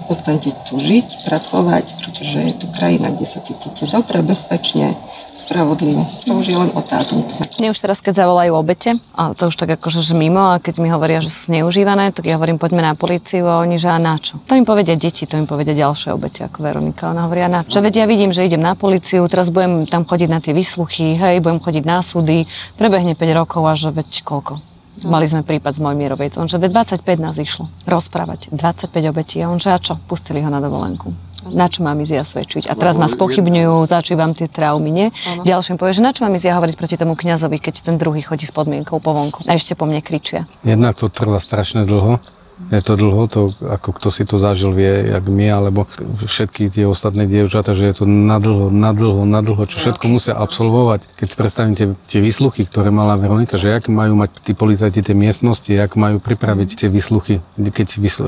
ostaňte 0.07 0.53
tu 0.69 0.77
žiť, 0.77 1.25
pracovať, 1.25 1.86
pretože 2.05 2.38
je 2.38 2.53
tu 2.59 2.67
krajina, 2.69 3.09
kde 3.09 3.25
sa 3.25 3.39
cítite 3.41 3.88
dobre, 3.89 4.21
bezpečne, 4.21 4.93
spravodlivo. 5.33 6.05
To 6.29 6.38
už 6.38 6.45
je 6.53 6.57
len 6.57 6.69
otáznik. 6.77 7.25
Mne 7.57 7.73
už 7.73 7.81
teraz, 7.81 7.99
keď 7.99 8.23
zavolajú 8.23 8.53
obete, 8.53 8.93
a 9.17 9.33
to 9.33 9.49
už 9.49 9.55
tak 9.57 9.73
akože 9.79 10.05
že 10.05 10.13
mimo, 10.13 10.53
a 10.53 10.62
keď 10.62 10.83
mi 10.83 10.93
hovoria, 10.93 11.23
že 11.23 11.33
sú 11.33 11.49
zneužívané, 11.49 12.13
tak 12.13 12.29
ja 12.29 12.38
hovorím, 12.38 12.62
poďme 12.62 12.86
na 12.86 12.93
políciu 12.93 13.49
a 13.49 13.63
oni, 13.65 13.81
že 13.81 13.89
a 13.89 13.97
na 13.97 14.19
čo? 14.19 14.38
To 14.45 14.53
im 14.53 14.67
povedia 14.67 14.93
deti, 14.93 15.25
to 15.25 15.39
im 15.39 15.49
povedia 15.49 15.73
ďalšie 15.73 16.13
obete 16.13 16.45
ako 16.45 16.62
Veronika. 16.62 17.09
Ona 17.09 17.25
hovorí, 17.25 17.41
a 17.41 17.49
na 17.49 17.65
čo? 17.65 17.81
Vedia, 17.81 18.05
ja 18.05 18.12
vidím, 18.12 18.29
že 18.29 18.45
idem 18.45 18.62
na 18.62 18.77
políciu, 18.77 19.25
teraz 19.25 19.49
budem 19.49 19.89
tam 19.89 20.05
chodiť 20.05 20.29
na 20.29 20.39
tie 20.43 20.53
vysluchy, 20.53 21.17
hej, 21.17 21.41
budem 21.41 21.57
chodiť 21.57 21.83
na 21.88 22.05
súdy, 22.05 22.45
prebehne 22.77 23.17
5 23.17 23.39
rokov 23.39 23.63
a 23.65 23.73
že 23.73 23.89
veď 23.89 24.21
koľko? 24.21 24.72
Mali 25.08 25.26
sme 25.28 25.44
prípad 25.44 25.76
z 25.76 25.82
Mojmírovej, 25.84 26.39
on 26.39 26.48
že 26.48 26.60
25 26.62 27.04
nás 27.20 27.36
išlo 27.39 27.68
rozprávať, 27.88 28.54
25 28.56 29.12
obetí 29.12 29.44
a 29.44 29.52
on 29.52 29.60
že 29.60 29.74
a 29.74 29.80
čo? 29.80 30.00
Pustili 30.08 30.39
ho 30.44 30.50
na 30.50 30.63
dovolenku 30.63 31.12
na 31.52 31.68
čo 31.68 31.84
mám 31.84 32.00
ísť 32.00 32.13
ja 32.16 32.24
svedčiť. 32.24 32.63
A 32.72 32.74
teraz 32.78 32.96
ma 32.96 33.12
spochybňujú, 33.12 33.84
začívam 33.84 34.32
tie 34.32 34.48
traumy, 34.48 34.88
nie? 34.96 35.08
Ďalším 35.44 35.76
povie, 35.76 35.92
že 35.92 36.06
na 36.06 36.16
čo 36.16 36.24
mám 36.24 36.32
ísť 36.39 36.48
ja 36.48 36.56
hovoriť 36.56 36.76
proti 36.80 36.96
tomu 36.96 37.20
kňazovi, 37.20 37.60
keď 37.60 37.84
ten 37.84 37.96
druhý 38.00 38.24
chodí 38.24 38.48
s 38.48 38.56
podmienkou 38.56 39.04
po 39.04 39.12
vonku. 39.12 39.44
A 39.44 39.60
ešte 39.60 39.76
po 39.76 39.84
mne 39.84 40.00
kričia. 40.00 40.48
Jednak 40.63 40.96
to 40.96 41.12
trvá 41.12 41.44
strašne 41.44 41.84
dlho. 41.84 42.24
Je 42.72 42.82
to 42.82 42.94
dlho, 42.94 43.26
to, 43.30 43.42
ako 43.66 43.89
kto 43.98 44.08
si 44.13 44.24
to 44.24 44.38
zažil, 44.38 44.74
vie, 44.74 45.10
jak 45.10 45.26
my, 45.26 45.48
alebo 45.50 45.89
všetky 46.26 46.70
tie 46.70 46.86
ostatné 46.86 47.26
dievčatá, 47.26 47.74
že 47.74 47.86
je 47.89 47.96
to 48.02 48.06
nadlho, 48.06 48.70
nadlho, 48.70 49.26
nadlho, 49.26 49.63
čo 49.66 49.82
všetko 49.82 50.06
musia 50.10 50.34
absolvovať. 50.38 51.06
Keď 51.18 51.28
si 51.28 51.36
predstavím 51.36 51.74
tie, 51.74 51.88
tie 52.10 52.20
výsluchy, 52.22 52.66
ktoré 52.70 52.94
mala 52.94 53.18
Veronika, 53.18 53.58
že 53.58 53.74
jak 53.74 53.89
majú 53.89 54.18
mať 54.18 54.30
tí 54.46 54.54
policajti 54.54 55.02
tie 55.02 55.16
miestnosti, 55.18 55.70
jak 55.70 55.94
majú 55.98 56.22
pripraviť 56.22 56.86
tie 56.86 56.89
výsluchy, 56.89 57.42
keď, 57.58 57.88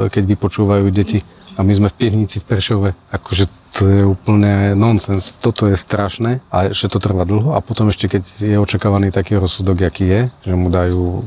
keď 0.09 0.23
vypočúvajú 0.25 0.89
deti 0.89 1.21
a 1.55 1.63
my 1.63 1.71
sme 1.71 1.87
v 1.87 1.97
pivnici 1.97 2.43
v 2.43 2.47
Prešove. 2.51 2.89
Akože 3.15 3.47
to 3.75 3.87
je 3.87 4.01
úplne 4.07 4.75
nonsens. 4.75 5.35
Toto 5.39 5.67
je 5.67 5.75
strašné 5.75 6.39
a 6.51 6.71
že 6.71 6.87
to 6.87 6.99
trvá 6.99 7.27
dlho 7.27 7.55
a 7.55 7.59
potom 7.59 7.91
ešte 7.91 8.07
keď 8.07 8.23
je 8.39 8.55
očakávaný 8.59 9.11
taký 9.11 9.39
rozsudok, 9.39 9.87
aký 9.87 10.05
je, 10.07 10.21
že 10.47 10.53
mu 10.55 10.71
dajú 10.71 11.23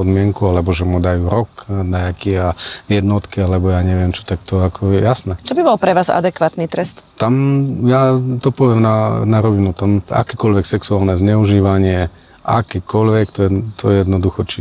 podmienku, 0.00 0.48
alebo 0.48 0.72
že 0.72 0.88
mu 0.88 0.96
dajú 0.96 1.28
rok 1.28 1.68
nejaký 1.68 2.32
a 2.40 2.48
jednotky, 2.88 3.44
alebo 3.44 3.68
ja 3.68 3.84
neviem 3.84 4.16
čo, 4.16 4.24
tak 4.24 4.40
to 4.48 4.64
ako 4.64 4.96
je 4.96 5.04
jasné. 5.04 5.36
Čo 5.44 5.52
by 5.60 5.62
bol 5.68 5.76
pre 5.76 5.92
vás 5.92 6.08
adekvátny 6.08 6.64
trest? 6.72 7.04
Tam, 7.20 7.36
ja 7.84 8.16
to 8.40 8.48
poviem 8.48 8.80
na, 8.80 9.28
na 9.28 9.44
rovinu, 9.44 9.76
tam 9.76 10.00
akékoľvek 10.08 10.64
sexuálne 10.64 11.12
zneužívanie, 11.20 12.08
akékoľvek, 12.40 13.26
to 13.36 13.40
je, 13.44 13.50
to 13.76 13.84
je 13.92 13.96
jednoducho, 14.00 14.40
či 14.48 14.60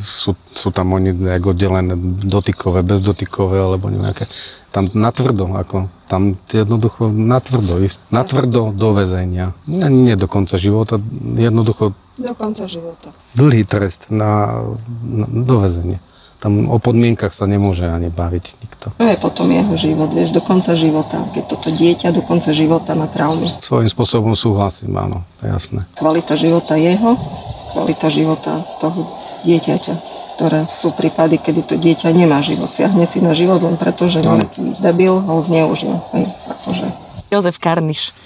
sú, 0.00 0.32
sú 0.50 0.68
tam 0.72 0.96
oni 0.96 1.12
nejak 1.12 1.44
oddelené 1.52 1.92
dotykové, 2.24 2.80
bezdotykové, 2.80 3.60
alebo 3.60 3.92
nejaké, 3.92 4.24
tam 4.72 4.88
natvrdo, 4.96 5.52
ako, 5.52 5.92
tam 6.08 6.40
jednoducho 6.48 7.12
natvrdo 7.12 7.84
ísť, 7.84 8.08
natvrdo 8.08 8.72
do 8.72 8.88
väzenia. 8.96 9.52
Nie, 9.68 9.92
nie 9.92 10.14
do 10.16 10.24
konca 10.24 10.56
života, 10.56 10.96
jednoducho... 11.36 11.92
Do 12.16 12.32
konca 12.32 12.64
života. 12.64 13.12
Dlhý 13.36 13.68
trest 13.68 14.08
na, 14.08 14.64
na, 15.04 15.26
do 15.28 15.60
väzenia. 15.60 16.00
Tam 16.36 16.68
o 16.68 16.76
podmienkach 16.76 17.32
sa 17.32 17.48
nemôže 17.48 17.88
ani 17.88 18.12
baviť 18.12 18.44
nikto. 18.60 18.86
To 19.00 19.08
je 19.08 19.16
potom 19.16 19.48
jeho 19.48 19.72
život, 19.76 20.12
vieš, 20.12 20.36
do 20.36 20.44
konca 20.44 20.76
života. 20.76 21.16
Keď 21.32 21.44
toto 21.48 21.68
dieťa 21.72 22.12
do 22.12 22.20
konca 22.20 22.52
života 22.52 22.92
má 22.92 23.08
traumy. 23.08 23.48
Svojím 23.64 23.88
spôsobom 23.88 24.36
súhlasím, 24.36 24.92
áno, 25.00 25.24
to 25.40 25.48
je 25.48 25.50
jasné. 25.52 25.80
Kvalita 25.96 26.36
života 26.36 26.76
jeho, 26.76 27.16
kvalita 27.72 28.08
života 28.12 28.52
toho 28.80 29.00
dieťaťa 29.48 30.16
ktoré 30.36 30.68
sú 30.68 30.92
prípady, 30.92 31.40
kedy 31.40 31.64
to 31.64 31.74
dieťa 31.80 32.12
nemá 32.12 32.44
život. 32.44 32.68
Siahne 32.68 33.08
si 33.08 33.24
na 33.24 33.32
život 33.32 33.56
len 33.64 33.80
preto, 33.80 34.04
že 34.04 34.20
nejaký 34.20 34.84
debil 34.84 35.16
ho 35.16 35.40
zneužil. 35.40 35.96
Hej, 36.12 36.28
akože 36.28 37.05
Jozef 37.36 37.60
Karniš. 37.60 38.16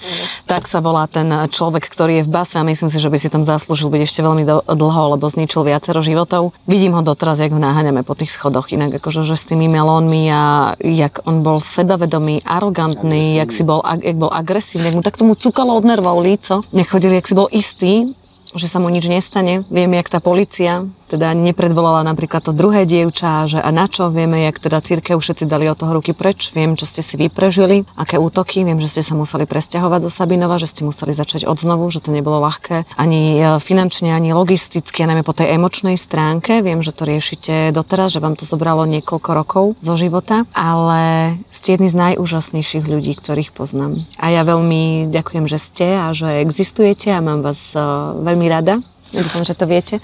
Tak 0.47 0.65
sa 0.71 0.79
volá 0.79 1.05
ten 1.11 1.27
človek, 1.27 1.83
ktorý 1.91 2.23
je 2.23 2.27
v 2.27 2.33
base 2.33 2.55
a 2.55 2.63
myslím 2.63 2.87
si, 2.87 2.97
že 2.97 3.11
by 3.11 3.17
si 3.19 3.27
tam 3.27 3.43
zaslúžil 3.43 3.91
byť 3.91 4.01
ešte 4.07 4.21
veľmi 4.23 4.43
do, 4.47 4.63
dlho, 4.63 5.19
lebo 5.19 5.27
zničil 5.27 5.67
viacero 5.67 5.99
životov. 5.99 6.55
Vidím 6.63 6.95
ho 6.95 7.03
doteraz, 7.03 7.43
jak 7.43 7.51
ho 7.51 7.59
naháňame 7.59 8.07
po 8.07 8.15
tých 8.15 8.31
schodoch, 8.31 8.71
inak 8.71 9.03
akože 9.03 9.27
že 9.27 9.35
s 9.35 9.45
tými 9.51 9.67
melónmi 9.67 10.31
a 10.31 10.73
jak 10.79 11.21
on 11.27 11.43
bol 11.43 11.59
sebavedomý, 11.59 12.41
arogantný, 12.47 13.37
jak, 13.37 13.51
si 13.51 13.67
bol, 13.67 13.83
jak 13.83 14.15
bol 14.15 14.31
agresívny, 14.31 14.89
jak 14.89 14.97
mu 14.97 15.03
tak 15.03 15.19
tomu 15.19 15.35
cukalo 15.35 15.75
od 15.75 15.83
nervov 15.83 16.23
líco. 16.23 16.63
Nechodil, 16.71 17.11
jak 17.11 17.27
si 17.27 17.35
bol 17.35 17.51
istý, 17.51 18.15
že 18.55 18.67
sa 18.67 18.79
mu 18.79 18.91
nič 18.91 19.07
nestane. 19.07 19.63
Viem, 19.71 19.95
jak 19.95 20.11
tá 20.11 20.19
policia 20.19 20.87
teda 21.11 21.35
nepredvolala 21.35 22.07
napríklad 22.07 22.39
to 22.39 22.55
druhé 22.55 22.87
dievča, 22.87 23.51
že 23.51 23.59
a 23.59 23.67
na 23.75 23.91
čo 23.91 24.07
vieme, 24.07 24.47
jak 24.47 24.63
teda 24.63 24.79
církev 24.79 25.19
všetci 25.19 25.43
dali 25.43 25.67
od 25.67 25.75
toho 25.75 25.99
ruky 25.99 26.15
preč, 26.15 26.55
viem, 26.55 26.79
čo 26.79 26.87
ste 26.87 27.03
si 27.03 27.19
vy 27.19 27.27
prežili, 27.27 27.83
aké 27.99 28.15
útoky, 28.15 28.63
viem, 28.63 28.79
že 28.79 28.87
ste 28.87 29.01
sa 29.03 29.13
museli 29.19 29.43
presťahovať 29.43 29.99
do 30.07 30.09
Sabinova, 30.09 30.55
že 30.55 30.71
ste 30.71 30.87
museli 30.87 31.11
začať 31.11 31.43
od 31.43 31.59
znovu, 31.59 31.91
že 31.91 31.99
to 31.99 32.15
nebolo 32.15 32.39
ľahké 32.39 32.87
ani 32.95 33.43
e, 33.43 33.59
finančne, 33.59 34.15
ani 34.15 34.31
logisticky, 34.31 35.03
a 35.03 35.09
najmä 35.11 35.27
po 35.27 35.35
tej 35.35 35.59
emočnej 35.59 35.99
stránke. 35.99 36.63
Viem, 36.63 36.79
že 36.79 36.95
to 36.95 37.03
riešite 37.03 37.75
doteraz, 37.75 38.15
že 38.15 38.23
vám 38.23 38.39
to 38.39 38.47
zobralo 38.47 38.87
niekoľko 38.87 39.29
rokov 39.35 39.65
zo 39.83 39.95
života, 39.99 40.47
ale 40.55 41.35
ste 41.51 41.75
jedni 41.75 41.91
z 41.91 41.99
najúžasnejších 41.99 42.87
ľudí, 42.87 43.17
ktorých 43.19 43.51
poznám. 43.51 43.99
A 44.21 44.31
ja 44.31 44.47
veľmi 44.47 45.11
ďakujem, 45.11 45.45
že 45.49 45.59
ste 45.59 45.87
a 45.97 46.15
že 46.15 46.39
existujete 46.39 47.11
a 47.11 47.19
mám 47.19 47.43
vás 47.43 47.75
e, 47.75 47.81
veľmi 48.21 48.47
rada. 48.47 48.79
Dúfam, 49.11 49.43
že 49.43 49.55
to 49.55 49.67
viete. 49.67 49.99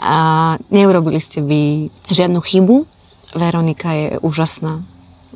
A 0.00 0.56
neurobili 0.72 1.20
ste 1.20 1.44
vy 1.44 1.92
žiadnu 2.08 2.40
chybu. 2.40 2.88
Veronika 3.36 3.92
je 3.92 4.06
úžasná. 4.24 4.80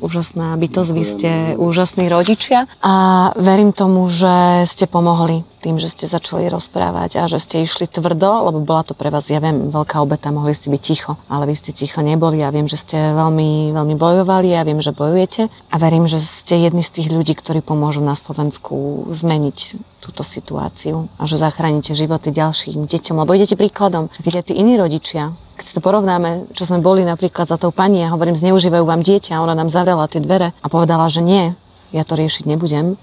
Úžasná 0.01 0.57
bytosť, 0.57 0.91
vy 0.97 1.03
ste 1.05 1.31
úžasní 1.61 2.09
rodičia. 2.09 2.65
A 2.81 2.93
verím 3.37 3.69
tomu, 3.69 4.09
že 4.09 4.65
ste 4.65 4.89
pomohli 4.89 5.45
tým, 5.61 5.77
že 5.77 5.93
ste 5.93 6.09
začali 6.09 6.49
rozprávať 6.49 7.21
a 7.21 7.29
že 7.29 7.37
ste 7.37 7.61
išli 7.61 7.85
tvrdo, 7.85 8.49
lebo 8.49 8.65
bola 8.65 8.81
to 8.81 8.97
pre 8.97 9.13
vás, 9.13 9.29
ja 9.29 9.37
viem, 9.37 9.69
veľká 9.69 10.01
obeta, 10.01 10.33
mohli 10.33 10.57
ste 10.57 10.73
byť 10.73 10.81
ticho, 10.81 11.13
ale 11.29 11.45
vy 11.45 11.53
ste 11.53 11.69
ticho 11.69 12.01
neboli 12.01 12.41
a 12.41 12.49
viem, 12.49 12.65
že 12.65 12.81
ste 12.81 12.97
veľmi, 13.13 13.69
veľmi 13.71 13.95
bojovali 13.95 14.57
a 14.57 14.65
viem, 14.65 14.81
že 14.81 14.89
bojujete 14.91 15.47
a 15.47 15.75
verím, 15.77 16.09
že 16.09 16.17
ste 16.17 16.65
jedni 16.65 16.81
z 16.81 16.97
tých 16.97 17.13
ľudí, 17.13 17.37
ktorí 17.37 17.61
pomôžu 17.61 18.01
na 18.01 18.17
Slovensku 18.17 19.05
zmeniť 19.13 19.77
túto 20.01 20.25
situáciu 20.25 21.05
a 21.21 21.29
že 21.29 21.37
zachránite 21.37 21.93
životy 21.93 22.33
ďalším 22.33 22.89
deťom, 22.89 23.21
lebo 23.21 23.37
idete 23.37 23.53
príkladom, 23.53 24.09
keď 24.25 24.41
aj 24.41 24.45
tí 24.49 24.53
iní 24.57 24.75
rodičia 24.75 25.29
keď 25.61 25.69
si 25.69 25.77
to 25.77 25.85
porovnáme, 25.85 26.49
čo 26.57 26.65
sme 26.65 26.81
boli 26.81 27.05
napríklad 27.05 27.45
za 27.45 27.53
tou 27.53 27.69
pani 27.69 28.01
a 28.01 28.09
hovorím, 28.09 28.33
zneužívajú 28.33 28.81
vám 28.81 29.05
dieťa, 29.05 29.45
ona 29.45 29.53
nám 29.53 29.69
zavrela 29.69 30.09
tie 30.09 30.17
dvere 30.17 30.57
a 30.57 30.67
povedala, 30.73 31.05
že 31.05 31.21
nie, 31.21 31.53
ja 31.93 32.01
to 32.01 32.17
riešiť 32.17 32.49
nebudem. 32.49 32.97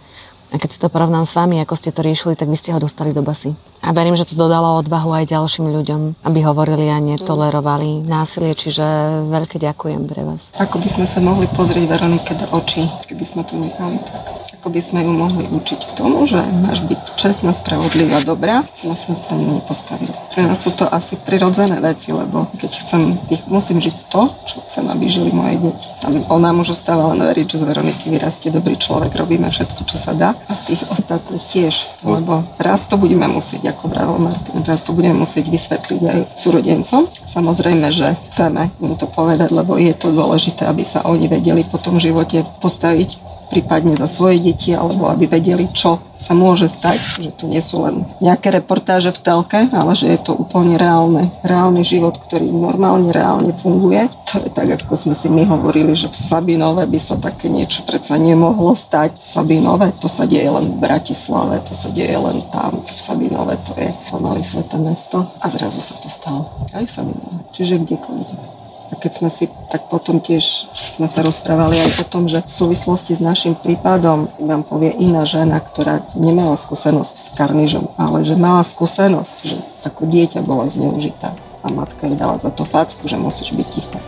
A 0.49 0.57
keď 0.57 0.69
si 0.73 0.79
to 0.81 0.89
porovnám 0.89 1.29
s 1.29 1.37
vami, 1.37 1.61
ako 1.61 1.77
ste 1.77 1.93
to 1.93 2.01
riešili, 2.01 2.33
tak 2.33 2.49
vy 2.49 2.57
ste 2.57 2.73
ho 2.73 2.81
dostali 2.81 3.13
do 3.13 3.21
basy. 3.21 3.53
A 3.85 3.93
verím, 3.93 4.17
že 4.17 4.25
to 4.25 4.35
dodalo 4.35 4.81
odvahu 4.81 5.13
aj 5.13 5.31
ďalším 5.31 5.69
ľuďom, 5.71 6.25
aby 6.25 6.39
hovorili 6.43 6.89
a 6.89 6.99
netolerovali 6.99 8.03
násilie, 8.09 8.57
čiže 8.57 8.85
veľké 9.29 9.61
ďakujem 9.61 10.09
pre 10.09 10.25
vás. 10.25 10.51
Ako 10.57 10.81
by 10.81 10.89
sme 10.89 11.07
sa 11.07 11.21
mohli 11.21 11.45
pozrieť 11.53 11.85
Veronike 11.85 12.33
do 12.33 12.47
očí, 12.57 12.89
keby 13.07 13.25
sme 13.25 13.43
to 13.45 13.61
nechali 13.61 14.01
tak 14.01 14.48
ako 14.59 14.75
by 14.75 14.83
sme 14.83 15.07
ju 15.07 15.13
mohli 15.15 15.47
učiť 15.55 15.81
k 15.87 15.93
tomu, 16.03 16.27
že 16.27 16.43
máš 16.67 16.83
byť 16.91 17.15
čestná, 17.15 17.55
spravodlivá, 17.55 18.27
dobrá, 18.27 18.67
sme 18.75 18.99
sa 18.99 19.15
tam 19.31 19.39
nepostavili. 19.39 20.11
Pre 20.35 20.43
nás 20.43 20.59
sú 20.59 20.75
to 20.75 20.83
asi 20.91 21.15
prirodzené 21.23 21.79
veci, 21.79 22.11
lebo 22.11 22.51
keď 22.59 22.71
chcem, 22.83 23.15
musím 23.47 23.79
žiť 23.79 24.11
to, 24.11 24.27
čo 24.51 24.59
chcem, 24.67 24.83
aby 24.91 25.07
žili 25.07 25.31
moje 25.31 25.63
deti. 25.63 25.87
A 26.03 26.11
on 26.35 26.43
nám 26.43 26.59
už 26.59 26.75
ostáva 26.75 27.07
len 27.15 27.23
veriť, 27.23 27.47
že 27.55 27.63
z 27.63 27.69
Veroniky 27.71 28.11
vyrastie 28.11 28.51
dobrý 28.51 28.75
človek, 28.75 29.15
robíme 29.15 29.47
všetko, 29.47 29.87
čo 29.87 29.95
sa 29.95 30.11
dá 30.19 30.35
a 30.35 30.53
z 30.59 30.75
tých 30.75 30.83
ostatných 30.91 31.45
tiež, 31.55 31.75
lebo 32.03 32.43
raz 32.59 32.91
to 32.91 32.99
budeme 32.99 33.31
musieť, 33.31 33.71
ako 33.71 33.95
vravel 33.95 34.19
Martin, 34.19 34.59
raz 34.67 34.83
to 34.83 34.91
budeme 34.91 35.23
musieť 35.23 35.47
vysvetliť 35.55 36.03
aj 36.03 36.19
súrodencom. 36.35 37.07
Samozrejme, 37.07 37.87
že 37.95 38.11
chceme 38.35 38.75
im 38.83 38.99
to 38.99 39.07
povedať, 39.07 39.55
lebo 39.55 39.79
je 39.79 39.95
to 39.95 40.11
dôležité, 40.11 40.67
aby 40.67 40.83
sa 40.83 41.07
oni 41.07 41.31
vedeli 41.31 41.63
po 41.63 41.79
tom 41.79 42.03
živote 42.03 42.43
postaviť 42.59 43.38
prípadne 43.49 43.97
za 43.97 44.07
svoje 44.07 44.41
deti, 44.41 44.77
alebo 44.77 45.09
aby 45.09 45.27
vedeli, 45.27 45.69
čo 45.73 45.99
sa 46.19 46.35
môže 46.35 46.67
stať, 46.67 46.99
že 47.23 47.31
to 47.31 47.47
nie 47.47 47.63
sú 47.63 47.87
len 47.87 48.03
nejaké 48.19 48.51
reportáže 48.51 49.15
v 49.15 49.23
telke, 49.23 49.61
ale 49.71 49.95
že 49.95 50.11
je 50.11 50.19
to 50.19 50.35
úplne 50.35 50.75
reálne, 50.75 51.31
reálny 51.47 51.87
život, 51.87 52.19
ktorý 52.19 52.51
normálne, 52.51 53.15
reálne 53.15 53.55
funguje. 53.55 54.11
To 54.35 54.43
je 54.43 54.51
tak, 54.51 54.69
ako 54.83 54.99
sme 54.99 55.15
si 55.15 55.31
my 55.31 55.47
hovorili, 55.47 55.95
že 55.95 56.11
v 56.11 56.19
Sabinove 56.19 56.85
by 56.91 57.01
sa 57.01 57.17
také 57.17 57.47
niečo 57.49 57.87
predsa 57.87 58.19
nemohlo 58.19 58.75
stať. 58.75 59.17
V 59.17 59.25
Sabinove 59.25 59.95
to 60.03 60.11
sa 60.11 60.27
deje 60.27 60.51
len 60.51 60.75
v 60.75 60.77
Bratislave, 60.83 61.63
to 61.63 61.73
sa 61.73 61.89
deje 61.95 62.19
len 62.19 62.43
tam. 62.51 62.75
V 62.75 62.91
Sabinove 62.91 63.55
to 63.63 63.73
je 63.79 63.89
pomaly 64.11 64.43
sveté 64.43 64.77
mesto 64.83 65.23
a 65.39 65.47
zrazu 65.47 65.79
sa 65.79 65.95
to 66.03 66.11
stalo. 66.11 66.51
Aj 66.75 66.83
v 66.83 66.91
Sabinove. 66.91 67.47
Čiže 67.55 67.79
kdekoľvek. 67.87 68.58
A 68.89 68.97
keď 68.97 69.13
sme 69.13 69.29
si 69.29 69.53
tak 69.69 69.85
potom 69.93 70.17
tiež 70.17 70.73
sme 70.73 71.13
sa 71.13 71.21
rozprávali 71.21 71.77
aj 71.77 72.01
o 72.01 72.09
tom, 72.09 72.25
že 72.25 72.41
v 72.41 72.49
súvislosti 72.49 73.13
s 73.13 73.21
našim 73.21 73.53
prípadom 73.53 74.33
vám 74.41 74.65
povie 74.65 74.97
iná 74.97 75.29
žena, 75.29 75.61
ktorá 75.61 76.01
nemala 76.17 76.57
skúsenosť 76.57 77.15
s 77.21 77.27
karnižom, 77.37 77.85
ale 78.01 78.25
že 78.25 78.41
mala 78.41 78.65
skúsenosť, 78.65 79.37
že 79.45 79.57
ako 79.85 80.09
dieťa 80.09 80.41
bola 80.41 80.73
zneužitá 80.73 81.37
a 81.63 81.67
matka 81.69 82.09
jej 82.09 82.17
dala 82.17 82.41
za 82.41 82.49
to 82.49 82.65
facku, 82.65 83.05
že 83.05 83.21
musíš 83.21 83.53
byť 83.53 83.69
ticho. 83.69 83.99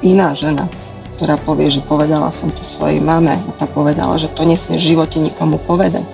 Iná 0.00 0.32
žena, 0.32 0.64
ktorá 1.20 1.36
povie, 1.36 1.68
že 1.68 1.84
povedala 1.84 2.32
som 2.32 2.48
to 2.48 2.64
svojej 2.64 2.96
mame 2.96 3.36
a 3.36 3.50
tá 3.60 3.68
povedala, 3.68 4.16
že 4.16 4.32
to 4.32 4.48
nesmie 4.48 4.80
v 4.80 4.96
živote 4.96 5.20
nikomu 5.20 5.60
povedať. 5.60 6.06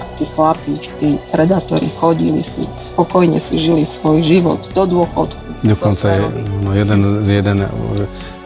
A 0.00 0.04
tí 0.16 0.24
chlapí, 0.24 0.72
tí 0.96 1.20
predátori 1.28 1.92
chodili 2.00 2.40
si, 2.40 2.64
spokojne 2.80 3.36
si 3.44 3.60
žili 3.60 3.84
svoj 3.84 4.24
život 4.24 4.64
do 4.72 4.88
dôchodku 4.88 5.43
Dokonca 5.64 6.12
je 6.12 6.20
no, 6.60 6.76
jeden, 6.76 7.24
jeden 7.24 7.58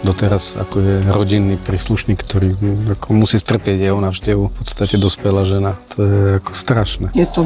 doteraz 0.07 0.55
ako 0.55 0.79
je 0.79 0.95
rodinný 1.11 1.59
príslušník, 1.59 2.23
ktorý 2.23 2.55
ako 2.95 3.11
musí 3.11 3.43
strpieť 3.43 3.91
jeho 3.91 3.99
návštevu. 3.99 4.55
V 4.55 4.55
podstate 4.55 4.95
dospelá 5.03 5.43
žena. 5.43 5.75
To 5.99 6.07
je 6.07 6.19
ako 6.39 6.53
strašné. 6.55 7.07
Je 7.19 7.27
to 7.27 7.43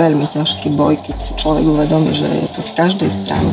veľmi 0.00 0.24
ťažký 0.32 0.72
boj, 0.72 0.96
keď 0.96 1.16
si 1.20 1.36
človek 1.36 1.64
uvedomí, 1.68 2.16
že 2.16 2.24
je 2.24 2.48
to 2.56 2.60
z 2.64 2.70
každej 2.72 3.10
strany. 3.12 3.52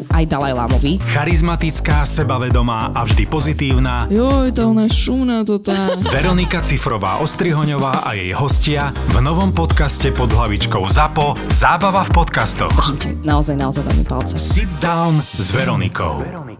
aj 0.09 0.23
Dalaj 0.25 0.53
Lámovi. 0.57 0.97
Charizmatická, 1.13 2.07
sebavedomá 2.07 2.95
a 2.95 3.05
vždy 3.05 3.23
pozitívna. 3.29 4.09
Joj, 4.09 4.49
tá 4.55 4.65
ona 4.65 4.89
šumná 4.89 5.45
to 5.45 5.61
tá. 5.61 5.75
Veronika 6.15 6.65
Cifrová 6.65 7.21
Ostrihoňová 7.21 8.07
a 8.07 8.17
jej 8.17 8.33
hostia 8.33 8.89
v 9.13 9.21
novom 9.21 9.53
podcaste 9.53 10.09
pod 10.15 10.33
hlavičkou 10.33 10.87
ZAPO 10.89 11.37
Zábava 11.51 12.07
v 12.07 12.11
podcastoch. 12.15 12.73
Držím 12.73 12.97
ti 12.97 13.11
naozaj, 13.21 13.55
naozaj 13.57 13.83
veľmi 13.85 14.05
palce. 14.07 14.35
Sit 14.41 14.69
down 14.81 15.21
s 15.21 15.53
Veronikou. 15.53 16.25
Veronikou. 16.25 16.50